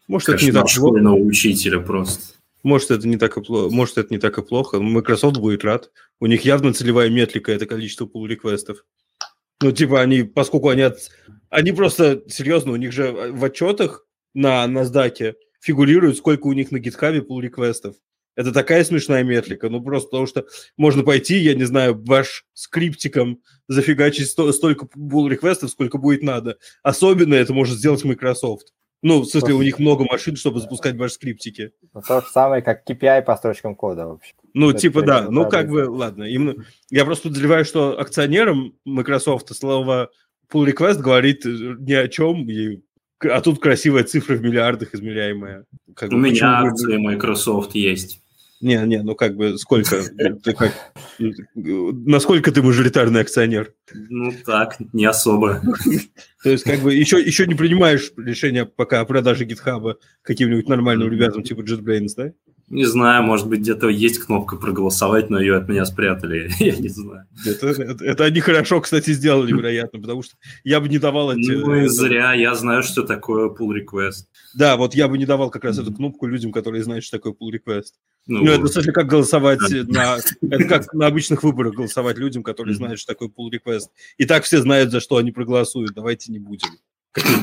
Может, 0.08 0.30
это 0.30 0.44
не 0.46 0.50
так 0.50 0.62
Кошмар 0.62 0.88
школьного 0.88 1.16
учителя 1.16 1.80
просто. 1.80 2.36
Может, 2.64 2.90
это 2.90 3.06
не 3.06 3.18
так 3.18 3.36
и 3.36 3.42
плохо. 3.42 3.72
Может, 3.72 3.98
это 3.98 4.12
не 4.12 4.18
так 4.18 4.38
и 4.38 4.42
плохо. 4.42 4.80
Microsoft 4.80 5.36
будет 5.36 5.64
рад. 5.64 5.92
У 6.18 6.26
них 6.26 6.46
явно 6.46 6.72
целевая 6.72 7.10
метрика– 7.10 7.52
это 7.52 7.66
количество 7.66 8.06
pull 8.06 8.26
реквестов. 8.26 8.84
Ну, 9.62 9.70
типа, 9.70 10.00
они, 10.00 10.22
поскольку 10.22 10.70
они... 10.70 10.82
От... 10.82 10.98
Они 11.50 11.72
просто, 11.72 12.24
серьезно, 12.26 12.72
у 12.72 12.76
них 12.76 12.90
же 12.90 13.12
в 13.12 13.44
отчетах 13.44 14.06
на 14.32 14.64
NASDAQ 14.64 15.34
фигурирует, 15.60 16.16
сколько 16.16 16.46
у 16.46 16.52
них 16.54 16.70
на 16.70 16.78
гитхабе 16.78 17.20
pull 17.20 17.42
реквестов. 17.42 17.96
Это 18.34 18.50
такая 18.50 18.82
смешная 18.82 19.24
метрика. 19.24 19.68
Ну, 19.68 19.82
просто 19.82 20.08
потому 20.08 20.26
что 20.26 20.46
можно 20.78 21.04
пойти, 21.04 21.36
я 21.36 21.54
не 21.54 21.64
знаю, 21.64 22.02
ваш 22.02 22.46
скриптиком 22.54 23.42
зафигачить 23.68 24.30
сто- 24.30 24.50
столько 24.52 24.86
pull 24.86 25.28
реквестов, 25.28 25.70
сколько 25.70 25.98
будет 25.98 26.22
надо. 26.22 26.56
Особенно 26.82 27.34
это 27.34 27.52
может 27.52 27.76
сделать 27.76 28.04
Microsoft. 28.04 28.72
Ну, 29.04 29.20
в 29.20 29.26
смысле, 29.26 29.52
у 29.52 29.60
них 29.60 29.78
много 29.78 30.06
машин, 30.10 30.34
чтобы 30.34 30.60
запускать 30.60 30.96
ваши 30.96 31.16
скриптики. 31.16 31.72
Ну, 31.92 32.00
то 32.00 32.22
же 32.22 32.26
самое, 32.26 32.62
как 32.62 32.88
KPI 32.88 33.20
по 33.20 33.36
строчкам 33.36 33.74
кода 33.74 34.06
вообще. 34.06 34.32
Ну, 34.54 34.70
Это 34.70 34.78
типа, 34.78 35.02
да. 35.02 35.28
Ну, 35.30 35.46
как 35.46 35.68
бы, 35.68 35.90
ладно. 35.90 36.24
Именно... 36.24 36.64
Я 36.88 37.04
просто 37.04 37.28
подозреваю, 37.28 37.66
что 37.66 38.00
акционерам 38.00 38.72
Microsoft 38.86 39.54
слово 39.54 40.08
pull 40.50 40.66
request 40.66 41.02
говорит 41.02 41.42
ни 41.44 41.92
о 41.92 42.08
чем, 42.08 42.48
и... 42.48 42.80
а 43.20 43.42
тут 43.42 43.60
красивая 43.60 44.04
цифра 44.04 44.36
в 44.36 44.40
миллиардах 44.40 44.94
измеряемая. 44.94 45.66
Как 45.94 46.08
У 46.08 46.14
бы, 46.14 46.22
меня 46.22 46.60
акции 46.60 46.96
Microsoft 46.96 47.74
есть. 47.74 48.22
Не, 48.60 48.76
не, 48.86 49.02
ну 49.02 49.14
как 49.14 49.36
бы 49.36 49.58
сколько? 49.58 50.02
Ты 50.42 50.52
как... 50.54 50.72
Насколько 51.54 52.52
ты 52.52 52.62
мажоритарный 52.62 53.20
акционер? 53.20 53.74
Ну 53.92 54.32
так, 54.44 54.76
не 54.92 55.04
особо. 55.04 55.60
То 56.42 56.50
есть, 56.50 56.64
как 56.64 56.80
бы, 56.80 56.94
еще, 56.94 57.20
еще 57.20 57.46
не 57.46 57.54
принимаешь 57.54 58.12
решение 58.16 58.64
пока 58.64 59.00
о 59.00 59.04
продаже 59.04 59.44
гитхаба 59.44 59.98
каким-нибудь 60.22 60.68
нормальным 60.68 61.10
ребятам 61.10 61.42
типа 61.42 61.60
JetBrains, 61.60 62.10
да? 62.16 62.32
Не 62.74 62.86
знаю, 62.86 63.22
может 63.22 63.46
быть, 63.46 63.60
где-то 63.60 63.88
есть 63.88 64.18
кнопка 64.18 64.56
проголосовать, 64.56 65.30
но 65.30 65.40
ее 65.40 65.58
от 65.58 65.68
меня 65.68 65.84
спрятали. 65.84 66.50
Я 66.58 66.74
не 66.74 66.88
знаю. 66.88 67.24
Это, 67.46 67.68
это, 67.68 68.04
это 68.04 68.24
они 68.24 68.40
хорошо, 68.40 68.80
кстати, 68.80 69.12
сделали, 69.12 69.52
вероятно, 69.52 70.00
потому 70.00 70.24
что 70.24 70.34
я 70.64 70.80
бы 70.80 70.88
не 70.88 70.98
давал 70.98 71.30
эти... 71.30 71.52
Ну 71.52 71.76
и 71.76 71.86
зря, 71.86 72.32
я 72.32 72.52
знаю, 72.56 72.82
что 72.82 73.04
такое 73.04 73.48
pull 73.48 73.70
request. 73.70 74.24
Да, 74.54 74.76
вот 74.76 74.96
я 74.96 75.06
бы 75.06 75.18
не 75.18 75.24
давал 75.24 75.50
как 75.50 75.62
раз 75.62 75.78
эту 75.78 75.94
кнопку 75.94 76.26
людям, 76.26 76.50
которые 76.50 76.82
знают, 76.82 77.04
что 77.04 77.18
такое 77.18 77.32
pull 77.32 77.52
request. 77.52 77.92
Ну, 78.26 78.44
Ну, 78.44 78.50
это, 78.50 78.66
смысле, 78.66 78.92
как 78.92 79.06
голосовать 79.06 79.60
на... 79.60 80.16
Это 80.50 80.64
как 80.64 80.92
на 80.94 81.06
обычных 81.06 81.44
выборах 81.44 81.74
голосовать 81.74 82.18
людям, 82.18 82.42
которые 82.42 82.74
знают, 82.74 82.98
что 82.98 83.12
такое 83.12 83.28
pull 83.28 83.52
request. 83.52 83.90
И 84.18 84.24
так 84.24 84.42
все 84.42 84.60
знают, 84.60 84.90
за 84.90 84.98
что 84.98 85.18
они 85.18 85.30
проголосуют. 85.30 85.92
Давайте 85.94 86.32
не 86.32 86.40
будем. 86.40 86.70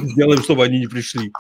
Сделаем, 0.04 0.44
чтобы 0.44 0.66
они 0.66 0.80
не 0.80 0.88
пришли. 0.88 1.32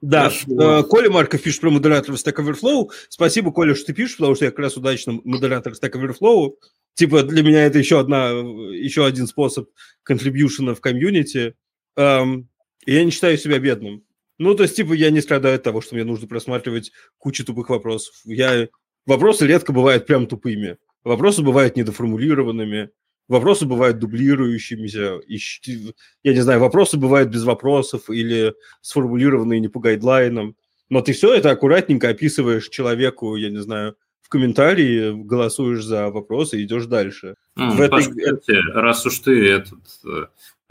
Да, 0.00 0.30
Хорошо. 0.30 0.80
э, 0.80 0.82
Коля 0.84 1.10
Марков 1.10 1.42
пишет 1.42 1.60
про 1.60 1.70
модераторов 1.70 2.18
Stack 2.18 2.36
Overflow. 2.36 2.88
Спасибо, 3.08 3.52
Коля, 3.52 3.74
что 3.74 3.86
ты 3.86 3.92
пишешь, 3.92 4.16
потому 4.16 4.34
что 4.34 4.46
я 4.46 4.50
как 4.50 4.60
раз 4.60 4.76
удачно 4.76 5.20
модератор 5.24 5.74
Stack 5.74 5.92
Overflow. 5.92 6.54
Типа 6.94 7.22
для 7.22 7.42
меня 7.42 7.66
это 7.66 7.78
еще, 7.78 8.00
одна, 8.00 8.30
еще 8.30 9.04
один 9.04 9.26
способ 9.26 9.68
контрибьюшена 10.02 10.74
в 10.74 10.80
комьюнити. 10.80 11.54
Эм, 11.96 12.48
я 12.86 13.04
не 13.04 13.10
считаю 13.10 13.36
себя 13.36 13.58
бедным. 13.58 14.04
Ну, 14.38 14.54
то 14.54 14.62
есть, 14.62 14.74
типа, 14.74 14.94
я 14.94 15.10
не 15.10 15.20
страдаю 15.20 15.56
от 15.56 15.62
того, 15.62 15.82
что 15.82 15.94
мне 15.94 16.04
нужно 16.04 16.26
просматривать 16.26 16.92
кучу 17.18 17.44
тупых 17.44 17.68
вопросов. 17.68 18.14
Я... 18.24 18.68
Вопросы 19.04 19.46
редко 19.46 19.72
бывают 19.72 20.06
прям 20.06 20.26
тупыми. 20.26 20.78
Вопросы 21.04 21.42
бывают 21.42 21.76
недоформулированными. 21.76 22.88
Вопросы 23.30 23.64
бывают 23.64 23.98
дублирующимися. 23.98 25.20
и 25.28 25.38
щ- 25.38 25.94
Я 26.24 26.34
не 26.34 26.40
знаю, 26.42 26.60
вопросы 26.60 26.96
бывают 26.98 27.28
без 27.30 27.44
вопросов 27.44 28.10
или 28.10 28.54
сформулированные 28.82 29.60
не 29.60 29.68
по 29.68 29.80
гайдлайнам. 29.80 30.54
Но 30.90 31.00
ты 31.00 31.12
все 31.12 31.34
это 31.34 31.50
аккуратненько 31.52 32.08
описываешь 32.08 32.68
человеку, 32.68 33.36
я 33.36 33.50
не 33.50 33.62
знаю, 33.62 33.94
в 34.22 34.28
комментарии, 34.28 35.12
голосуешь 35.24 35.84
за 35.84 36.10
вопросы 36.10 36.60
и 36.60 36.64
идешь 36.64 36.86
дальше. 36.86 37.34
М, 37.56 37.70
в 37.76 37.80
этой- 37.80 38.02
кстати, 38.02 38.58
раз 38.74 39.06
уж 39.06 39.18
ты 39.20 39.48
этот 39.48 39.78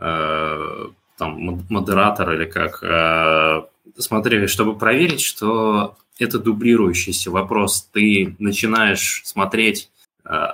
э, 0.01 0.85
там 1.17 1.37
мод- 1.49 1.65
модератор 1.69 2.31
или 2.33 2.45
как, 2.45 2.83
э, 2.83 3.61
смотри, 3.97 4.47
чтобы 4.47 4.77
проверить, 4.77 5.21
что 5.21 5.95
это 6.19 6.39
дублирующийся 6.39 7.31
вопрос, 7.31 7.89
ты 7.93 8.35
начинаешь 8.39 9.21
смотреть 9.25 9.89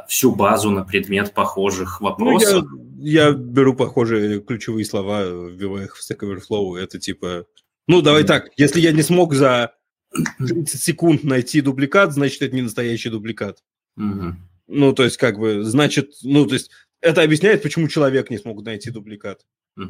всю 0.07 0.33
базу 0.35 0.71
на 0.71 0.83
предмет 0.85 1.33
похожих 1.33 1.99
Ну, 1.99 2.07
вопросов. 2.07 2.65
я, 2.97 3.27
я 3.27 3.31
беру 3.33 3.73
похожие 3.75 4.39
ключевые 4.41 4.85
слова, 4.85 5.23
вбиваю 5.25 5.85
их 5.85 5.97
в 5.97 6.01
Stack 6.01 6.19
Overflow. 6.19 6.77
Это 6.77 6.99
типа... 6.99 7.45
Ну, 7.87 8.01
давай 8.01 8.21
Мгм. 8.21 8.27
так, 8.27 8.49
если 8.57 8.79
я 8.79 8.91
не 8.91 9.01
смог 9.01 9.33
за 9.33 9.73
30 10.39 10.81
секунд 10.81 11.23
найти 11.23 11.61
дубликат, 11.61 12.13
значит, 12.13 12.41
это 12.41 12.55
не 12.55 12.61
настоящий 12.61 13.09
дубликат. 13.09 13.63
Мгм. 13.95 14.47
Ну, 14.67 14.93
то 14.93 15.03
есть, 15.03 15.17
как 15.17 15.37
бы, 15.37 15.63
значит, 15.63 16.11
ну, 16.23 16.45
то 16.45 16.53
есть, 16.55 16.71
это 17.01 17.21
объясняет, 17.21 17.61
почему 17.61 17.87
человек 17.87 18.29
не 18.29 18.37
смог 18.37 18.63
найти 18.63 18.89
дубликат. 18.91 19.45
Э, 19.77 19.83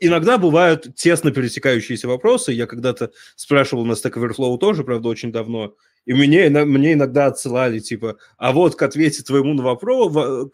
Иногда 0.00 0.38
бывают 0.38 0.94
тесно 0.96 1.30
пересекающиеся 1.30 2.08
вопросы. 2.08 2.52
Я 2.52 2.66
когда-то 2.66 3.12
спрашивал 3.36 3.84
на 3.84 3.92
Stack 3.92 4.14
Overflow 4.14 4.56
тоже, 4.58 4.84
правда, 4.84 5.08
очень 5.08 5.30
давно. 5.32 5.74
И 6.08 6.14
мне, 6.14 6.48
мне 6.48 6.94
иногда 6.94 7.26
отсылали, 7.26 7.80
типа, 7.80 8.16
а 8.38 8.52
вот 8.52 8.76
к 8.76 8.82
ответе 8.82 9.22
твоему 9.22 9.52
на 9.52 9.62
вопрос, 9.62 10.48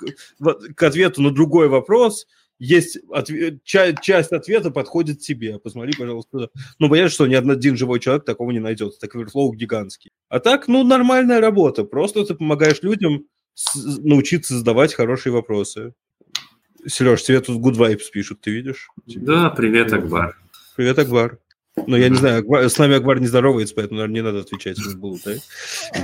к, 0.74 0.82
ответу 0.82 1.22
на 1.22 1.30
другой 1.30 1.68
вопрос 1.68 2.26
есть 2.58 2.98
отве- 3.08 3.60
ча- 3.62 3.92
часть 3.92 4.32
ответа 4.32 4.72
подходит 4.72 5.20
тебе. 5.20 5.60
Посмотри, 5.60 5.92
пожалуйста. 5.96 6.50
Ну, 6.80 6.88
понятно, 6.88 7.08
что 7.10 7.28
ни 7.28 7.36
один 7.36 7.76
живой 7.76 8.00
человек 8.00 8.24
такого 8.24 8.50
не 8.50 8.58
найдет. 8.58 8.94
Stack 9.00 9.12
Overflow 9.14 9.54
гигантский. 9.54 10.10
А 10.28 10.40
так, 10.40 10.66
ну, 10.66 10.82
нормальная 10.82 11.40
работа. 11.40 11.84
Просто 11.84 12.24
ты 12.24 12.34
помогаешь 12.34 12.82
людям 12.82 13.26
с- 13.54 13.98
научиться 13.98 14.58
задавать 14.58 14.92
хорошие 14.92 15.32
вопросы. 15.32 15.94
Сереж, 16.84 17.22
тебе 17.22 17.40
тут 17.40 17.64
good 17.64 17.76
vibes 17.78 18.10
пишут, 18.12 18.40
ты 18.40 18.50
видишь? 18.50 18.88
Да, 19.06 19.50
привет, 19.50 19.92
Акбар. 19.92 20.36
Привет, 20.74 20.98
Акбар. 20.98 21.38
Но 21.86 21.96
я 21.96 22.08
не 22.08 22.16
знаю, 22.16 22.44
с 22.48 22.78
нами 22.78 22.96
Акбар 22.96 23.20
не 23.20 23.26
здоровается, 23.26 23.74
поэтому, 23.74 23.98
наверное, 23.98 24.14
не 24.14 24.22
надо 24.22 24.40
отвечать 24.40 24.78
ему 24.78 24.96
было, 24.96 25.18
да? 25.24 25.32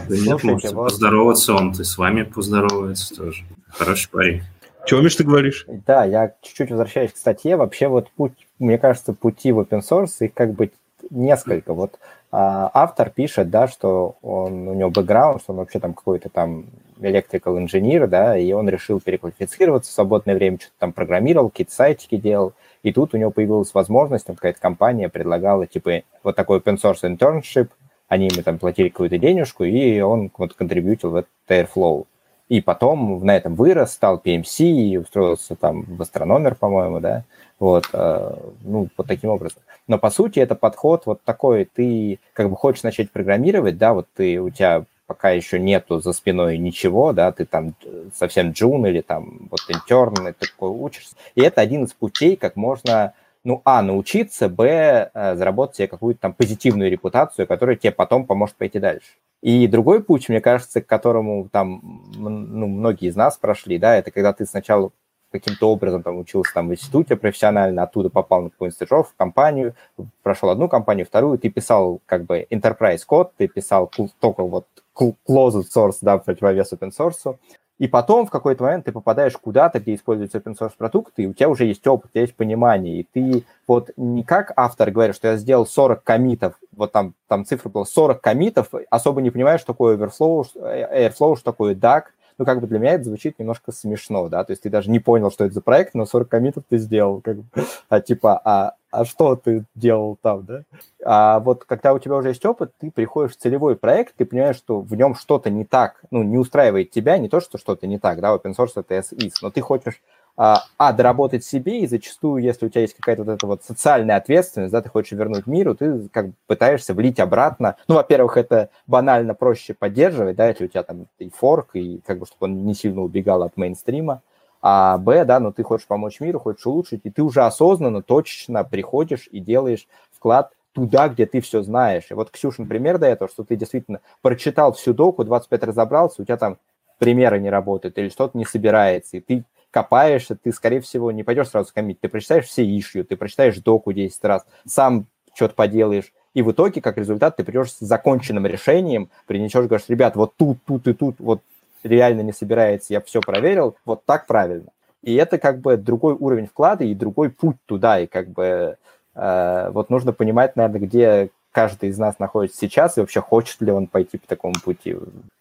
Да 0.09 0.17
нет, 0.17 0.43
вот- 0.43 0.75
поздороваться, 0.75 1.55
он 1.55 1.71
и 1.73 1.85
с 1.85 1.97
вами 1.97 2.23
поздоровается 2.23 3.15
тоже. 3.15 3.45
Хороший 3.69 4.11
парень. 4.11 4.43
Чего, 4.87 5.01
Миш, 5.03 5.15
ты 5.15 5.25
говоришь? 5.25 5.67
Да, 5.87 6.05
я 6.05 6.35
чуть-чуть 6.43 6.71
возвращаюсь 6.71 7.13
к 7.13 7.17
статье. 7.17 7.57
Вообще 7.57 7.87
вот 7.89 8.11
путь, 8.11 8.33
мне 8.59 8.79
кажется, 8.79 9.13
пути 9.13 9.53
в 9.53 9.61
open 9.61 9.83
source, 9.89 10.11
их 10.21 10.35
как 10.35 10.53
бы 10.53 10.71
несколько. 11.11 11.75
Вот 11.75 11.99
а, 12.33 12.71
автор 12.73 13.11
пишет, 13.11 13.51
да, 13.51 13.69
что 13.69 14.17
он, 14.23 14.69
у 14.69 14.75
него 14.75 14.91
бэкграунд, 14.91 15.43
что 15.43 15.53
он 15.53 15.59
вообще 15.59 15.81
там 15.81 15.95
какой-то 15.95 16.29
там 16.29 16.67
electrical 17.01 17.59
инженер, 17.59 18.07
да, 18.07 18.37
и 18.37 18.53
он 18.53 18.69
решил 18.69 19.01
переквалифицироваться 19.01 19.91
в 19.91 19.95
свободное 19.95 20.35
время, 20.35 20.59
что-то 20.59 20.75
там 20.79 20.93
программировал, 20.93 21.51
какие-то 21.51 21.75
сайтики 21.75 22.17
делал, 22.17 22.53
и 22.83 22.93
тут 22.93 23.15
у 23.15 23.19
него 23.19 23.31
появилась 23.31 23.75
возможность, 23.75 24.27
там 24.27 24.37
какая-то 24.37 24.61
компания 24.61 25.09
предлагала, 25.09 25.67
типа, 25.67 26.03
вот 26.23 26.37
такой 26.37 26.59
open 26.59 26.77
source 26.77 27.03
internship, 27.03 27.69
они 28.09 28.27
ему 28.27 28.43
там 28.43 28.59
платили 28.59 28.89
какую-то 28.89 29.19
денежку, 29.19 29.65
и 29.65 30.01
он 30.01 30.31
вот 30.37 30.55
контрибьютил 30.55 31.11
в 31.11 31.17
этот 31.17 31.31
Airflow. 31.49 32.07
И 32.49 32.61
потом 32.61 33.25
на 33.25 33.37
этом 33.37 33.55
вырос, 33.55 33.93
стал 33.93 34.21
PMC 34.23 34.65
и 34.65 34.97
устроился 34.97 35.55
там 35.55 35.83
в 35.83 36.03
астрономер, 36.03 36.57
по-моему, 36.57 36.99
да, 36.99 37.25
вот, 37.61 37.89
э, 37.93 38.37
ну, 38.63 38.89
вот 38.97 39.07
таким 39.07 39.31
образом. 39.31 39.63
Но 39.87 39.99
по 39.99 40.11
сути 40.11 40.41
это 40.41 40.57
подход 40.57 41.07
вот 41.07 41.23
такой, 41.23 41.65
ты 41.65 42.19
как 42.33 42.51
бы 42.51 42.57
хочешь 42.57 42.83
начать 42.83 43.13
программировать, 43.13 43.79
да, 43.79 43.93
вот 43.95 44.09
ты, 44.17 44.41
у 44.41 44.51
тебя 44.51 44.85
пока 45.11 45.31
еще 45.31 45.59
нету 45.59 45.99
за 45.99 46.13
спиной 46.13 46.57
ничего, 46.57 47.13
да, 47.13 47.33
ты 47.33 47.45
там 47.45 47.75
совсем 48.15 48.53
джун 48.53 48.87
или 48.87 49.01
там 49.01 49.49
вот 49.51 49.59
интерн, 49.67 50.15
ты 50.15 50.47
такой 50.47 50.71
учишься. 50.71 51.17
И 51.35 51.43
это 51.43 51.61
один 51.61 51.83
из 51.83 51.93
путей, 51.93 52.37
как 52.37 52.55
можно 52.55 53.13
ну, 53.43 53.61
а, 53.65 53.83
научиться, 53.83 54.49
б, 54.49 55.11
э, 55.13 55.35
заработать 55.35 55.79
себе 55.79 55.89
какую-то 55.89 56.21
там 56.21 56.33
позитивную 56.33 56.93
репутацию, 56.93 57.49
которая 57.49 57.75
тебе 57.75 57.91
потом 57.91 58.25
поможет 58.25 58.55
пойти 58.55 58.79
дальше. 58.79 59.09
И 59.43 59.67
другой 59.67 60.01
путь, 60.01 60.29
мне 60.29 60.41
кажется, 60.41 60.81
к 60.81 60.87
которому 60.87 61.49
там 61.49 62.05
ну, 62.15 62.69
многие 62.69 63.09
из 63.09 63.17
нас 63.17 63.37
прошли, 63.37 63.79
да, 63.79 63.97
это 63.97 64.13
когда 64.13 64.33
ты 64.33 64.47
сначала 64.47 64.93
каким-то 65.33 65.73
образом 65.73 66.05
там 66.05 66.19
учился 66.19 66.55
там 66.55 66.69
в 66.69 66.73
институте 66.73 67.17
профессионально, 67.17 67.83
оттуда 67.83 68.11
попал 68.11 68.43
на 68.43 68.51
какую-нибудь 68.51 68.77
стажировку 68.77 69.13
в 69.13 69.17
компанию, 69.17 69.75
прошел 70.23 70.51
одну 70.51 70.69
компанию, 70.69 71.05
вторую, 71.05 71.37
ты 71.37 71.49
писал 71.49 72.01
как 72.07 72.27
бы 72.27 72.47
enterprise 72.49 73.03
код, 73.05 73.33
ты 73.37 73.49
писал 73.49 73.91
только 74.21 74.45
вот 74.45 74.67
closed 75.01 75.65
source, 75.75 75.99
да, 76.03 76.19
противовес 76.19 76.73
open 76.73 76.91
source, 76.97 77.37
и 77.79 77.89
потом 77.89 78.27
в 78.27 78.31
какой-то 78.31 78.65
момент 78.65 78.85
ты 78.85 78.93
попадаешь 78.93 79.37
куда-то, 79.39 79.81
где 79.81 79.95
используются 79.95 80.39
open 80.39 80.55
source 80.59 80.73
продукты, 80.77 81.23
и 81.23 81.27
у 81.27 81.33
тебя 81.33 81.49
уже 81.49 81.65
есть 81.65 81.87
опыт, 81.87 82.11
есть 82.15 82.35
понимание, 82.35 83.01
и 83.01 83.09
ты 83.11 83.45
вот 83.67 83.91
не 83.97 84.23
как 84.23 84.53
автор 84.57 84.91
говорит, 84.91 85.17
что 85.17 85.29
я 85.29 85.37
сделал 85.37 85.67
40 85.67 86.05
комитов, 86.05 86.55
вот 86.77 86.93
там, 86.93 87.15
там 87.27 87.47
цифра 87.47 87.71
была 87.71 87.87
40 87.87 88.21
комитов, 88.21 88.69
особо 88.91 89.23
не 89.23 89.31
понимаешь, 89.31 89.61
что 89.61 89.73
такое 89.73 89.97
Overflow, 89.97 90.47
Airflow, 90.55 91.37
что 91.37 91.45
такое 91.45 91.75
DAG, 91.75 92.05
ну, 92.41 92.47
как 92.47 92.63
бы 92.63 92.67
для 92.67 92.79
меня 92.79 92.95
это 92.95 93.05
звучит 93.05 93.39
немножко 93.39 93.71
смешно, 93.71 94.31
да, 94.31 94.43
то 94.45 94.53
есть 94.53 94.63
ты 94.63 94.71
даже 94.71 94.91
не 94.91 94.99
понял, 94.99 95.31
что 95.31 95.45
это 95.45 95.53
за 95.53 95.61
проект, 95.61 95.93
но 95.93 96.07
40 96.07 96.27
комитов 96.27 96.65
ты 96.67 96.79
сделал, 96.79 97.21
как 97.21 97.37
бы, 97.37 97.45
а 97.91 98.01
типа, 98.01 98.41
а, 98.43 98.77
а 98.91 99.05
что 99.05 99.37
ты 99.37 99.67
делал 99.75 100.17
там, 100.23 100.47
да? 100.47 100.63
А 101.05 101.41
вот 101.41 101.67
когда 101.67 101.93
у 101.93 101.99
тебя 101.99 102.17
уже 102.17 102.29
есть 102.29 102.47
опыт, 102.47 102.73
ты 102.81 102.91
приходишь 102.91 103.33
в 103.33 103.37
целевой 103.37 103.77
проект, 103.77 104.15
ты 104.17 104.25
понимаешь, 104.25 104.57
что 104.57 104.81
в 104.81 104.95
нем 104.95 105.15
что-то 105.15 105.51
не 105.51 105.67
так, 105.67 106.03
ну, 106.11 106.23
не 106.23 106.39
устраивает 106.39 106.91
тебя, 106.91 107.19
не 107.19 107.29
то, 107.29 107.41
что 107.41 107.59
что-то 107.59 107.87
не 107.87 107.99
так, 107.99 108.23
да, 108.23 108.35
open 108.35 108.55
source 108.57 108.73
это 108.77 108.95
SIS, 108.95 109.33
но 109.43 109.51
ты 109.51 109.61
хочешь 109.61 110.01
а, 110.43 110.93
доработать 110.95 111.45
себе, 111.45 111.81
и 111.81 111.87
зачастую, 111.87 112.43
если 112.43 112.65
у 112.65 112.69
тебя 112.71 112.81
есть 112.81 112.95
какая-то 112.95 113.25
вот 113.25 113.33
эта 113.33 113.47
вот 113.47 113.63
социальная 113.63 114.17
ответственность, 114.17 114.73
да, 114.73 114.81
ты 114.81 114.89
хочешь 114.89 115.13
вернуть 115.13 115.47
миру, 115.47 115.75
ты 115.75 116.09
как 116.09 116.29
бы 116.29 116.33
пытаешься 116.47 116.95
влить 116.95 117.21
обратно. 117.21 117.77
Ну, 117.89 117.97
во-первых, 117.97 118.39
это 118.39 118.71
банально 118.87 119.35
проще 119.35 119.75
поддерживать, 119.75 120.37
да, 120.37 120.49
если 120.49 120.65
у 120.65 120.69
тебя 120.69 120.83
там 120.83 121.09
и 121.19 121.29
форк, 121.29 121.77
и 121.77 122.01
как 122.07 122.21
бы, 122.21 122.25
чтобы 122.25 122.47
он 122.47 122.65
не 122.65 122.73
сильно 122.73 123.03
убегал 123.03 123.43
от 123.43 123.59
мейнстрима. 123.59 124.23
А 124.63 124.97
Б, 124.97 125.27
да, 125.27 125.41
ну 125.41 125.53
ты 125.53 125.63
хочешь 125.63 125.87
помочь 125.87 126.21
миру, 126.21 126.39
хочешь 126.39 126.67
улучшить, 126.67 127.03
и 127.05 127.11
ты 127.11 127.23
уже 127.23 127.43
осознанно, 127.43 128.01
точечно 128.01 128.65
приходишь 128.65 129.29
и 129.31 129.41
делаешь 129.41 129.87
вклад 130.11 130.53
туда, 130.73 131.09
где 131.09 131.27
ты 131.27 131.43
все 131.43 131.61
знаешь. 131.63 132.07
И 132.11 132.15
вот 132.15 132.31
Ксюшин 132.31 132.67
пример 132.67 132.97
до 132.97 133.07
этого, 133.07 133.31
что 133.31 133.45
ты 133.45 133.57
действительно 133.57 134.01
прочитал 134.23 134.73
всю 134.73 134.95
доку, 134.95 135.23
25 135.23 135.65
разобрался, 135.65 136.23
у 136.23 136.25
тебя 136.25 136.39
там 136.39 136.57
примеры 136.99 137.41
не 137.41 137.51
работают 137.51 137.99
или 137.99 138.09
что-то 138.09 138.39
не 138.39 138.47
собирается, 138.47 139.19
и 139.19 139.21
ты 139.21 139.45
копаешься, 139.71 140.37
ты, 140.37 140.53
скорее 140.53 140.81
всего, 140.81 141.13
не 141.13 141.23
пойдешь 141.23 141.49
сразу 141.49 141.73
коммит, 141.73 142.01
ты 142.01 142.09
прочитаешь 142.09 142.47
все 142.47 142.65
ишью, 142.65 143.05
ты 143.05 143.17
прочитаешь 143.17 143.59
доку 143.59 143.93
10 143.93 144.25
раз, 144.25 144.47
сам 144.67 145.07
что-то 145.35 145.55
поделаешь, 145.55 146.13
и 146.35 146.43
в 146.43 146.53
итоге, 146.53 146.81
как 146.81 146.97
результат, 146.97 147.37
ты 147.37 147.45
придешь 147.45 147.73
с 147.73 147.81
законченным 147.81 148.47
решением, 148.47 149.11
принесешь, 149.27 149.67
говоришь, 149.67 149.89
ребят, 149.89 150.17
вот 150.17 150.35
тут, 150.37 150.59
тут 150.65 150.87
и 150.87 150.93
тут, 150.93 151.17
вот 151.19 151.43
реально 151.83 152.21
не 152.21 152.33
собирается, 152.33 152.93
я 152.93 153.01
все 153.01 153.21
проверил, 153.21 153.77
вот 153.85 154.05
так 154.05 154.27
правильно. 154.27 154.71
И 155.03 155.15
это 155.15 155.39
как 155.39 155.61
бы 155.61 155.77
другой 155.77 156.15
уровень 156.15 156.47
вклада 156.47 156.85
и 156.85 156.95
другой 156.95 157.31
путь 157.31 157.57
туда, 157.67 158.01
и 158.01 158.07
как 158.07 158.29
бы 158.29 158.77
э, 159.15 159.71
вот 159.73 159.91
нужно 159.91 160.13
понимать, 160.13 160.57
наверное, 160.57 160.81
где 160.81 161.31
каждый 161.53 161.89
из 161.89 161.99
нас 161.99 162.19
находится 162.19 162.59
сейчас, 162.59 162.97
и 162.97 163.01
вообще 163.01 163.21
хочет 163.21 163.61
ли 163.63 163.73
он 163.73 163.87
пойти 163.87 164.19
по 164.19 164.27
такому 164.27 164.55
пути, 164.63 164.97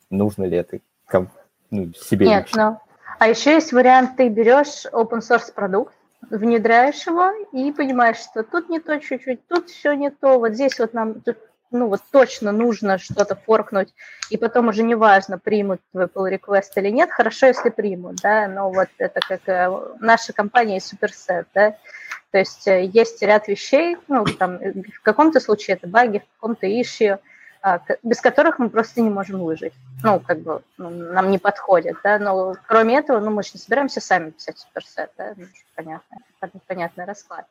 нужно 0.09 0.45
ли 0.45 0.57
это 0.57 0.79
ну, 1.71 1.91
себе 1.93 2.25
Нет, 2.25 2.45
лично. 2.45 2.71
но 2.71 2.81
а 3.19 3.27
еще 3.27 3.53
есть 3.53 3.73
вариант, 3.73 4.17
ты 4.17 4.29
берешь 4.29 4.85
open 4.91 5.19
source 5.19 5.53
продукт, 5.53 5.93
внедряешь 6.29 7.05
его 7.05 7.31
и 7.51 7.71
понимаешь, 7.71 8.17
что 8.17 8.43
тут 8.43 8.69
не 8.69 8.79
то 8.79 8.97
чуть-чуть, 8.99 9.45
тут 9.47 9.69
все 9.69 9.93
не 9.93 10.09
то, 10.09 10.39
вот 10.39 10.53
здесь 10.53 10.79
вот 10.79 10.93
нам 10.93 11.21
ну 11.71 11.87
вот 11.87 12.01
точно 12.11 12.51
нужно 12.51 12.97
что-то 12.97 13.35
форкнуть, 13.35 13.93
и 14.29 14.37
потом 14.37 14.69
уже 14.69 14.83
неважно, 14.83 15.37
примут 15.37 15.81
твой 15.91 16.05
pull 16.05 16.31
request 16.31 16.71
или 16.77 16.89
нет, 16.89 17.11
хорошо, 17.11 17.47
если 17.47 17.69
примут, 17.69 18.17
да, 18.23 18.47
но 18.47 18.71
вот 18.71 18.89
это 18.97 19.19
как 19.19 19.41
э, 19.47 19.69
наша 19.99 20.33
компания 20.33 20.79
Superset, 20.79 21.45
да, 21.53 21.75
то 22.31 22.37
есть 22.37 22.67
э, 22.67 22.85
есть 22.85 23.21
ряд 23.21 23.47
вещей, 23.47 23.97
ну, 24.07 24.25
там, 24.25 24.57
в 24.57 25.01
каком-то 25.03 25.39
случае 25.39 25.77
это 25.77 25.87
баги, 25.87 26.19
в 26.19 26.39
каком-то 26.39 26.65
issue, 26.67 27.19
без 28.03 28.21
которых 28.21 28.59
мы 28.59 28.69
просто 28.69 29.01
не 29.01 29.09
можем 29.09 29.43
выжить. 29.43 29.73
Ну, 30.03 30.19
как 30.19 30.39
бы 30.39 30.61
ну, 30.77 30.89
нам 30.89 31.29
не 31.29 31.37
подходит, 31.37 31.97
да, 32.03 32.19
но 32.19 32.55
кроме 32.67 32.97
этого, 32.97 33.19
ну, 33.19 33.31
мы 33.31 33.43
же 33.43 33.51
не 33.53 33.59
собираемся 33.59 34.01
сами 34.01 34.31
писать 34.31 34.57
суперсет, 34.57 35.11
да, 35.17 35.33
ну, 35.35 35.45
понятно, 35.75 36.17
понятный 36.67 37.05
расклад. 37.05 37.45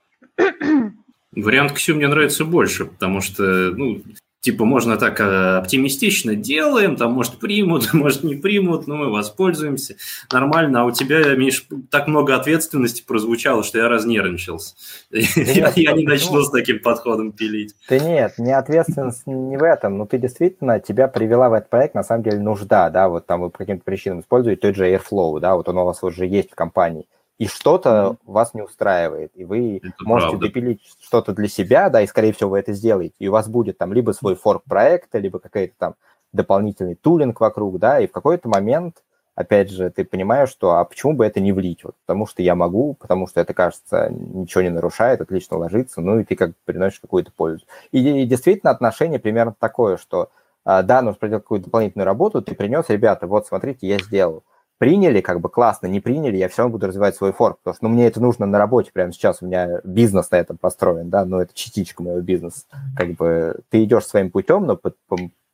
Вариант 1.32 1.72
Ксю 1.72 1.94
мне 1.94 2.08
нравится 2.08 2.44
больше, 2.44 2.86
потому 2.86 3.20
что, 3.20 3.42
ну, 3.42 4.02
типа, 4.48 4.64
можно 4.64 4.96
так 4.96 5.20
э, 5.20 5.58
оптимистично 5.58 6.34
делаем, 6.34 6.96
там, 6.96 7.12
может, 7.12 7.38
примут, 7.38 7.92
может, 7.92 8.24
не 8.24 8.34
примут, 8.34 8.86
но 8.86 8.96
мы 8.96 9.10
воспользуемся. 9.10 9.96
Нормально. 10.32 10.80
А 10.80 10.84
у 10.84 10.90
тебя, 10.90 11.36
Миш, 11.36 11.66
так 11.90 12.08
много 12.08 12.34
ответственности 12.34 13.04
прозвучало, 13.06 13.62
что 13.62 13.76
я 13.76 13.88
разнервничался. 13.88 14.74
Я 15.10 15.92
не 15.92 16.06
начну 16.06 16.40
с 16.40 16.50
таким 16.50 16.80
подходом 16.80 17.32
пилить. 17.32 17.74
Да 17.90 17.98
нет, 17.98 18.34
не 18.38 18.52
ответственность 18.52 19.26
не 19.26 19.58
в 19.58 19.62
этом. 19.62 19.98
Но 19.98 20.06
ты 20.06 20.16
действительно, 20.16 20.80
тебя 20.80 21.08
привела 21.08 21.50
в 21.50 21.52
этот 21.52 21.68
проект, 21.68 21.94
на 21.94 22.02
самом 22.02 22.22
деле, 22.22 22.38
нужда, 22.38 22.88
да, 22.88 23.10
вот 23.10 23.26
там 23.26 23.42
вы 23.42 23.50
по 23.50 23.58
каким-то 23.58 23.84
причинам 23.84 24.20
используете 24.20 24.62
тот 24.62 24.76
же 24.76 24.90
Airflow, 24.90 25.40
да, 25.40 25.56
вот 25.56 25.68
он 25.68 25.76
у 25.76 25.84
вас 25.84 26.02
уже 26.02 26.26
есть 26.26 26.52
в 26.52 26.54
компании 26.54 27.04
и 27.38 27.46
что-то 27.46 27.88
mm-hmm. 27.88 28.16
вас 28.24 28.54
не 28.54 28.62
устраивает, 28.62 29.30
и 29.34 29.44
вы 29.44 29.78
это 29.78 29.92
можете 30.00 30.30
правда. 30.30 30.46
допилить 30.48 30.82
что-то 31.00 31.32
для 31.32 31.48
себя, 31.48 31.88
да, 31.88 32.02
и, 32.02 32.06
скорее 32.06 32.32
всего, 32.32 32.50
вы 32.50 32.58
это 32.58 32.72
сделаете, 32.72 33.14
и 33.18 33.28
у 33.28 33.32
вас 33.32 33.48
будет 33.48 33.78
там 33.78 33.92
либо 33.92 34.10
свой 34.10 34.34
форк 34.34 34.64
проекта, 34.64 35.18
либо 35.18 35.38
какой-то 35.38 35.74
там 35.78 35.94
дополнительный 36.32 36.96
тулинг 36.96 37.40
вокруг, 37.40 37.78
да, 37.78 38.00
и 38.00 38.08
в 38.08 38.12
какой-то 38.12 38.48
момент, 38.48 39.02
опять 39.36 39.70
же, 39.70 39.88
ты 39.90 40.04
понимаешь, 40.04 40.50
что 40.50 40.72
а 40.72 40.84
почему 40.84 41.12
бы 41.12 41.24
это 41.24 41.38
не 41.38 41.52
влить, 41.52 41.84
вот, 41.84 41.94
потому 42.06 42.26
что 42.26 42.42
я 42.42 42.56
могу, 42.56 42.94
потому 42.94 43.28
что 43.28 43.40
это, 43.40 43.54
кажется, 43.54 44.08
ничего 44.10 44.62
не 44.62 44.70
нарушает, 44.70 45.20
отлично 45.20 45.58
ложится, 45.58 46.00
ну, 46.00 46.18
и 46.18 46.24
ты 46.24 46.34
как 46.34 46.50
бы 46.50 46.56
приносишь 46.64 47.00
какую-то 47.00 47.30
пользу. 47.30 47.64
И, 47.92 48.22
и 48.22 48.26
действительно 48.26 48.72
отношение 48.72 49.20
примерно 49.20 49.54
такое, 49.58 49.96
что 49.96 50.30
а, 50.64 50.82
да, 50.82 51.02
нужно 51.02 51.20
проделать 51.20 51.44
какую-то 51.44 51.66
дополнительную 51.66 52.04
работу, 52.04 52.42
ты 52.42 52.56
принес, 52.56 52.86
ребята, 52.88 53.28
вот, 53.28 53.46
смотрите, 53.46 53.86
я 53.86 53.98
сделал 53.98 54.42
приняли, 54.78 55.20
как 55.20 55.40
бы 55.40 55.48
классно, 55.48 55.86
не 55.86 56.00
приняли, 56.00 56.36
я 56.36 56.48
все 56.48 56.62
равно 56.62 56.72
буду 56.72 56.86
развивать 56.86 57.16
свой 57.16 57.32
форк, 57.32 57.58
потому 57.58 57.74
что 57.74 57.84
ну, 57.84 57.94
мне 57.94 58.06
это 58.06 58.20
нужно 58.20 58.46
на 58.46 58.58
работе 58.58 58.90
прямо 58.92 59.12
сейчас, 59.12 59.42
у 59.42 59.46
меня 59.46 59.80
бизнес 59.84 60.30
на 60.30 60.36
этом 60.36 60.56
построен, 60.56 61.10
да, 61.10 61.24
но 61.24 61.42
это 61.42 61.52
частичка 61.54 62.02
моего 62.02 62.20
бизнеса. 62.20 62.64
Как 62.96 63.12
бы 63.14 63.56
ты 63.70 63.84
идешь 63.84 64.06
своим 64.06 64.30
путем, 64.30 64.66
но 64.66 64.78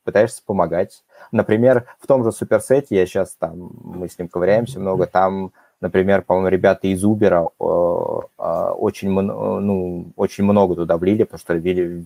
пытаешься 0.03 0.41
помогать. 0.45 1.03
Например, 1.31 1.85
в 1.99 2.07
том 2.07 2.23
же 2.23 2.31
суперсете 2.31 2.95
я 2.95 3.05
сейчас 3.05 3.35
там, 3.37 3.71
мы 3.83 4.07
с 4.07 4.17
ним 4.17 4.27
ковыряемся 4.27 4.79
много, 4.79 5.07
там, 5.07 5.51
например, 5.81 6.21
по-моему, 6.21 6.49
ребята 6.49 6.87
из 6.87 7.03
Uber 7.03 7.49
э, 7.59 8.71
очень, 8.77 9.09
ну, 9.09 10.11
очень 10.15 10.43
много 10.43 10.75
туда 10.75 10.97
влили, 10.97 11.23
потому 11.23 11.39
что 11.39 11.53
влили, 11.55 12.05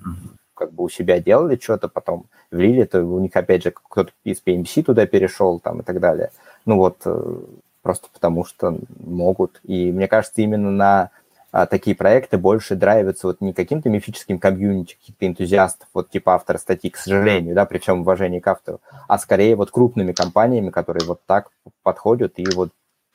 как 0.60 0.74
бы 0.74 0.84
у 0.84 0.89
себя 0.89 1.20
делали 1.20 1.57
что-то, 1.62 1.88
потом 1.88 2.26
влили, 2.51 2.84
то 2.84 3.01
у 3.01 3.20
них 3.20 3.36
опять 3.36 3.64
же 3.64 3.72
кто-то 3.72 4.12
из 4.26 4.43
PMC 4.45 4.84
туда 4.84 5.07
перешел 5.07 5.60
там 5.60 5.80
и 5.80 5.84
так 5.84 5.99
далее. 6.01 6.32
Ну 6.66 6.76
вот, 6.76 6.97
э, 7.05 7.39
просто 7.82 8.10
потому 8.14 8.43
что 8.43 8.78
могут. 8.99 9.62
И 9.64 9.91
мне 9.91 10.10
кажется, 10.10 10.41
именно 10.41 10.70
на 10.70 11.12
а, 11.51 11.66
такие 11.66 11.95
проекты 11.95 12.38
больше 12.38 12.76
драйвятся 12.76 13.28
вот 13.28 13.41
не 13.41 13.53
каким-то 13.53 13.89
мифическим 13.89 14.38
комьюнити, 14.38 14.97
каких-то 14.99 15.26
энтузиастов, 15.26 15.88
вот 15.93 16.10
типа 16.10 16.36
автора 16.36 16.57
статьи, 16.57 16.89
к 16.89 16.97
сожалению, 16.97 17.55
да, 17.55 17.66
при 17.66 17.80
всем 17.80 18.01
уважении 18.01 18.39
к 18.39 18.47
автору, 18.47 18.82
а 19.07 19.18
скорее 19.18 19.55
вот 19.55 19.72
крупными 19.72 20.12
компаниями, 20.12 20.70
которые 20.70 21.07
вот 21.07 21.22
так 21.26 21.49
подходят 21.82 22.34
и 22.38 22.45
вот 22.53 22.70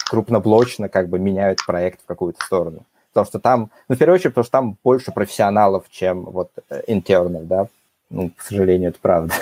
крупноблочно 0.09 0.89
как 0.89 1.09
бы 1.09 1.19
меняют 1.19 1.61
проект 1.67 2.01
в 2.03 2.07
какую-то 2.07 2.45
сторону. 2.45 2.85
Потому 3.15 3.27
что 3.27 3.39
там, 3.39 3.71
ну, 3.89 3.95
в 3.95 3.99
первую 3.99 4.17
очередь, 4.17 4.33
потому 4.35 4.45
что 4.45 4.53
там 4.53 4.77
больше 4.83 5.13
профессионалов, 5.13 5.85
чем 5.89 6.25
вот 6.25 6.51
интернов, 6.89 7.47
да. 7.47 7.69
Ну, 8.11 8.31
к 8.37 8.43
сожалению, 8.43 8.91
это 8.91 8.99
правда. 9.01 9.35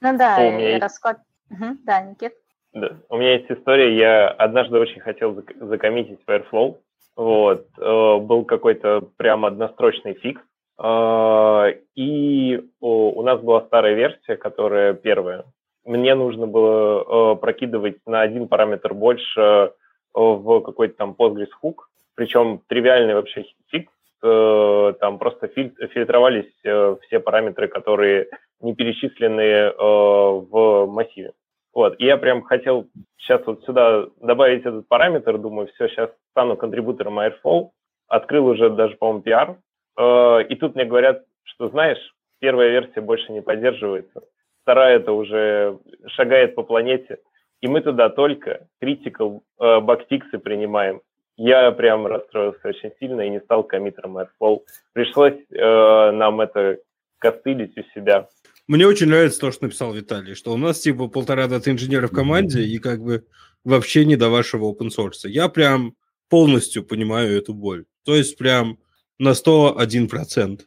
Ну 0.00 0.18
да, 0.18 0.44
и 0.44 0.78
расклад... 0.78 1.18
Угу, 1.50 1.78
да, 1.84 2.02
Никит. 2.02 2.34
Да. 2.74 2.90
У 3.08 3.16
меня 3.16 3.34
есть 3.34 3.50
история, 3.50 3.96
я 3.96 4.28
однажды 4.28 4.78
очень 4.78 5.00
хотел 5.00 5.42
закоммитить 5.60 6.20
Airflow, 6.26 6.76
вот, 7.16 7.66
э, 7.78 8.18
был 8.18 8.44
какой-то 8.44 9.08
прям 9.16 9.44
однострочный 9.44 10.14
фикс, 10.14 10.40
э, 10.78 11.74
и 11.96 12.64
у 12.80 13.22
нас 13.22 13.40
была 13.40 13.62
старая 13.62 13.94
версия, 13.94 14.36
которая 14.36 14.92
первая. 14.92 15.44
Мне 15.84 16.14
нужно 16.14 16.46
было 16.46 17.32
э, 17.32 17.36
прокидывать 17.36 17.96
на 18.06 18.20
один 18.20 18.46
параметр 18.46 18.92
больше 18.92 19.72
в 20.14 20.60
какой-то 20.60 20.94
там 20.96 21.16
Postgres 21.18 21.50
hook, 21.62 21.76
причем 22.18 22.60
тривиальный 22.66 23.14
вообще 23.14 23.44
фикс, 23.68 23.92
там 24.20 25.18
просто 25.18 25.46
фильтровались 25.46 26.52
все 26.60 27.20
параметры, 27.20 27.68
которые 27.68 28.26
не 28.60 28.74
перечислены 28.74 29.72
в 29.78 30.86
массиве. 30.86 31.32
Вот, 31.78 31.94
и 32.00 32.06
я 32.06 32.16
прям 32.16 32.42
хотел 32.42 32.88
сейчас 33.18 33.46
вот 33.46 33.62
сюда 33.64 34.06
добавить 34.20 34.66
этот 34.66 34.88
параметр, 34.88 35.38
думаю, 35.38 35.68
все, 35.68 35.86
сейчас 35.86 36.10
стану 36.32 36.56
контрибутором 36.56 37.20
Airflow, 37.20 37.70
открыл 38.08 38.46
уже 38.46 38.68
даже, 38.70 38.96
по-моему, 38.96 39.22
PR, 39.22 39.56
э, 39.96 40.46
и 40.48 40.56
тут 40.56 40.74
мне 40.74 40.84
говорят, 40.84 41.22
что, 41.44 41.68
знаешь, 41.68 41.98
первая 42.40 42.70
версия 42.70 43.00
больше 43.00 43.30
не 43.30 43.42
поддерживается, 43.42 44.22
вторая 44.62 44.96
это 44.96 45.12
уже 45.12 45.78
шагает 46.08 46.56
по 46.56 46.64
планете, 46.64 47.18
и 47.60 47.68
мы 47.68 47.80
туда 47.80 48.08
только 48.08 48.66
critical 48.82 49.42
э, 49.60 49.78
бакфиксы 49.78 50.38
принимаем. 50.38 51.00
Я 51.38 51.70
прям 51.70 52.04
расстроился 52.04 52.58
очень 52.64 52.90
сильно 52.98 53.20
и 53.20 53.30
не 53.30 53.40
стал 53.40 53.62
коммитером 53.62 54.18
Airflow. 54.18 54.58
Пришлось 54.92 55.38
э, 55.50 56.10
нам 56.10 56.40
это 56.40 56.78
костылить 57.18 57.78
у 57.78 57.82
себя. 57.94 58.28
Мне 58.66 58.86
очень 58.88 59.06
нравится 59.06 59.40
то, 59.40 59.52
что 59.52 59.64
написал 59.64 59.94
Виталий, 59.94 60.34
что 60.34 60.52
у 60.52 60.56
нас 60.56 60.80
типа 60.80 61.06
полтора 61.06 61.46
дата 61.46 61.70
инженера 61.70 62.08
в 62.08 62.12
команде 62.12 62.62
и 62.62 62.78
как 62.78 63.00
бы 63.00 63.24
вообще 63.64 64.04
не 64.04 64.16
до 64.16 64.30
вашего 64.30 64.70
open 64.70 64.88
source. 64.88 65.28
Я 65.28 65.48
прям 65.48 65.94
полностью 66.28 66.84
понимаю 66.84 67.38
эту 67.38 67.54
боль. 67.54 67.84
То 68.04 68.16
есть 68.16 68.36
прям 68.36 68.80
на 69.18 69.30
101%. 69.30 70.60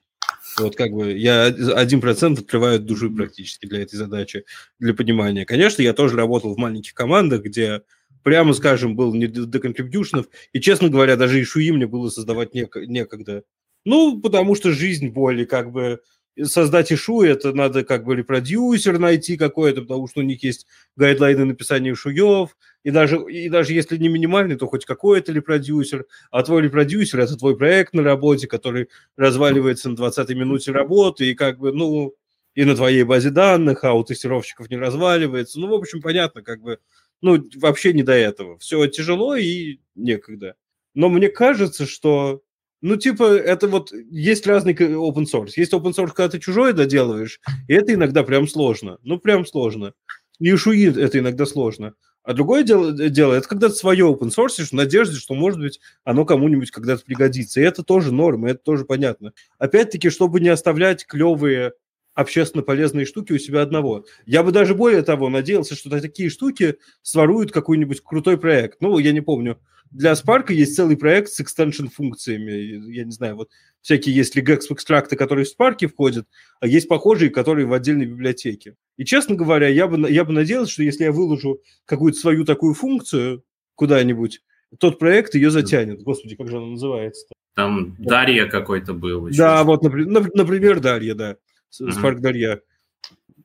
Вот 0.57 0.76
как 0.78 0.91
бы 0.91 1.11
я 1.11 1.45
один 1.45 1.99
процент 1.99 2.39
открываю 2.39 2.80
души 2.80 3.09
практически 3.09 3.65
для 3.65 3.84
этой 3.84 3.97
задачи, 3.97 4.45
для 4.80 4.93
понимания. 4.93 5.45
Конечно, 5.45 5.82
я 5.82 5.93
тоже 5.93 6.15
работал 6.15 6.55
в 6.55 6.57
маленьких 6.57 6.93
командах, 6.93 7.41
где, 7.41 7.82
прямо 8.24 8.53
скажем, 8.53 8.95
был 8.95 9.13
не 9.13 9.28
до 9.28 9.59
контрибьюшенов, 9.59 10.28
и, 10.53 10.59
честно 10.59 10.89
говоря, 10.89 11.15
даже 11.15 11.39
и 11.39 11.43
шуи 11.43 11.72
мне 11.72 11.88
было 11.88 12.09
создавать 12.09 12.53
некогда. 12.53 13.43
Ну, 13.86 14.22
потому 14.22 14.55
что 14.55 14.72
жизнь 14.72 15.09
более 15.09 15.45
как 15.45 15.72
бы 15.72 16.01
создать 16.43 16.93
ишу, 16.93 17.24
это 17.24 17.51
надо 17.53 17.84
как 17.84 18.05
бы 18.05 18.15
репродюсер 18.15 18.99
найти 18.99 19.36
какой-то, 19.38 19.82
потому 19.82 20.07
что 20.07 20.22
у 20.22 20.24
них 20.24 20.43
есть 20.43 20.65
гайдлайны 20.95 21.43
написания 21.45 21.93
шуев, 21.93 22.55
и 22.84 22.91
даже, 22.91 23.17
и 23.30 23.49
даже 23.49 23.74
если 23.74 23.97
не 23.97 24.07
минимальный, 24.07 24.55
то 24.55 24.67
хоть 24.67 24.86
какой-то 24.86 25.34
репродюсер, 25.34 26.05
а 26.32 26.41
твой 26.43 26.61
репродюсер– 26.63 27.19
это 27.22 27.36
твой 27.36 27.57
проект 27.57 27.93
на 27.93 28.01
работе, 28.01 28.47
который 28.47 28.88
разваливается 29.17 29.89
на 29.89 29.95
20-й 29.95 30.34
минуте 30.36 30.72
работы, 30.72 31.26
и 31.26 31.36
как 31.36 31.59
бы, 31.59 31.74
ну, 31.74 32.15
и 32.55 32.63
на 32.63 32.76
твоей 32.76 33.03
базе 33.03 33.30
данных, 33.30 33.84
а 33.84 33.93
у 33.93 34.03
тестировщиков 34.03 34.69
не 34.69 34.78
разваливается. 34.78 35.59
Ну, 35.59 35.67
в 35.67 35.74
общем, 35.74 36.01
понятно, 36.01 36.41
как 36.41 36.61
бы, 36.61 36.80
ну, 37.22 37.47
вообще 37.55 37.93
не 37.93 38.03
до 38.03 38.13
этого. 38.13 38.57
Все 38.59 38.86
тяжело 38.88 39.36
и 39.36 39.80
некогда. 39.95 40.55
Но 40.93 41.09
мне 41.09 41.30
кажется, 41.30 41.86
что 41.86 42.41
ну, 42.82 42.95
типа, 42.95 43.26
это 43.26 43.67
вот 43.67 43.91
есть 43.91 44.47
разный 44.47 44.74
open 44.74 45.26
source. 45.32 45.51
Есть 45.55 45.74
open 45.74 45.91
source, 45.91 46.13
когда 46.15 46.30
ты 46.30 46.39
чужое 46.39 46.74
доделываешь, 46.74 47.39
и 47.67 47.74
это 47.74 47.93
иногда 47.93 48.24
прям 48.24 48.47
сложно. 48.47 48.97
Ну, 49.03 49.19
прям 49.19 49.45
сложно. 49.45 49.93
И 50.39 50.55
шуи 50.55 50.91
это 50.91 51.19
иногда 51.19 51.45
сложно. 51.45 51.93
А 52.24 52.34
другое 52.34 52.63
дело, 52.63 52.91
дело 52.91 53.34
это 53.34 53.47
когда 53.47 53.69
ты 53.69 53.76
свое 53.76 54.05
open 54.05 54.30
source 54.30 54.63
в 54.63 54.74
надежде, 54.74 55.17
что, 55.17 55.36
может 55.36 55.59
быть, 55.59 55.80
оно 56.03 56.26
кому-нибудь 56.26 56.72
когда-то 56.72 57.03
пригодится. 57.03 57.61
И 57.61 57.63
это 57.63 57.84
тоже 57.84 58.11
норма, 58.11 58.49
это 58.49 58.59
тоже 58.63 58.86
понятно. 58.86 59.34
Опять-таки, 59.59 60.09
чтобы 60.09 60.39
не 60.39 60.49
оставлять 60.49 61.05
клевые 61.05 61.74
общественно 62.14 62.64
полезные 62.64 63.05
штуки 63.05 63.34
у 63.34 63.38
себя 63.38 63.62
одного. 63.62 64.05
Я 64.26 64.43
бы 64.43 64.51
даже 64.51 64.76
более 64.76 65.01
того 65.01 65.30
надеялся, 65.30 65.76
что 65.76 65.89
такие 65.89 66.30
штуки 66.30 66.78
своруют 67.01 67.51
какой-нибудь 67.51 68.01
крутой 68.01 68.38
проект. 68.38 68.82
Ну, 68.82 68.97
я 68.97 69.12
не 69.12 69.22
помню, 69.22 69.59
для 69.91 70.14
Spark 70.14 70.51
есть 70.51 70.76
целый 70.76 70.97
проект 70.97 71.30
с 71.30 71.41
экстеншн 71.41 71.88
функциями. 71.88 72.51
Я 72.91 73.03
не 73.03 73.12
знаю, 73.12 73.36
вот 73.36 73.49
всякие 73.82 74.16
есть 74.16 74.38
regex 74.38 74.62
экстракты, 74.70 75.16
которые 75.16 75.45
в 75.45 75.49
Spark 75.49 75.86
входят, 75.88 76.28
а 76.59 76.68
есть 76.68 76.88
похожие, 76.88 77.30
которые 77.30 77.66
в 77.66 77.74
отдельной 77.74 78.05
библиотеке. 78.05 78.76
И, 78.97 79.03
честно 79.03 79.36
говоря, 79.36 79.68
я 79.68 79.88
бы, 79.88 80.09
я 80.09 80.24
бы 80.24 80.32
надеялся, 80.32 80.72
что 80.72 80.84
если 80.84 81.03
я 81.03 81.12
выложу 81.12 81.62
какую-то 81.86 82.18
свою 82.18 82.45
такую 82.45 82.74
функцию 82.74 83.43
куда-нибудь, 83.76 84.41
тот 84.80 84.99
проект 84.99 85.36
ее 85.36 85.51
затянет. 85.51 86.01
Господи, 86.03 86.36
как 86.36 86.49
же 86.49 86.57
она 86.57 86.68
называется-то? 86.68 87.34
Там 87.55 87.95
Дарья 87.99 88.47
какой-то 88.47 88.93
был. 88.93 89.28
Еще. 89.28 89.39
Да, 89.39 89.64
вот, 89.66 89.84
например, 89.84 90.30
например, 90.34 90.80
Дарья, 90.80 91.16
да. 91.16 91.38
Spark 91.72 92.15
mm-hmm. 92.15 92.19
Дарья. 92.19 92.61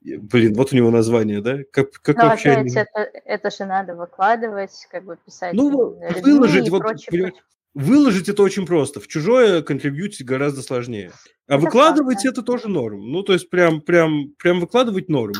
Блин, 0.03 0.55
вот 0.55 0.73
у 0.73 0.77
него 0.77 0.91
название, 0.91 1.41
да? 1.41 1.59
Как, 1.73 1.91
как 1.91 2.17
Но 2.17 2.27
вообще 2.27 2.51
опять 2.51 2.77
это, 2.77 3.11
это 3.25 3.51
же 3.51 3.65
надо 3.65 3.97
выкладывать, 3.97 4.87
как 4.91 5.05
бы 5.05 5.19
писать. 5.25 5.53
Ну, 5.53 5.99
выложить, 6.23 6.69
вот, 6.69 6.83
прочее, 6.83 7.33
выложить 7.75 8.29
это 8.29 8.43
очень 8.43 8.67
просто. 8.67 9.01
В 9.01 9.09
чужое 9.09 9.63
контрибьютить 9.63 10.25
гораздо 10.25 10.63
сложнее. 10.63 11.11
А 11.49 11.55
это 11.55 11.65
выкладывать 11.65 12.23
правда. 12.23 12.29
это 12.29 12.43
тоже 12.43 12.69
норм. 12.69 13.11
Ну, 13.11 13.23
то 13.23 13.33
есть 13.33 13.51
прям, 13.51 13.81
прям, 13.81 14.33
прям 14.39 14.61
выкладывать 14.61 15.09
норм. 15.09 15.35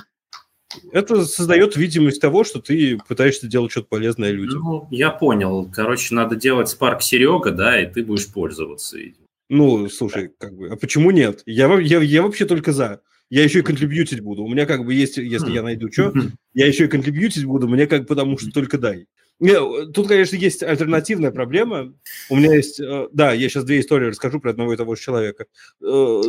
Это 0.93 1.25
создает 1.25 1.77
видимость 1.77 2.21
того, 2.21 2.45
что 2.45 2.61
ты 2.61 2.99
пытаешься 3.09 3.47
делать 3.47 3.71
что-то 3.71 3.89
полезное 3.89 4.31
людям. 4.31 4.61
Ну, 4.63 4.89
я 4.91 5.11
понял. 5.11 5.71
Короче, 5.73 6.15
надо 6.15 6.37
делать 6.37 6.69
спарк 6.69 7.03
Серега, 7.03 7.53
да, 7.53 7.81
и 7.81 7.87
ты 7.87 8.05
будешь 8.05 8.31
пользоваться 8.33 8.99
этим. 8.99 9.26
Ну, 9.49 9.89
слушай, 9.89 10.31
как 10.39 10.55
бы, 10.55 10.69
а 10.69 10.77
почему 10.77 11.11
нет? 11.11 11.43
Я, 11.47 11.73
я, 11.79 12.01
я 12.01 12.23
вообще 12.23 12.47
только 12.47 12.73
за 12.73 13.01
я 13.31 13.43
еще 13.43 13.61
и 13.61 13.63
контрибьютить 13.63 14.21
буду. 14.21 14.45
У 14.45 14.49
меня 14.49 14.67
как 14.67 14.85
бы 14.85 14.95
есть, 14.95 15.17
если 15.17 15.51
я 15.51 15.63
найду 15.63 15.91
что, 15.91 16.13
я 16.55 16.67
еще 16.67 16.85
и 16.85 16.89
контрибьютить 16.89 17.45
буду, 17.45 17.69
мне 17.69 17.87
как 17.87 18.07
потому 18.07 18.39
что 18.39 18.51
только 18.51 18.79
дай. 18.79 19.07
Не, 19.39 19.93
тут, 19.93 20.09
конечно, 20.09 20.37
есть 20.37 20.63
альтернативная 20.63 21.31
проблема. 21.31 21.93
У 22.31 22.37
меня 22.37 22.55
есть, 22.55 22.81
э, 22.81 23.09
да, 23.13 23.35
я 23.35 23.49
сейчас 23.51 23.65
две 23.65 23.81
истории 23.81 24.07
расскажу 24.09 24.41
про 24.41 24.51
одного 24.53 24.73
и 24.73 24.77
того 24.79 24.95
же 24.95 25.03
человека. 25.03 25.45
Э, 25.83 26.23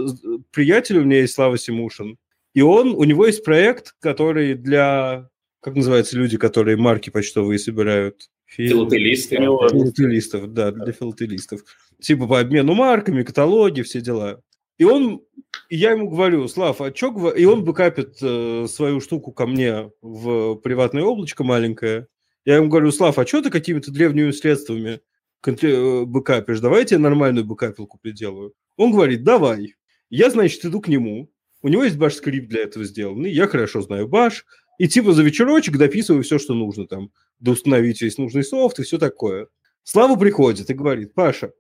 приятель 0.52 0.98
у 0.98 1.06
меня 1.06 1.22
есть 1.22 1.34
Слава 1.34 1.58
Симушин, 1.58 2.18
и 2.54 2.62
он, 2.62 2.90
у 2.90 3.06
него 3.06 3.26
есть 3.26 3.46
проект, 3.46 3.96
который 4.02 4.56
для, 4.56 5.30
как 5.62 5.76
называются 5.76 6.18
люди, 6.18 6.38
которые 6.38 6.76
марки 6.76 7.10
почтовые 7.10 7.60
собирают? 7.60 8.30
Филателисты. 8.48 9.36
Филателистов, 9.36 10.54
да, 10.54 10.72
для 10.72 10.92
филателистов. 10.92 11.62
Типа 12.00 12.28
по 12.28 12.40
обмену 12.40 12.74
марками, 12.74 13.24
каталоги, 13.24 13.82
все 13.82 14.02
дела. 14.02 14.42
И 14.78 14.84
он, 14.84 15.22
я 15.70 15.92
ему 15.92 16.10
говорю, 16.10 16.48
Слав, 16.48 16.82
а 16.82 16.92
чё, 16.92 17.32
и 17.32 17.46
он 17.46 17.64
бэкапит 17.64 18.18
э, 18.22 18.68
свою 18.70 19.02
штуку 19.02 19.32
ко 19.32 19.48
мне 19.48 19.92
в 20.02 20.56
приватное 20.56 21.04
облачко 21.04 21.44
маленькое. 21.44 22.08
Я 22.46 22.58
ему 22.58 22.70
говорю, 22.70 22.92
Слав, 22.92 23.18
а 23.18 23.26
что 23.26 23.42
ты 23.42 23.50
какими-то 23.50 23.92
древними 23.92 24.32
средствами 24.32 25.02
бэкапишь? 25.44 26.60
Давай 26.60 26.82
я 26.82 26.86
тебе 26.86 27.00
нормальную 27.00 27.44
бэкапилку 27.44 28.00
приделаю. 28.02 28.54
Он 28.78 28.92
говорит, 28.92 29.24
давай. 29.24 29.76
Я, 30.10 30.30
значит, 30.30 30.64
иду 30.64 30.80
к 30.80 30.88
нему. 30.88 31.30
У 31.64 31.68
него 31.68 31.84
есть 31.84 31.98
баш-скрипт 31.98 32.48
для 32.48 32.62
этого 32.62 32.86
сделанный. 32.86 33.32
Я 33.32 33.48
хорошо 33.48 33.82
знаю 33.82 34.08
баш. 34.08 34.46
И 34.78 34.88
типа 34.88 35.14
за 35.14 35.24
вечерочек 35.24 35.78
дописываю 35.78 36.24
все, 36.24 36.38
что 36.38 36.54
нужно 36.54 36.88
там. 36.88 37.12
Доустановить 37.40 38.02
весь 38.02 38.18
нужный 38.18 38.44
софт 38.44 38.80
и 38.80 38.84
все 38.84 38.98
такое. 38.98 39.48
Слава 39.84 40.18
приходит 40.18 40.70
и 40.70 40.74
говорит, 40.74 41.14
Паша, 41.14 41.54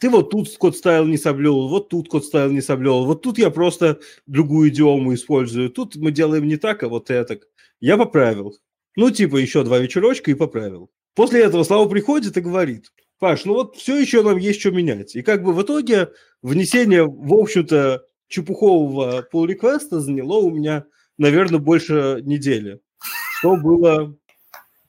ты 0.00 0.10
вот 0.10 0.30
тут 0.30 0.54
код 0.58 0.76
ставил, 0.76 1.06
не 1.06 1.16
соблел, 1.16 1.68
вот 1.68 1.88
тут 1.88 2.08
код 2.08 2.24
ставил, 2.24 2.52
не 2.52 2.60
соблел, 2.60 3.06
вот 3.06 3.22
тут 3.22 3.38
я 3.38 3.50
просто 3.50 4.00
другую 4.26 4.70
идиому 4.70 5.14
использую, 5.14 5.70
тут 5.70 5.96
мы 5.96 6.10
делаем 6.10 6.46
не 6.46 6.56
так, 6.56 6.82
а 6.82 6.88
вот 6.88 7.10
это. 7.10 7.40
Я 7.80 7.96
поправил. 7.96 8.56
Ну, 8.96 9.10
типа, 9.10 9.36
еще 9.36 9.62
два 9.62 9.78
вечерочка 9.78 10.30
и 10.30 10.34
поправил. 10.34 10.90
После 11.14 11.42
этого 11.42 11.62
Слава 11.62 11.88
приходит 11.88 12.36
и 12.36 12.40
говорит, 12.40 12.92
Паш, 13.18 13.46
ну 13.46 13.54
вот 13.54 13.76
все 13.76 13.98
еще 13.98 14.22
нам 14.22 14.36
есть 14.36 14.60
что 14.60 14.70
менять. 14.70 15.16
И 15.16 15.22
как 15.22 15.42
бы 15.42 15.54
в 15.54 15.62
итоге 15.62 16.10
внесение, 16.42 17.04
в 17.06 17.32
общем-то, 17.32 18.04
чепухового 18.28 19.26
pull 19.32 19.46
реквеста 19.46 20.00
заняло 20.00 20.38
у 20.38 20.50
меня, 20.50 20.84
наверное, 21.18 21.58
больше 21.58 22.20
недели. 22.22 22.80
Что 23.38 23.56
было 23.56 24.16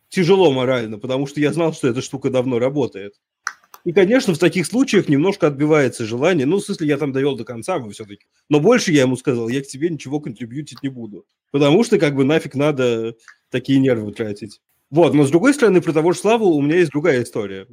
тяжело 0.10 0.52
морально, 0.52 0.98
потому 0.98 1.28
что 1.28 1.40
я 1.40 1.52
знал, 1.54 1.74
что 1.74 1.88
эта 1.88 2.02
штука 2.02 2.30
давно 2.30 2.60
работает. 2.60 3.16
И, 3.84 3.94
конечно, 3.94 4.34
в 4.34 4.38
таких 4.38 4.66
случаях 4.66 5.08
немножко 5.08 5.48
отбивается 5.48 6.06
желание. 6.06 6.46
Ну, 6.46 6.58
в 6.58 6.62
смысле, 6.62 6.88
я 6.88 6.98
там 6.98 7.14
довел 7.14 7.38
до 7.38 7.46
конца 7.46 7.80
мы 7.80 7.92
все-таки. 7.92 8.26
Но 8.50 8.60
больше 8.60 8.92
я 8.92 9.04
ему 9.04 9.16
сказал, 9.16 9.48
я 9.48 9.62
к 9.62 9.68
тебе 9.68 9.90
ничего 9.90 10.20
контрибьютить 10.20 10.84
не 10.84 10.90
буду. 10.90 11.26
Потому 11.52 11.84
что, 11.86 11.98
как 11.98 12.16
бы, 12.16 12.26
нафиг 12.26 12.56
надо 12.56 13.16
такие 13.50 13.80
нервы 13.80 14.12
тратить. 14.12 14.60
Вот, 14.90 15.14
но 15.14 15.26
с 15.26 15.30
другой 15.30 15.54
стороны, 15.54 15.82
про 15.82 15.94
того 15.94 16.12
же 16.12 16.20
Славу 16.20 16.50
у 16.50 16.62
меня 16.62 16.78
есть 16.78 16.92
другая 16.92 17.24
история. 17.24 17.68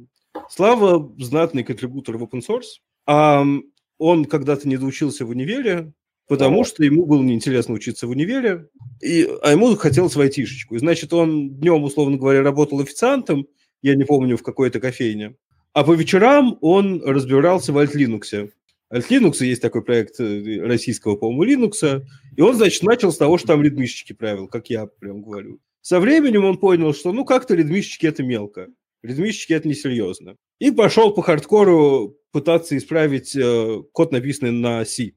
Слава 0.49 1.13
знатный 1.17 1.63
контрибутор 1.63 2.17
в 2.17 2.23
open 2.23 2.41
source, 2.47 2.79
а 3.05 3.45
он 3.97 4.25
когда-то 4.25 4.67
не 4.67 4.77
доучился 4.77 5.25
в 5.25 5.29
универе, 5.29 5.93
потому 6.27 6.63
что 6.63 6.83
ему 6.83 7.05
было 7.05 7.21
неинтересно 7.21 7.73
учиться 7.73 8.07
в 8.07 8.11
универе, 8.11 8.67
и, 9.01 9.27
а 9.41 9.51
ему 9.51 9.75
хотелось 9.75 10.15
в 10.15 10.21
айтишечку. 10.21 10.75
И, 10.75 10.79
значит, 10.79 11.13
он 11.13 11.55
днем, 11.55 11.83
условно 11.83 12.17
говоря, 12.17 12.41
работал 12.41 12.79
официантом, 12.79 13.47
я 13.81 13.95
не 13.95 14.03
помню, 14.03 14.37
в 14.37 14.43
какой-то 14.43 14.79
кофейне, 14.79 15.35
а 15.73 15.83
по 15.83 15.93
вечерам 15.93 16.57
он 16.61 17.01
разбирался 17.03 17.73
в 17.73 17.77
Alt 17.77 17.93
Linux. 17.95 18.49
Alt 18.93 19.07
Linux 19.09 19.43
есть 19.43 19.61
такой 19.61 19.83
проект 19.83 20.19
э, 20.19 20.61
российского, 20.61 21.15
по-моему, 21.15 21.67
Linux, 21.67 22.03
и 22.35 22.41
он, 22.41 22.55
значит, 22.55 22.83
начал 22.83 23.11
с 23.11 23.17
того, 23.17 23.37
что 23.37 23.47
там 23.47 23.61
редмишечки 23.61 24.13
правил, 24.13 24.47
как 24.47 24.69
я 24.69 24.85
прям 24.85 25.21
говорю. 25.21 25.59
Со 25.81 25.99
временем 25.99 26.45
он 26.45 26.57
понял, 26.57 26.93
что 26.93 27.11
ну 27.11 27.25
как-то 27.25 27.53
редмишечки 27.53 28.07
это 28.07 28.23
мелко, 28.23 28.69
редмишечки 29.03 29.53
это 29.53 29.67
несерьезно. 29.67 30.35
И 30.59 30.71
пошел 30.71 31.13
по 31.13 31.21
хардкору 31.21 32.17
пытаться 32.31 32.77
исправить 32.77 33.35
э, 33.35 33.83
код, 33.91 34.11
написанный 34.11 34.51
на 34.51 34.83
C. 34.85 35.11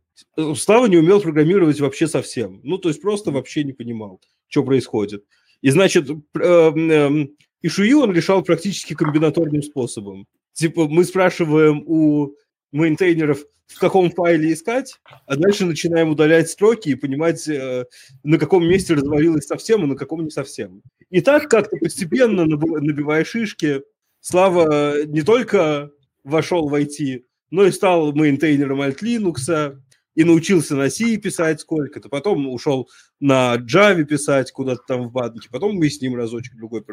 Слава 0.57 0.87
не 0.87 0.97
умел 0.97 1.21
программировать 1.21 1.81
вообще 1.81 2.07
совсем. 2.07 2.61
Ну, 2.63 2.79
то 2.79 2.89
есть 2.89 3.01
просто 3.01 3.31
вообще 3.31 3.65
не 3.65 3.73
понимал, 3.73 4.21
что 4.49 4.65
происходит. 4.65 5.25
И, 5.61 5.71
значит, 5.71 6.09
э, 6.11 6.17
э, 6.41 7.27
Ишую 7.63 8.01
он 8.01 8.13
решал 8.13 8.43
практически 8.43 8.95
комбинаторным 8.95 9.63
способом. 9.63 10.27
Типа 10.53 10.89
мы 10.89 11.05
спрашиваем 11.05 11.83
у 11.87 12.35
мейнтейнеров, 12.73 13.45
в 13.67 13.79
каком 13.79 14.11
файле 14.11 14.53
искать, 14.53 14.99
а 15.27 15.37
дальше 15.37 15.65
начинаем 15.65 16.11
удалять 16.11 16.49
строки 16.49 16.91
и 16.91 16.95
понимать, 16.95 17.47
э, 17.49 17.85
на 18.23 18.39
каком 18.39 18.67
месте 18.67 18.95
развалилось 18.95 19.47
совсем, 19.47 19.85
и 19.85 19.87
на 19.87 19.97
каком 19.97 20.25
не 20.25 20.31
совсем. 20.31 20.83
И 21.11 21.21
так 21.21 21.49
как-то 21.49 21.77
постепенно, 21.77 22.47
набивая 22.47 23.25
шишки, 23.25 23.83
Слава 24.21 25.05
не 25.07 25.23
только 25.23 25.91
вошел 26.25 26.69
в 26.69 26.75
IT, 26.75 27.23
но 27.51 27.65
и 27.65 27.71
стал 27.71 28.13
мейнтейнером 28.13 28.83
Alt 28.83 28.99
Linux, 29.01 29.79
и 30.19 30.25
научился 30.25 30.75
на 30.75 30.91
C 30.91 31.17
писать 31.17 31.61
сколько-то, 31.61 32.09
потом 32.09 32.49
ушел 32.49 32.91
на 33.21 33.55
Java 33.57 34.03
писать 34.03 34.51
куда-то 34.51 34.83
там 34.85 35.03
в 35.03 35.13
баднике, 35.13 35.49
потом 35.49 35.77
мы 35.77 35.89
с 35.89 36.01
ним 36.01 36.17
разочек 36.17 36.57
другой, 36.57 36.85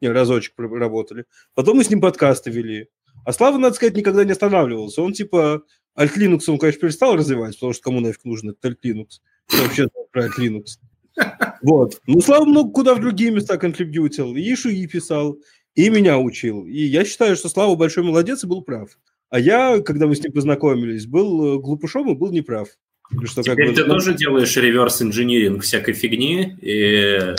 не, 0.00 0.08
разочек 0.08 0.54
работали, 0.56 1.24
потом 1.54 1.78
мы 1.78 1.82
с 1.82 1.90
ним 1.90 2.00
подкасты 2.00 2.52
вели. 2.52 2.86
А 3.24 3.32
Слава, 3.32 3.58
надо 3.58 3.74
сказать, 3.74 3.96
никогда 3.96 4.22
не 4.22 4.30
останавливался. 4.30 5.02
Он 5.02 5.12
типа 5.12 5.64
Alt 5.98 6.16
Linux 6.16 6.42
он, 6.46 6.58
конечно, 6.58 6.82
перестал 6.82 7.16
развивать, 7.16 7.56
потому 7.56 7.72
что 7.72 7.82
кому 7.82 7.98
нафиг 7.98 8.24
нужен 8.24 8.50
этот 8.50 8.64
Alt 8.64 8.76
Linux? 8.84 9.08
Что 9.48 9.62
вообще 9.64 9.88
про 10.12 10.26
Alt 10.26 10.38
Linux? 10.38 10.64
Вот. 11.62 12.00
Ну, 12.06 12.20
Слава 12.20 12.44
много 12.44 12.70
куда 12.70 12.94
в 12.94 13.00
другие 13.00 13.32
места 13.32 13.58
контрибьютил. 13.58 14.36
И 14.36 14.54
Ишуи 14.54 14.86
писал, 14.86 15.36
и 15.74 15.90
меня 15.90 16.20
учил. 16.20 16.64
И 16.64 16.82
я 16.82 17.04
считаю, 17.04 17.34
что 17.34 17.48
Слава 17.48 17.74
большой 17.74 18.04
молодец 18.04 18.44
и 18.44 18.46
был 18.46 18.62
прав. 18.62 18.96
А 19.30 19.38
я, 19.38 19.80
когда 19.80 20.06
мы 20.06 20.14
с 20.14 20.22
ним 20.22 20.32
познакомились, 20.32 21.06
был 21.06 21.56
э, 21.56 21.60
глупышом 21.60 22.10
и 22.10 22.14
был 22.14 22.30
неправ. 22.30 22.68
Что, 23.24 23.42
Теперь 23.42 23.56
как 23.56 23.66
бы, 23.68 23.74
ты 23.74 23.84
ну... 23.84 23.94
тоже 23.94 24.14
делаешь 24.14 24.56
реверс-инжиниринг 24.56 25.62
всякой 25.62 25.94
фигни 25.94 26.56
и 26.60 27.34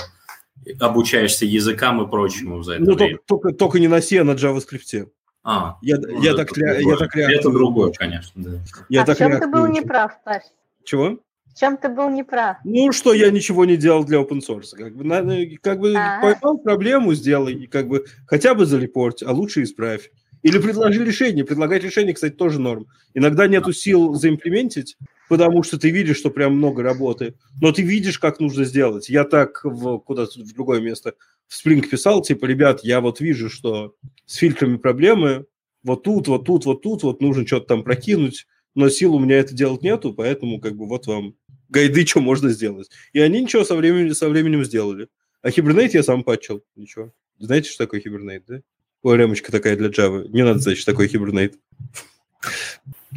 обучаешься 0.79 1.45
языкам 1.45 2.01
и 2.01 2.09
прочему 2.09 2.61
за 2.63 2.73
это 2.73 2.83
Ну, 2.83 2.95
время. 2.95 3.17
Только, 3.17 3.25
только, 3.25 3.51
только 3.57 3.79
не 3.79 3.87
на 3.87 4.01
C, 4.01 4.19
а 4.19 4.23
на 4.23 4.31
JavaScript. 4.31 5.07
А, 5.43 5.77
я, 5.81 5.97
ну, 5.97 6.21
я, 6.21 6.35
так, 6.35 6.51
другое. 6.51 6.79
я 6.79 6.97
так 6.97 7.15
реагирую. 7.15 7.39
Это 7.39 7.49
другое, 7.49 7.91
конечно, 7.93 8.43
да. 8.43 8.59
Я 8.89 9.03
а 9.03 9.05
так 9.05 9.15
в 9.15 9.19
чем 9.19 9.39
ты 9.39 9.47
был 9.47 9.67
неправ, 9.67 10.23
Паш? 10.23 10.43
Чего? 10.83 11.19
В 11.47 11.59
чем 11.59 11.77
ты 11.77 11.89
был 11.89 12.09
неправ? 12.09 12.57
Ну, 12.63 12.91
что 12.91 13.13
я 13.13 13.31
ничего 13.31 13.65
не 13.65 13.77
делал 13.77 14.03
для 14.03 14.19
open 14.19 14.41
source. 14.47 14.75
Как 14.77 14.95
бы, 14.95 15.57
как 15.61 15.79
бы 15.79 15.93
А-а-а. 15.95 16.21
поймал 16.21 16.57
проблему, 16.59 17.13
сделай, 17.13 17.67
как 17.67 17.87
бы 17.87 18.05
хотя 18.27 18.53
бы 18.53 18.65
зарепорт, 18.65 19.23
а 19.23 19.31
лучше 19.31 19.63
исправь. 19.63 20.11
Или 20.41 20.57
предложи 20.59 21.03
решение. 21.03 21.43
Предлагать 21.43 21.83
решение, 21.83 22.13
кстати, 22.13 22.33
тоже 22.33 22.59
норм. 22.59 22.87
Иногда 23.13 23.47
нету 23.47 23.73
сил 23.73 24.13
заимплементить, 24.13 24.97
потому 25.27 25.63
что 25.63 25.77
ты 25.77 25.89
видишь, 25.89 26.17
что 26.17 26.29
прям 26.29 26.55
много 26.55 26.81
работы, 26.81 27.35
но 27.61 27.71
ты 27.71 27.81
видишь, 27.81 28.19
как 28.19 28.39
нужно 28.39 28.63
сделать. 28.63 29.09
Я 29.09 29.25
так 29.25 29.61
в, 29.63 29.99
куда-то 29.99 30.41
в 30.41 30.53
другое 30.53 30.79
место 30.81 31.13
в 31.47 31.65
Spring 31.65 31.81
писал, 31.81 32.21
типа, 32.21 32.45
ребят, 32.45 32.81
я 32.83 33.01
вот 33.01 33.19
вижу, 33.19 33.49
что 33.49 33.95
с 34.25 34.35
фильтрами 34.35 34.77
проблемы, 34.77 35.45
вот 35.83 36.03
тут, 36.03 36.27
вот 36.27 36.45
тут, 36.45 36.65
вот 36.65 36.81
тут, 36.83 37.03
вот 37.03 37.21
нужно 37.21 37.45
что-то 37.45 37.67
там 37.67 37.83
прокинуть, 37.83 38.45
но 38.75 38.89
сил 38.89 39.15
у 39.15 39.19
меня 39.19 39.39
это 39.39 39.53
делать 39.53 39.81
нету, 39.81 40.13
поэтому 40.13 40.61
как 40.61 40.75
бы 40.75 40.87
вот 40.87 41.07
вам 41.07 41.35
гайды, 41.69 42.05
что 42.05 42.21
можно 42.21 42.49
сделать. 42.49 42.89
И 43.13 43.19
они 43.19 43.41
ничего 43.41 43.63
со 43.63 43.75
временем, 43.75 44.13
со 44.13 44.29
временем 44.29 44.63
сделали. 44.63 45.07
А 45.41 45.49
Hibernate 45.49 45.91
я 45.93 46.03
сам 46.03 46.23
патчил. 46.23 46.63
Ничего. 46.75 47.13
Знаете, 47.39 47.69
что 47.69 47.85
такое 47.85 48.01
Hibernate, 48.01 48.43
да? 48.47 48.61
Ремочка 49.04 49.52
такая 49.52 49.76
для 49.76 49.89
Java. 49.89 50.28
Не 50.28 50.43
надо 50.43 50.60
знать, 50.60 50.78
что 50.78 50.91
такое 50.91 51.08
Hibernate. 51.08 51.56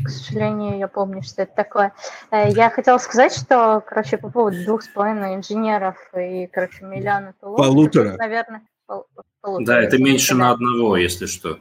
К 0.04 0.08
сожалению, 0.08 0.78
я 0.78 0.88
помню, 0.88 1.22
что 1.22 1.42
это 1.42 1.54
такое. 1.54 1.92
Э, 2.30 2.50
я 2.50 2.70
хотела 2.70 2.98
сказать, 2.98 3.34
что, 3.34 3.82
короче, 3.86 4.16
по 4.16 4.30
поводу 4.30 4.64
двух 4.64 4.82
с 4.82 4.88
половиной 4.88 5.34
инженеров 5.34 5.96
и, 6.16 6.46
короче, 6.46 6.84
миллиона. 6.84 7.34
Полутора. 7.40 8.16
Наверное, 8.16 8.62
полутора. 9.40 9.66
Да, 9.66 9.82
это 9.82 9.98
меньше 9.98 10.34
на 10.34 10.50
одного, 10.50 10.96
если 10.96 11.26
что. 11.26 11.58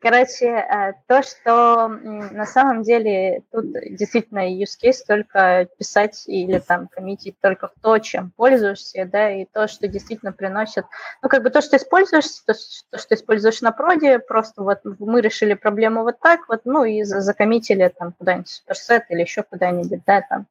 Короче, 0.00 0.46
э, 0.46 0.92
то, 1.06 1.22
что 1.22 1.88
на 1.88 2.46
самом 2.46 2.82
деле 2.82 3.42
тут 3.52 3.72
действительно 3.72 4.40
use 4.52 4.76
case 4.82 4.98
только 5.06 5.68
писать 5.78 6.24
или 6.26 6.58
там 6.58 6.88
коммитить 6.88 7.36
только 7.40 7.68
в 7.68 7.72
то, 7.80 7.98
чем 7.98 8.32
пользуешься, 8.36 9.04
да, 9.04 9.30
и 9.30 9.44
то, 9.44 9.68
что 9.68 9.88
действительно 9.88 10.32
приносит, 10.32 10.84
ну, 11.22 11.28
как 11.28 11.42
бы 11.42 11.50
то, 11.50 11.60
что 11.60 11.76
используешь, 11.76 12.26
то, 12.46 12.54
что 12.54 13.14
используешь 13.14 13.60
на 13.60 13.72
проде, 13.72 14.18
просто 14.18 14.62
вот 14.62 14.80
мы 14.98 15.20
решили 15.20 15.54
проблему 15.54 16.02
вот 16.02 16.18
так 16.20 16.48
вот, 16.48 16.62
ну, 16.64 16.84
и 16.84 17.02
закоммитили 17.02 17.92
там 17.96 18.12
куда-нибудь 18.12 18.48
суперсет 18.48 19.04
или 19.10 19.20
еще 19.20 19.42
куда-нибудь, 19.42 20.02
да, 20.06 20.22
там, 20.22 20.46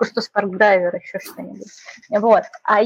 Spark 0.00 0.50
Driver, 0.50 0.96
еще 0.96 1.18
что-нибудь. 1.18 1.68
Вот. 2.10 2.44
А 2.62 2.82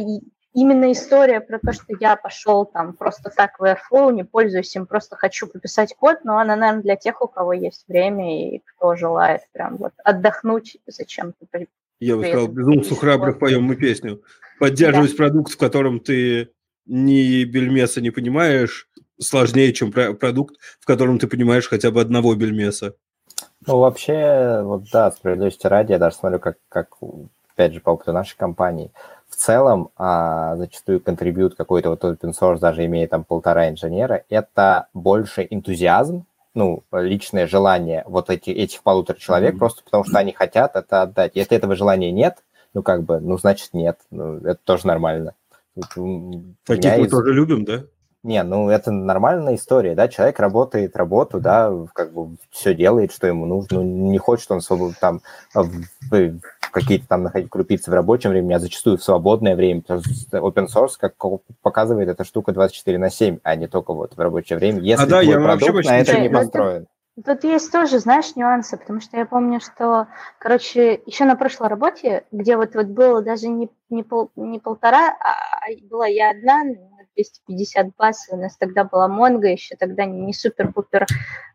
именно 0.55 0.93
история 0.93 1.41
про 1.41 1.59
то, 1.59 1.73
что 1.73 1.95
я 2.01 2.17
пошел 2.17 2.65
там 2.65 2.95
просто 2.95 3.31
так 3.31 3.59
в 3.59 3.65
Airflow, 3.65 4.13
не 4.13 4.25
пользуюсь 4.25 4.75
им, 4.77 4.87
просто 4.87 5.17
хочу 5.17 5.47
пописать 5.47 5.95
код, 5.95 6.19
но 6.25 6.39
она, 6.39 6.57
наверное, 6.57 6.83
для 6.83 6.97
тех, 6.97 7.23
у 7.23 7.29
кого 7.29 7.53
есть 7.53 7.85
время 7.89 8.57
и 8.57 8.63
кто 8.65 8.97
желает 8.97 9.43
прям 9.53 9.77
вот 9.77 9.93
отдохнуть 10.05 10.79
зачем-то. 10.87 11.47
Я 12.01 12.17
бы 12.17 12.25
сказал, 12.25 12.49
безумцу 12.49 12.95
храбрых 12.95 13.39
поем 13.39 13.65
мы 13.65 13.77
песню. 13.77 14.23
Поддерживать 14.59 15.11
да. 15.13 15.17
продукт, 15.17 15.53
в 15.53 15.59
котором 15.59 16.01
ты 16.01 16.51
ни 16.87 17.45
бельмеса 17.45 18.01
не 18.01 18.11
понимаешь, 18.11 18.89
сложнее, 19.21 19.73
чем 19.73 19.93
продукт, 19.93 20.57
в 20.81 20.87
котором 20.87 21.19
ты 21.19 21.27
понимаешь 21.27 21.69
хотя 21.69 21.91
бы 21.91 22.01
одного 22.01 22.35
бельмеса. 22.35 22.95
Ну, 23.67 23.79
вообще, 23.79 24.63
вот 24.63 24.85
да, 24.93 25.11
справедливости 25.11 25.67
ради, 25.67 25.93
я 25.93 25.99
даже 25.99 26.17
смотрю, 26.17 26.39
как, 26.39 26.57
как 26.69 27.03
опять 27.59 27.75
же, 27.75 27.81
по 27.81 27.91
опыту 27.91 28.13
нашей 28.13 28.37
компании– 28.37 28.93
в 29.29 29.37
целом 29.37 29.91
а, 29.97 30.57
зачастую 30.57 31.01
контрибьют 31.01 31.55
какой-то 31.55 31.91
вот 31.91 32.03
open 32.03 32.33
source, 32.39 32.59
даже 32.59 32.85
имея 32.87 33.07
там 33.07 33.25
полтора 33.25 33.69
инженера, 33.69 34.25
это 34.31 34.89
больше 34.95 35.47
энтузиазм, 35.49 36.25
ну, 36.55 36.83
личное 36.93 37.47
желание 37.47 38.03
вот 38.07 38.31
эти, 38.31 38.51
этих 38.51 38.83
полутора 38.83 39.19
человек, 39.19 39.55
mm-hmm. 39.55 39.59
просто 39.59 39.85
потому 39.85 40.05
что 40.05 40.19
они 40.19 40.33
хотят 40.33 40.77
это 40.77 41.03
отдать. 41.03 41.33
Если 41.35 41.57
этого 41.57 41.77
желания 41.77 42.11
нет, 42.11 42.39
ну, 42.75 42.83
как 42.83 43.05
бы, 43.05 43.21
ну, 43.21 43.39
значит, 43.39 43.75
нет. 43.75 43.99
Ну, 44.11 44.39
это 44.39 44.59
тоже 44.65 44.87
нормально. 44.87 45.35
Таких 45.75 46.97
мы 46.97 47.05
из... 47.05 47.11
тоже 47.11 47.33
любим, 47.33 47.65
да? 47.65 47.85
Не, 48.25 48.43
ну 48.43 48.69
это 48.69 48.91
нормальная 48.91 49.55
история, 49.55 49.95
да, 49.95 50.09
человек 50.09 50.41
работает 50.41 50.97
работу, 50.97 51.39
да, 51.39 51.73
как 51.95 52.13
бы 52.13 52.37
все 52.51 52.75
делает, 52.75 53.13
что 53.13 53.29
ему 53.29 53.47
нужно, 53.47 53.81
ну, 53.81 54.11
не 54.11 54.19
хочет 54.19 54.51
он 54.51 54.61
свобод, 54.61 54.95
там 55.01 55.21
какие-то 56.71 57.07
там 57.09 57.23
находить 57.23 57.51
крупицы 57.51 57.91
в 57.91 57.95
рабочем 57.95 58.31
времени, 58.31 58.53
а 58.53 58.59
зачастую 58.59 58.99
в 58.99 59.03
свободное 59.03 59.57
время, 59.57 59.83
потому 59.83 60.03
что 60.03 60.39
open 60.39 60.67
source, 60.67 60.95
как 60.99 61.15
показывает, 61.63 62.09
эта 62.09 62.25
штука 62.25 62.53
24 62.53 62.99
на 62.99 63.11
7, 63.11 63.39
а 63.43 63.57
не 63.57 63.67
только 63.67 63.93
вот 63.93 64.17
в 64.17 64.21
рабочее 64.21 64.59
время, 64.59 64.81
если 64.81 65.05
а, 65.05 65.07
да, 65.07 65.23
твой 65.23 65.43
продукт 65.43 65.85
на 65.85 65.99
это 65.99 66.21
не 66.21 66.29
построен. 66.29 66.87
Тут 67.25 67.43
есть 67.43 67.73
тоже, 67.73 67.99
знаешь, 67.99 68.37
нюансы, 68.37 68.77
потому 68.77 69.01
что 69.01 69.17
я 69.17 69.27
помню, 69.27 69.61
что, 69.61 70.07
короче, 70.39 71.01
еще 71.05 71.25
на 71.25 71.35
прошлой 71.35 71.69
работе, 71.69 72.25
где 72.31 72.57
вот, 72.57 72.77
вот 72.77 72.87
было 72.87 73.23
даже 73.23 73.49
не, 73.49 73.69
не, 73.91 74.05
пол, 74.05 74.31
не 74.37 74.61
полтора, 74.61 75.17
а 75.21 75.37
была 75.91 76.07
я 76.07 76.31
одна, 76.31 76.63
250 77.17 77.97
баз, 77.97 78.29
у 78.31 78.37
нас 78.37 78.57
тогда 78.57 78.85
была 78.85 79.09
Монго, 79.09 79.49
еще 79.49 79.75
тогда 79.75 80.05
не 80.05 80.33
супер-пупер, 80.33 81.07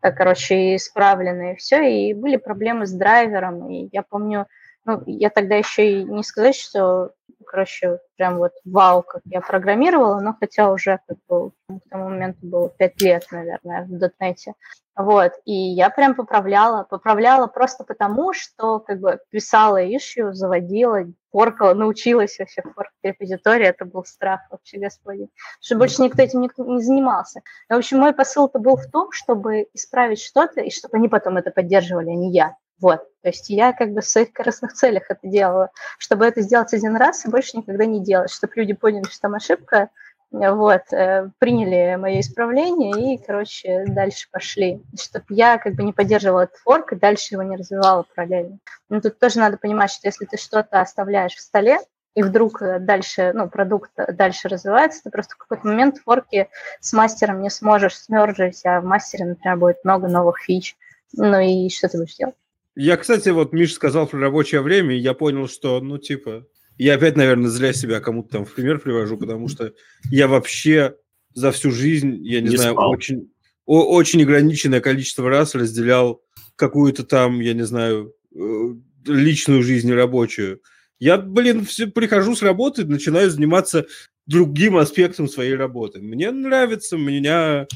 э, 0.02 0.12
короче, 0.12 0.76
исправленная, 0.76 1.54
и 1.54 1.56
все, 1.56 1.82
и 1.82 2.12
были 2.12 2.36
проблемы 2.36 2.86
с 2.86 2.92
драйвером, 2.92 3.70
и 3.70 3.88
я 3.90 4.02
помню, 4.02 4.46
ну, 4.84 5.02
я 5.06 5.30
тогда 5.30 5.56
еще 5.56 6.00
и 6.00 6.04
не 6.04 6.22
сказать, 6.22 6.56
что 6.56 7.12
короче, 7.44 8.00
прям 8.16 8.38
вот 8.38 8.52
вау, 8.64 9.02
как 9.02 9.22
я 9.26 9.40
программировала, 9.40 10.20
но 10.20 10.34
хотя 10.38 10.72
уже 10.72 10.98
как 11.06 11.18
бы 11.28 11.50
к 11.68 11.88
тому 11.90 12.08
моменту 12.08 12.38
было 12.42 12.68
пять 12.70 13.00
лет, 13.00 13.26
наверное, 13.30 13.84
в 13.84 13.98
дотнете. 13.98 14.54
Вот, 14.96 15.32
и 15.44 15.52
я 15.52 15.90
прям 15.90 16.14
поправляла, 16.14 16.84
поправляла 16.84 17.48
просто 17.48 17.82
потому, 17.82 18.32
что 18.32 18.78
как 18.78 19.00
бы 19.00 19.18
писала 19.30 19.84
ищу, 19.84 20.32
заводила, 20.32 21.00
форкала, 21.32 21.74
научилась 21.74 22.38
вообще 22.38 22.62
форкать 22.62 22.94
репозитории, 23.02 23.66
это 23.66 23.84
был 23.84 24.04
страх 24.04 24.42
вообще, 24.50 24.78
господи, 24.78 25.28
что 25.60 25.76
больше 25.76 26.00
никто 26.00 26.22
этим 26.22 26.42
не, 26.42 26.50
не 26.58 26.80
занимался. 26.80 27.42
Но, 27.68 27.76
в 27.76 27.78
общем, 27.80 27.98
мой 27.98 28.14
посыл-то 28.14 28.60
был 28.60 28.76
в 28.76 28.88
том, 28.90 29.10
чтобы 29.10 29.66
исправить 29.74 30.20
что-то, 30.20 30.60
и 30.60 30.70
чтобы 30.70 30.96
они 30.96 31.08
потом 31.08 31.38
это 31.38 31.50
поддерживали, 31.50 32.10
а 32.10 32.14
не 32.14 32.32
я. 32.32 32.56
Вот, 32.80 33.00
то 33.22 33.28
есть 33.28 33.48
я 33.50 33.72
как 33.72 33.92
бы 33.92 34.00
в 34.00 34.06
своих 34.06 34.32
корыстных 34.32 34.72
целях 34.72 35.04
это 35.08 35.20
делала, 35.22 35.70
чтобы 35.98 36.26
это 36.26 36.40
сделать 36.42 36.74
один 36.74 36.96
раз 36.96 37.24
и 37.24 37.30
больше 37.30 37.56
никогда 37.56 37.84
не 37.86 38.02
делать, 38.02 38.30
чтобы 38.30 38.52
люди 38.56 38.74
поняли, 38.74 39.04
что 39.04 39.20
там 39.20 39.34
ошибка, 39.34 39.90
вот, 40.34 40.92
э, 40.92 41.30
приняли 41.38 41.94
мое 41.96 42.20
исправление 42.20 43.14
и, 43.14 43.18
короче, 43.24 43.84
дальше 43.86 44.28
пошли. 44.32 44.82
Чтобы 45.00 45.26
я 45.28 45.58
как 45.58 45.74
бы 45.74 45.84
не 45.84 45.92
поддерживала 45.92 46.42
этот 46.42 46.56
форк 46.56 46.92
и 46.92 46.96
дальше 46.96 47.34
его 47.34 47.42
не 47.44 47.56
развивала 47.56 48.02
параллельно. 48.02 48.58
Но 48.88 49.00
тут 49.00 49.18
тоже 49.20 49.38
надо 49.38 49.58
понимать, 49.58 49.92
что 49.92 50.08
если 50.08 50.24
ты 50.24 50.36
что-то 50.36 50.80
оставляешь 50.80 51.34
в 51.34 51.40
столе, 51.40 51.78
и 52.14 52.22
вдруг 52.22 52.62
э, 52.62 52.80
дальше, 52.80 53.32
ну, 53.34 53.48
продукт 53.48 53.92
дальше 53.96 54.48
развивается, 54.48 55.02
ты 55.04 55.10
просто 55.10 55.34
в 55.34 55.38
какой-то 55.38 55.66
момент 55.66 55.98
форки 55.98 56.48
с 56.80 56.92
мастером 56.92 57.40
не 57.40 57.50
сможешь 57.50 57.96
смержить, 57.96 58.60
а 58.64 58.80
в 58.80 58.84
мастере, 58.84 59.26
например, 59.26 59.56
будет 59.56 59.84
много 59.84 60.08
новых 60.08 60.40
фич. 60.40 60.76
Ну 61.12 61.38
и 61.38 61.68
что 61.68 61.88
ты 61.88 61.98
будешь 61.98 62.16
делать? 62.16 62.34
Я, 62.76 62.96
кстати, 62.96 63.28
вот 63.28 63.52
Миша 63.52 63.74
сказал 63.74 64.06
про 64.06 64.18
рабочее 64.18 64.60
время, 64.60 64.96
и 64.96 65.00
я 65.00 65.14
понял, 65.14 65.48
что, 65.48 65.80
ну, 65.80 65.98
типа, 65.98 66.46
я 66.76 66.94
опять, 66.94 67.16
наверное, 67.16 67.48
зря 67.48 67.72
себя 67.72 68.00
кому-то 68.00 68.30
там 68.30 68.44
в 68.44 68.54
пример 68.54 68.80
привожу, 68.80 69.16
потому 69.16 69.48
что 69.48 69.72
я 70.10 70.26
вообще 70.26 70.96
за 71.34 71.52
всю 71.52 71.70
жизнь, 71.70 72.16
я 72.22 72.40
не, 72.40 72.50
не 72.50 72.56
знаю, 72.56 72.74
спал. 72.74 72.90
очень, 72.90 73.30
о, 73.66 73.94
очень 73.94 74.22
ограниченное 74.22 74.80
количество 74.80 75.28
раз 75.28 75.54
разделял 75.54 76.22
какую-то 76.56 77.04
там, 77.04 77.40
я 77.40 77.54
не 77.54 77.64
знаю, 77.64 78.14
э, 78.34 78.74
личную 79.06 79.62
жизнь 79.62 79.88
и 79.88 79.94
рабочую. 79.94 80.60
Я, 80.98 81.18
блин, 81.18 81.64
все, 81.64 81.86
прихожу 81.86 82.34
с 82.34 82.42
работы, 82.42 82.84
начинаю 82.84 83.30
заниматься 83.30 83.86
другим 84.26 84.76
аспектом 84.76 85.28
своей 85.28 85.54
работы. 85.54 86.00
Мне 86.00 86.30
нравится, 86.30 86.96
меня 86.96 87.66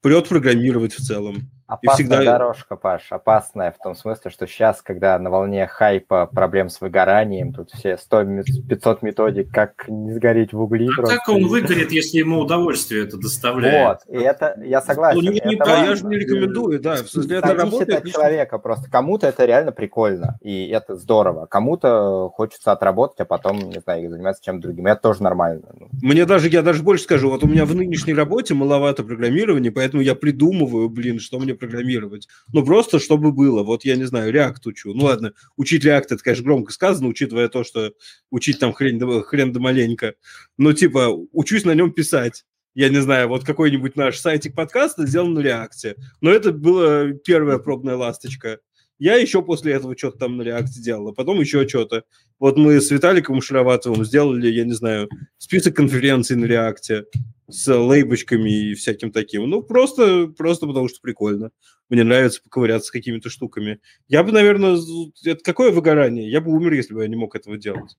прет 0.00 0.28
программировать 0.28 0.94
в 0.94 1.04
целом. 1.04 1.50
Опасная 1.68 2.06
всегда... 2.06 2.24
дорожка, 2.24 2.76
Паш, 2.76 3.12
опасная 3.12 3.72
в 3.72 3.82
том 3.82 3.94
смысле, 3.94 4.30
что 4.30 4.46
сейчас, 4.46 4.80
когда 4.80 5.18
на 5.18 5.28
волне 5.28 5.66
хайпа 5.66 6.24
проблем 6.24 6.70
с 6.70 6.80
выгоранием, 6.80 7.52
тут 7.52 7.70
все 7.72 7.98
100-500 8.10 8.98
методик, 9.02 9.52
как 9.52 9.86
не 9.86 10.14
сгореть 10.14 10.54
в 10.54 10.60
угли. 10.62 10.88
А 10.96 11.02
как 11.02 11.28
он 11.28 11.46
выгорит, 11.46 11.92
если 11.92 12.18
ему 12.20 12.40
удовольствие 12.40 13.04
это 13.04 13.18
доставляет? 13.18 14.00
Вот, 14.06 14.16
и 14.16 14.18
это, 14.18 14.58
я 14.64 14.80
согласен. 14.80 15.20
Ну, 15.22 15.30
не, 15.30 15.40
это 15.40 15.84
я 15.84 15.94
же 15.94 16.06
не 16.06 16.16
рекомендую, 16.16 16.80
да. 16.80 16.94
В 16.94 17.10
смысле, 17.10 17.36
это 17.36 17.54
работает. 17.54 17.98
от 17.98 18.10
человека 18.10 18.58
просто. 18.58 18.90
Кому-то 18.90 19.26
это 19.26 19.44
реально 19.44 19.72
прикольно, 19.72 20.38
и 20.40 20.68
это 20.68 20.96
здорово. 20.96 21.44
Кому-то 21.44 22.30
хочется 22.30 22.72
отработать, 22.72 23.20
а 23.20 23.24
потом, 23.26 23.58
не 23.58 23.80
знаю, 23.80 24.08
заниматься 24.08 24.42
чем-то 24.42 24.62
другим. 24.62 24.86
Это 24.86 25.02
тоже 25.02 25.22
нормально. 25.22 25.68
Ну. 25.78 25.88
Мне 26.00 26.24
даже, 26.24 26.48
я 26.48 26.62
даже 26.62 26.82
больше 26.82 27.04
скажу, 27.04 27.28
вот 27.28 27.44
у 27.44 27.46
меня 27.46 27.66
в 27.66 27.74
нынешней 27.74 28.14
работе 28.14 28.54
маловато 28.54 29.04
программирования, 29.04 29.70
поэтому 29.70 30.02
я 30.02 30.14
придумываю, 30.14 30.88
блин, 30.88 31.20
что 31.20 31.38
мне 31.38 31.57
программировать. 31.58 32.28
Ну, 32.52 32.64
просто 32.64 32.98
чтобы 32.98 33.32
было. 33.32 33.62
Вот 33.62 33.84
я 33.84 33.96
не 33.96 34.04
знаю, 34.04 34.32
React 34.32 34.60
учу. 34.66 34.94
Ну, 34.94 35.04
ладно, 35.04 35.32
учить 35.56 35.84
React, 35.84 36.06
это, 36.10 36.18
конечно, 36.18 36.44
громко 36.44 36.72
сказано, 36.72 37.08
учитывая 37.08 37.48
то, 37.48 37.64
что 37.64 37.92
учить 38.30 38.58
там 38.58 38.72
хрен, 38.72 39.22
хрен 39.22 39.52
да 39.52 39.60
маленько. 39.60 40.14
Но, 40.56 40.72
типа, 40.72 41.08
учусь 41.32 41.64
на 41.64 41.74
нем 41.74 41.92
писать 41.92 42.44
я 42.78 42.90
не 42.90 43.02
знаю, 43.02 43.26
вот 43.26 43.44
какой-нибудь 43.44 43.96
наш 43.96 44.18
сайтик 44.18 44.54
подкаста 44.54 45.04
сделан 45.04 45.34
на 45.34 45.40
реакте. 45.40 45.96
Но 46.20 46.30
это 46.30 46.52
была 46.52 47.10
первая 47.24 47.58
пробная 47.58 47.96
ласточка. 47.96 48.60
Я 48.98 49.16
еще 49.16 49.42
после 49.42 49.74
этого 49.74 49.96
что-то 49.96 50.18
там 50.18 50.36
на 50.36 50.42
реакте 50.42 50.80
делал, 50.80 51.08
а 51.08 51.14
потом 51.14 51.40
еще 51.40 51.66
что-то. 51.68 52.04
Вот 52.38 52.56
мы 52.56 52.80
с 52.80 52.90
Виталиком 52.90 53.40
Шароватовым 53.40 54.04
сделали, 54.04 54.48
я 54.48 54.64
не 54.64 54.72
знаю, 54.72 55.08
список 55.38 55.76
конференций 55.76 56.36
на 56.36 56.46
реакте 56.46 57.04
с 57.48 57.72
лейбочками 57.72 58.70
и 58.70 58.74
всяким 58.74 59.10
таким. 59.12 59.48
Ну, 59.48 59.62
просто, 59.62 60.28
просто 60.28 60.66
потому 60.66 60.88
что 60.88 61.00
прикольно. 61.00 61.50
Мне 61.88 62.04
нравится 62.04 62.42
поковыряться 62.42 62.88
с 62.88 62.90
какими-то 62.90 63.30
штуками. 63.30 63.80
Я 64.08 64.22
бы, 64.22 64.32
наверное, 64.32 64.78
это 65.24 65.42
какое 65.42 65.70
выгорание? 65.70 66.30
Я 66.30 66.40
бы 66.40 66.52
умер, 66.52 66.72
если 66.74 66.92
бы 66.92 67.02
я 67.02 67.08
не 67.08 67.16
мог 67.16 67.34
этого 67.34 67.56
делать. 67.56 67.96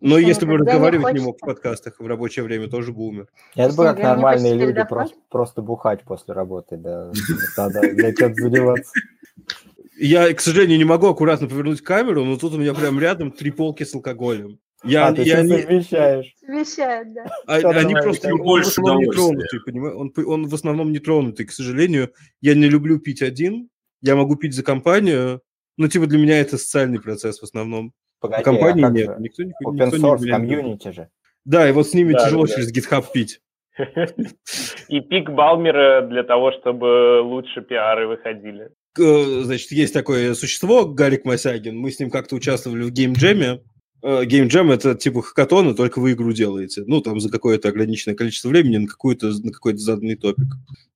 Но 0.00 0.16
Почему? 0.16 0.28
если 0.28 0.44
бы 0.46 0.58
разговаривать 0.58 1.14
не, 1.14 1.20
не 1.20 1.24
мог 1.24 1.38
в 1.38 1.40
подкастах 1.40 1.98
в 1.98 2.06
рабочее 2.06 2.44
время, 2.44 2.68
тоже 2.68 2.92
бы 2.92 3.04
умер. 3.04 3.28
Это 3.54 3.74
бы 3.74 3.84
как 3.84 3.98
нормальные 3.98 4.54
люди 4.54 4.84
просто, 4.86 5.16
просто 5.30 5.62
бухать 5.62 6.02
после 6.02 6.34
работы, 6.34 6.76
да. 6.76 7.10
Надо 7.56 7.80
чем 8.14 8.34
заниматься. 8.34 8.92
Я, 10.04 10.34
к 10.34 10.40
сожалению, 10.40 10.76
не 10.76 10.84
могу 10.84 11.06
аккуратно 11.06 11.48
повернуть 11.48 11.80
камеру, 11.80 12.24
но 12.24 12.36
тут 12.36 12.52
у 12.52 12.58
меня 12.58 12.74
прям 12.74 13.00
рядом 13.00 13.32
три 13.32 13.50
полки 13.50 13.84
с 13.84 13.94
алкоголем. 13.94 14.58
Я, 14.84 15.06
а, 15.06 15.14
ты 15.14 15.22
я 15.22 15.40
не... 15.40 15.62
совмещаешь. 15.62 16.34
Совмещает, 16.40 17.14
да. 17.14 17.26
А, 17.46 17.56
они 17.56 17.94
просто 17.94 18.28
он 18.34 18.42
больше 18.42 18.82
в 18.82 18.96
не 18.98 19.06
тронутый, 19.06 19.60
понимаешь? 19.64 19.94
Он, 19.96 20.12
он 20.26 20.46
в 20.46 20.54
основном 20.54 20.92
не 20.92 20.98
тронутый, 20.98 21.46
к 21.46 21.52
сожалению. 21.52 22.12
Я 22.42 22.54
не 22.54 22.68
люблю 22.68 22.98
пить 22.98 23.22
один, 23.22 23.70
я 24.02 24.14
могу 24.14 24.36
пить 24.36 24.52
за 24.52 24.62
компанию, 24.62 25.40
но 25.78 25.88
типа 25.88 26.06
для 26.06 26.18
меня 26.18 26.38
это 26.38 26.58
социальный 26.58 27.00
процесс 27.00 27.40
в 27.40 27.44
основном. 27.44 27.94
Погоди, 28.20 28.42
а 28.42 28.44
компании 28.44 28.84
а 28.84 28.90
нет. 28.90 29.06
Же? 29.06 29.16
Никто, 29.20 29.42
никто, 29.42 29.70
Open 29.70 29.86
никто 29.86 29.96
source, 29.96 30.20
не 30.20 30.30
комьюнити 30.30 30.92
же. 30.92 31.08
Да, 31.46 31.66
и 31.66 31.72
вот 31.72 31.88
с 31.88 31.94
ними 31.94 32.12
да, 32.12 32.26
тяжело 32.26 32.46
да. 32.46 32.52
через 32.52 32.76
GitHub 32.76 33.06
пить. 33.10 33.40
И 34.88 35.00
пик 35.00 35.30
Балмера 35.30 36.02
для 36.02 36.24
того, 36.24 36.52
чтобы 36.52 37.22
лучше 37.22 37.62
пиары 37.62 38.06
выходили. 38.06 38.70
Значит, 38.96 39.72
есть 39.72 39.92
такое 39.92 40.34
существо, 40.34 40.86
Гарик 40.86 41.24
Масягин. 41.24 41.76
Мы 41.76 41.90
с 41.90 41.98
ним 41.98 42.10
как-то 42.10 42.36
участвовали 42.36 42.82
в 42.82 42.90
геймджеме. 42.90 43.60
Геймджем– 44.02 44.70
это 44.72 44.94
типа 44.94 45.22
хакатон, 45.22 45.74
только 45.74 45.98
вы 45.98 46.12
игру 46.12 46.32
делаете. 46.32 46.84
Ну, 46.86 47.00
там 47.00 47.20
за 47.20 47.30
какое-то 47.30 47.70
ограниченное 47.70 48.14
количество 48.14 48.50
времени 48.50 48.76
на, 48.76 48.86
какой-то, 48.86 49.32
на 49.42 49.50
какой-то 49.50 49.78
заданный 49.78 50.16
топик. 50.16 50.46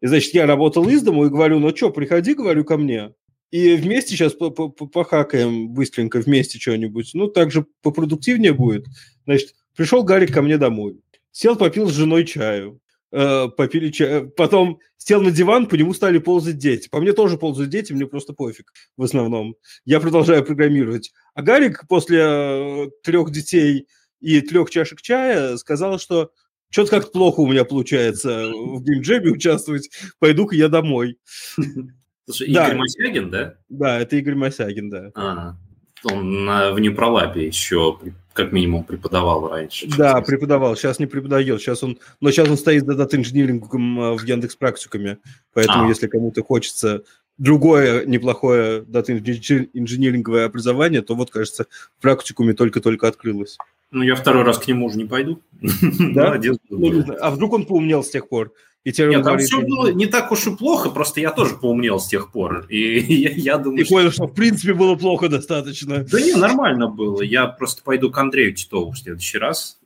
И, 0.02 0.06
значит, 0.06 0.34
я 0.34 0.46
работал 0.46 0.86
из 0.88 1.02
дому 1.02 1.24
и 1.24 1.30
говорю, 1.30 1.58
ну 1.58 1.74
что, 1.74 1.90
приходи, 1.90 2.34
говорю, 2.34 2.64
ко 2.64 2.76
мне. 2.76 3.14
И 3.50 3.76
вместе 3.76 4.10
сейчас 4.10 4.34
похакаем 4.34 5.70
быстренько 5.70 6.20
вместе 6.20 6.58
что-нибудь. 6.58 7.12
Ну, 7.14 7.28
так 7.28 7.50
же 7.50 7.64
попродуктивнее 7.80 8.52
будет. 8.52 8.84
Значит, 9.24 9.54
пришел 9.74 10.02
Гарик 10.02 10.34
ко 10.34 10.42
мне 10.42 10.58
домой. 10.58 11.00
Сел, 11.32 11.56
попил 11.56 11.88
с 11.88 11.94
женой 11.94 12.26
чаю. 12.26 12.78
Э, 13.10 13.48
попили 13.48 13.90
чай. 13.90 14.28
Потом 14.28 14.80
сел 14.98 15.22
на 15.22 15.30
диван, 15.30 15.66
по 15.66 15.76
нему 15.76 15.94
стали 15.94 16.18
ползать 16.18 16.58
дети. 16.58 16.88
По 16.88 17.00
мне 17.00 17.12
тоже 17.12 17.38
ползают 17.38 17.70
дети, 17.70 17.92
мне 17.92 18.06
просто 18.06 18.34
пофиг 18.34 18.72
в 18.96 19.02
основном. 19.02 19.56
Я 19.84 20.00
продолжаю 20.00 20.44
программировать. 20.44 21.12
А 21.34 21.42
Гарик 21.42 21.86
после 21.88 22.18
э, 22.20 22.90
трех 23.02 23.30
детей 23.30 23.86
и 24.20 24.40
трех 24.40 24.68
чашек 24.70 25.00
чая 25.00 25.56
сказал, 25.56 25.98
что 25.98 26.32
что-то 26.70 26.90
как-то 26.90 27.12
плохо 27.12 27.40
у 27.40 27.46
меня 27.46 27.64
получается 27.64 28.50
в 28.50 28.82
геймджеме 28.82 29.30
участвовать, 29.30 29.88
пойду-ка 30.18 30.54
я 30.54 30.68
домой. 30.68 31.18
Слушай, 32.26 32.52
да. 32.52 32.66
Игорь 32.66 32.76
Мосягин, 32.76 33.30
да? 33.30 33.54
Да, 33.70 34.00
это 34.00 34.16
Игорь 34.16 34.34
Мосягин, 34.34 34.90
да. 34.90 35.10
А, 35.14 35.56
он 36.04 36.46
в 36.46 36.78
Непролабе 36.78 37.46
еще 37.46 37.98
как 38.38 38.52
минимум 38.52 38.84
преподавал 38.84 39.48
раньше. 39.48 39.88
Да, 39.96 40.20
преподавал, 40.20 40.76
сейчас 40.76 41.00
не 41.00 41.06
преподает, 41.06 41.60
сейчас 41.60 41.82
он, 41.82 41.98
но 42.20 42.30
сейчас 42.30 42.48
он 42.48 42.56
стоит 42.56 42.86
за 42.86 42.94
дата-инжинирингом 42.94 44.00
э, 44.00 44.16
в 44.16 44.24
Яндекс 44.24 44.54
практикуме, 44.54 45.18
поэтому 45.52 45.86
а. 45.86 45.88
если 45.88 46.06
кому-то 46.06 46.44
хочется 46.44 47.02
другое 47.38 48.04
неплохое 48.04 48.82
дата-инжиниринговое 48.82 50.44
образование, 50.44 51.02
то 51.02 51.14
вот, 51.14 51.30
кажется, 51.30 51.66
в 51.98 52.02
практикуме 52.02 52.52
только-только 52.52 53.08
открылось. 53.08 53.56
Ну, 53.90 54.02
я 54.02 54.16
второй 54.16 54.42
раз 54.42 54.58
к 54.58 54.66
нему 54.66 54.86
уже 54.86 54.98
не 54.98 55.06
пойду. 55.06 55.40
Да? 56.14 56.38
Ну, 56.68 57.04
а 57.20 57.30
вдруг 57.30 57.54
он 57.54 57.64
поумнел 57.64 58.04
с 58.04 58.10
тех 58.10 58.28
пор? 58.28 58.52
И 58.84 58.92
теперь 58.92 59.08
Нет, 59.08 59.24
там 59.24 59.34
говорит, 59.34 59.48
все 59.48 59.60
было 59.60 59.92
не 59.92 60.06
так 60.06 60.30
уж 60.30 60.46
и 60.46 60.56
плохо, 60.56 60.90
просто 60.90 61.20
я 61.20 61.30
тоже 61.30 61.56
поумнел 61.56 61.98
с 61.98 62.06
тех 62.06 62.30
пор. 62.32 62.66
И 62.68 62.98
я, 63.14 63.30
я 63.30 63.58
думаю, 63.58 63.82
и 63.82 63.84
что... 63.84 63.94
понял, 63.94 64.12
что 64.12 64.26
в 64.26 64.34
принципе 64.34 64.72
было 64.72 64.94
плохо 64.94 65.28
достаточно. 65.28 66.04
Да 66.04 66.20
не, 66.20 66.34
нормально 66.34 66.88
было. 66.88 67.22
Я 67.22 67.46
просто 67.46 67.82
пойду 67.82 68.10
к 68.10 68.18
Андрею 68.18 68.54
Титову 68.54 68.92
в 68.92 68.98
следующий 68.98 69.38
раз. 69.38 69.78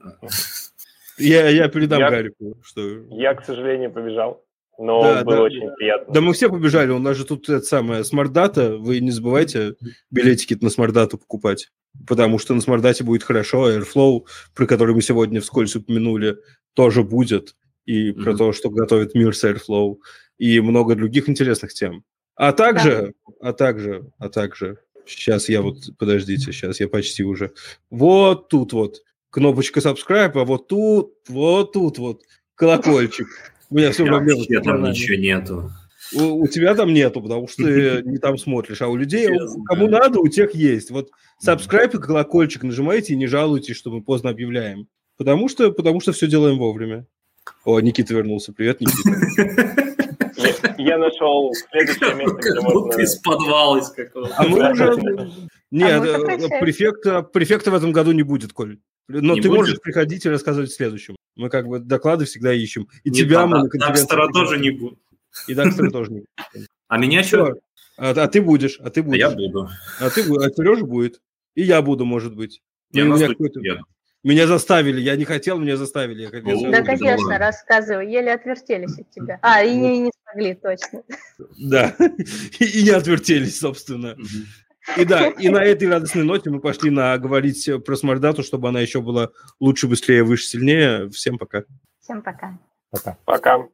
Я, 1.18 1.48
я 1.48 1.68
передам 1.68 2.00
я, 2.00 2.10
Гарику. 2.10 2.58
Что... 2.62 2.80
Я, 3.10 3.34
к 3.34 3.44
сожалению, 3.44 3.90
побежал. 3.90 4.44
Но 4.78 5.02
да, 5.02 5.24
было 5.24 5.36
да, 5.36 5.42
очень 5.42 5.70
приятно. 5.76 6.14
Да, 6.14 6.20
мы 6.20 6.32
все 6.32 6.48
побежали. 6.48 6.90
У 6.90 6.98
нас 6.98 7.16
же 7.16 7.24
тут 7.24 7.48
это 7.48 7.64
самое 7.64 8.04
смарт-дата. 8.04 8.76
Вы 8.76 9.00
не 9.00 9.10
забывайте 9.10 9.76
билетики 10.10 10.56
на 10.60 10.70
смарт-дату 10.70 11.18
покупать. 11.18 11.68
Потому 12.06 12.38
что 12.38 12.54
на 12.54 12.60
смарт-дате 12.60 13.04
будет 13.04 13.22
хорошо. 13.22 13.70
Airflow, 13.70 14.24
про 14.54 14.66
который 14.66 14.94
мы 14.94 15.02
сегодня 15.02 15.40
вскользь 15.40 15.76
упомянули, 15.76 16.38
тоже 16.74 17.02
будет 17.02 17.54
и 17.84 18.10
mm-hmm. 18.10 18.22
про 18.22 18.36
то, 18.36 18.52
что 18.52 18.70
готовит 18.70 19.14
мир 19.14 19.34
с 19.36 19.44
Airflow, 19.44 19.98
и 20.38 20.60
много 20.60 20.94
других 20.94 21.28
интересных 21.28 21.74
тем. 21.74 22.04
А 22.34 22.52
также, 22.52 23.14
да. 23.26 23.48
а 23.48 23.52
также, 23.52 24.10
а 24.18 24.28
также, 24.28 24.78
сейчас 25.06 25.48
я 25.48 25.62
вот, 25.62 25.76
подождите, 25.98 26.52
сейчас 26.52 26.80
я 26.80 26.88
почти 26.88 27.24
уже, 27.24 27.52
вот 27.90 28.48
тут 28.48 28.72
вот, 28.72 29.02
кнопочка 29.30 29.80
subscribe, 29.80 30.32
а 30.34 30.44
вот 30.44 30.68
тут, 30.68 31.14
вот 31.28 31.72
тут 31.72 31.98
вот 31.98 32.22
колокольчик. 32.54 33.28
У 33.72 33.74
меня 33.74 33.90
все 33.90 34.04
проблемы. 34.04 34.40
Вообще 34.40 34.60
там 34.60 34.82
ничего 34.82 35.16
нету. 35.16 35.70
У, 36.14 36.42
у 36.42 36.46
тебя 36.46 36.74
там 36.74 36.92
нету, 36.92 37.22
потому 37.22 37.48
что 37.48 37.62
ты 37.62 38.02
не 38.04 38.18
там 38.18 38.36
смотришь, 38.36 38.82
а 38.82 38.88
у 38.88 38.96
людей, 38.96 39.28
у, 39.30 39.64
кому 39.64 39.88
надо, 39.88 40.20
у 40.20 40.28
тех 40.28 40.54
есть. 40.54 40.90
Вот 40.90 41.08
subscribe 41.42 41.96
и 41.96 41.98
колокольчик 41.98 42.64
нажимайте 42.64 43.14
и 43.14 43.16
не 43.16 43.26
жалуйтесь, 43.26 43.76
что 43.76 43.90
мы 43.90 44.02
поздно 44.02 44.28
объявляем. 44.28 44.88
Потому 45.16 45.48
что, 45.48 45.72
потому 45.72 46.00
что 46.00 46.12
все 46.12 46.26
делаем 46.26 46.58
вовремя. 46.58 47.06
О, 47.64 47.80
Никита 47.80 48.12
вернулся. 48.12 48.52
Привет, 48.52 48.82
Никита. 48.82 49.92
Я 50.76 50.98
нашел 50.98 51.50
следующее 51.54 52.14
место, 52.14 52.36
где 52.36 52.60
можно... 52.60 53.00
из 53.00 53.16
подвала 53.16 53.78
из 53.78 53.88
какого-то. 53.88 54.34
А 54.36 54.42
мы 54.48 54.70
уже... 54.70 54.96
Нет, 55.70 56.02
мы-то 56.02 56.56
э, 56.56 56.60
префекта, 56.60 57.22
префекта 57.22 57.70
в 57.70 57.74
этом 57.74 57.92
году 57.92 58.12
не 58.12 58.22
будет, 58.22 58.52
Коль. 58.52 58.80
Но 59.08 59.34
ты 59.36 59.48
можешь 59.48 59.80
приходить 59.80 60.26
и 60.26 60.28
рассказывать 60.28 60.70
в 60.70 60.74
следующем. 60.74 61.16
Мы 61.36 61.48
как 61.48 61.66
бы 61.66 61.78
доклады 61.78 62.24
всегда 62.24 62.52
ищем. 62.52 62.88
И 63.04 63.10
Не 63.10 63.20
тебя 63.20 63.36
там, 63.36 63.50
мы 63.50 63.58
а 63.58 63.62
на 63.62 63.68
конференции 63.68 64.02
Дакстера 64.02 64.28
тоже 64.28 64.58
не 64.58 64.70
будет. 64.70 64.98
И 65.48 65.54
Дакстера 65.54 65.90
тоже 65.90 66.10
не 66.12 66.18
будет. 66.20 66.68
А 66.88 66.98
меня 66.98 67.22
что? 67.22 67.54
А, 67.96 68.10
а 68.10 68.28
ты 68.28 68.42
будешь, 68.42 68.78
а 68.78 68.90
ты 68.90 69.02
будешь. 69.02 69.18
Я 69.18 69.30
буду. 69.30 69.66
А 69.98 70.10
ты 70.10 70.20
а 70.20 70.50
Сережа 70.50 70.84
будет. 70.84 71.22
И 71.54 71.62
я 71.62 71.80
буду, 71.80 72.04
может 72.04 72.36
быть. 72.36 72.60
Я 72.90 73.06
Ну, 73.06 73.16
меня. 73.16 73.82
Меня 74.24 74.46
заставили, 74.46 75.00
я 75.00 75.16
не 75.16 75.24
хотел, 75.24 75.58
меня 75.58 75.76
заставили. 75.76 76.22
Я 76.22 76.28
хотел. 76.28 76.70
Да, 76.70 76.80
Ну, 76.80 76.84
конечно, 76.84 77.38
рассказывай. 77.38 78.12
Еле 78.12 78.32
отвертелись 78.32 78.98
от 78.98 79.10
тебя. 79.10 79.38
А, 79.42 79.64
и 79.64 79.74
не, 79.74 79.98
не 79.98 80.12
смогли, 80.22 80.54
точно. 80.54 81.02
Да, 81.58 81.96
и, 82.60 82.64
и 82.64 82.82
не 82.84 82.90
отвертелись, 82.90 83.58
собственно. 83.58 84.16
И 84.96 85.04
да, 85.04 85.28
и 85.28 85.48
на 85.48 85.62
этой 85.62 85.88
радостной 85.88 86.24
ноте 86.24 86.50
мы 86.50 86.60
пошли 86.60 86.90
на 86.90 87.16
говорить 87.18 87.68
про 87.84 87.96
смардату, 87.96 88.42
чтобы 88.42 88.68
она 88.68 88.80
еще 88.80 89.00
была 89.00 89.30
лучше, 89.60 89.86
быстрее, 89.86 90.24
выше, 90.24 90.46
сильнее. 90.46 91.08
Всем 91.10 91.38
пока. 91.38 91.64
Всем 92.00 92.22
пока. 92.22 92.58
Пока. 92.90 93.16
Пока. 93.24 93.68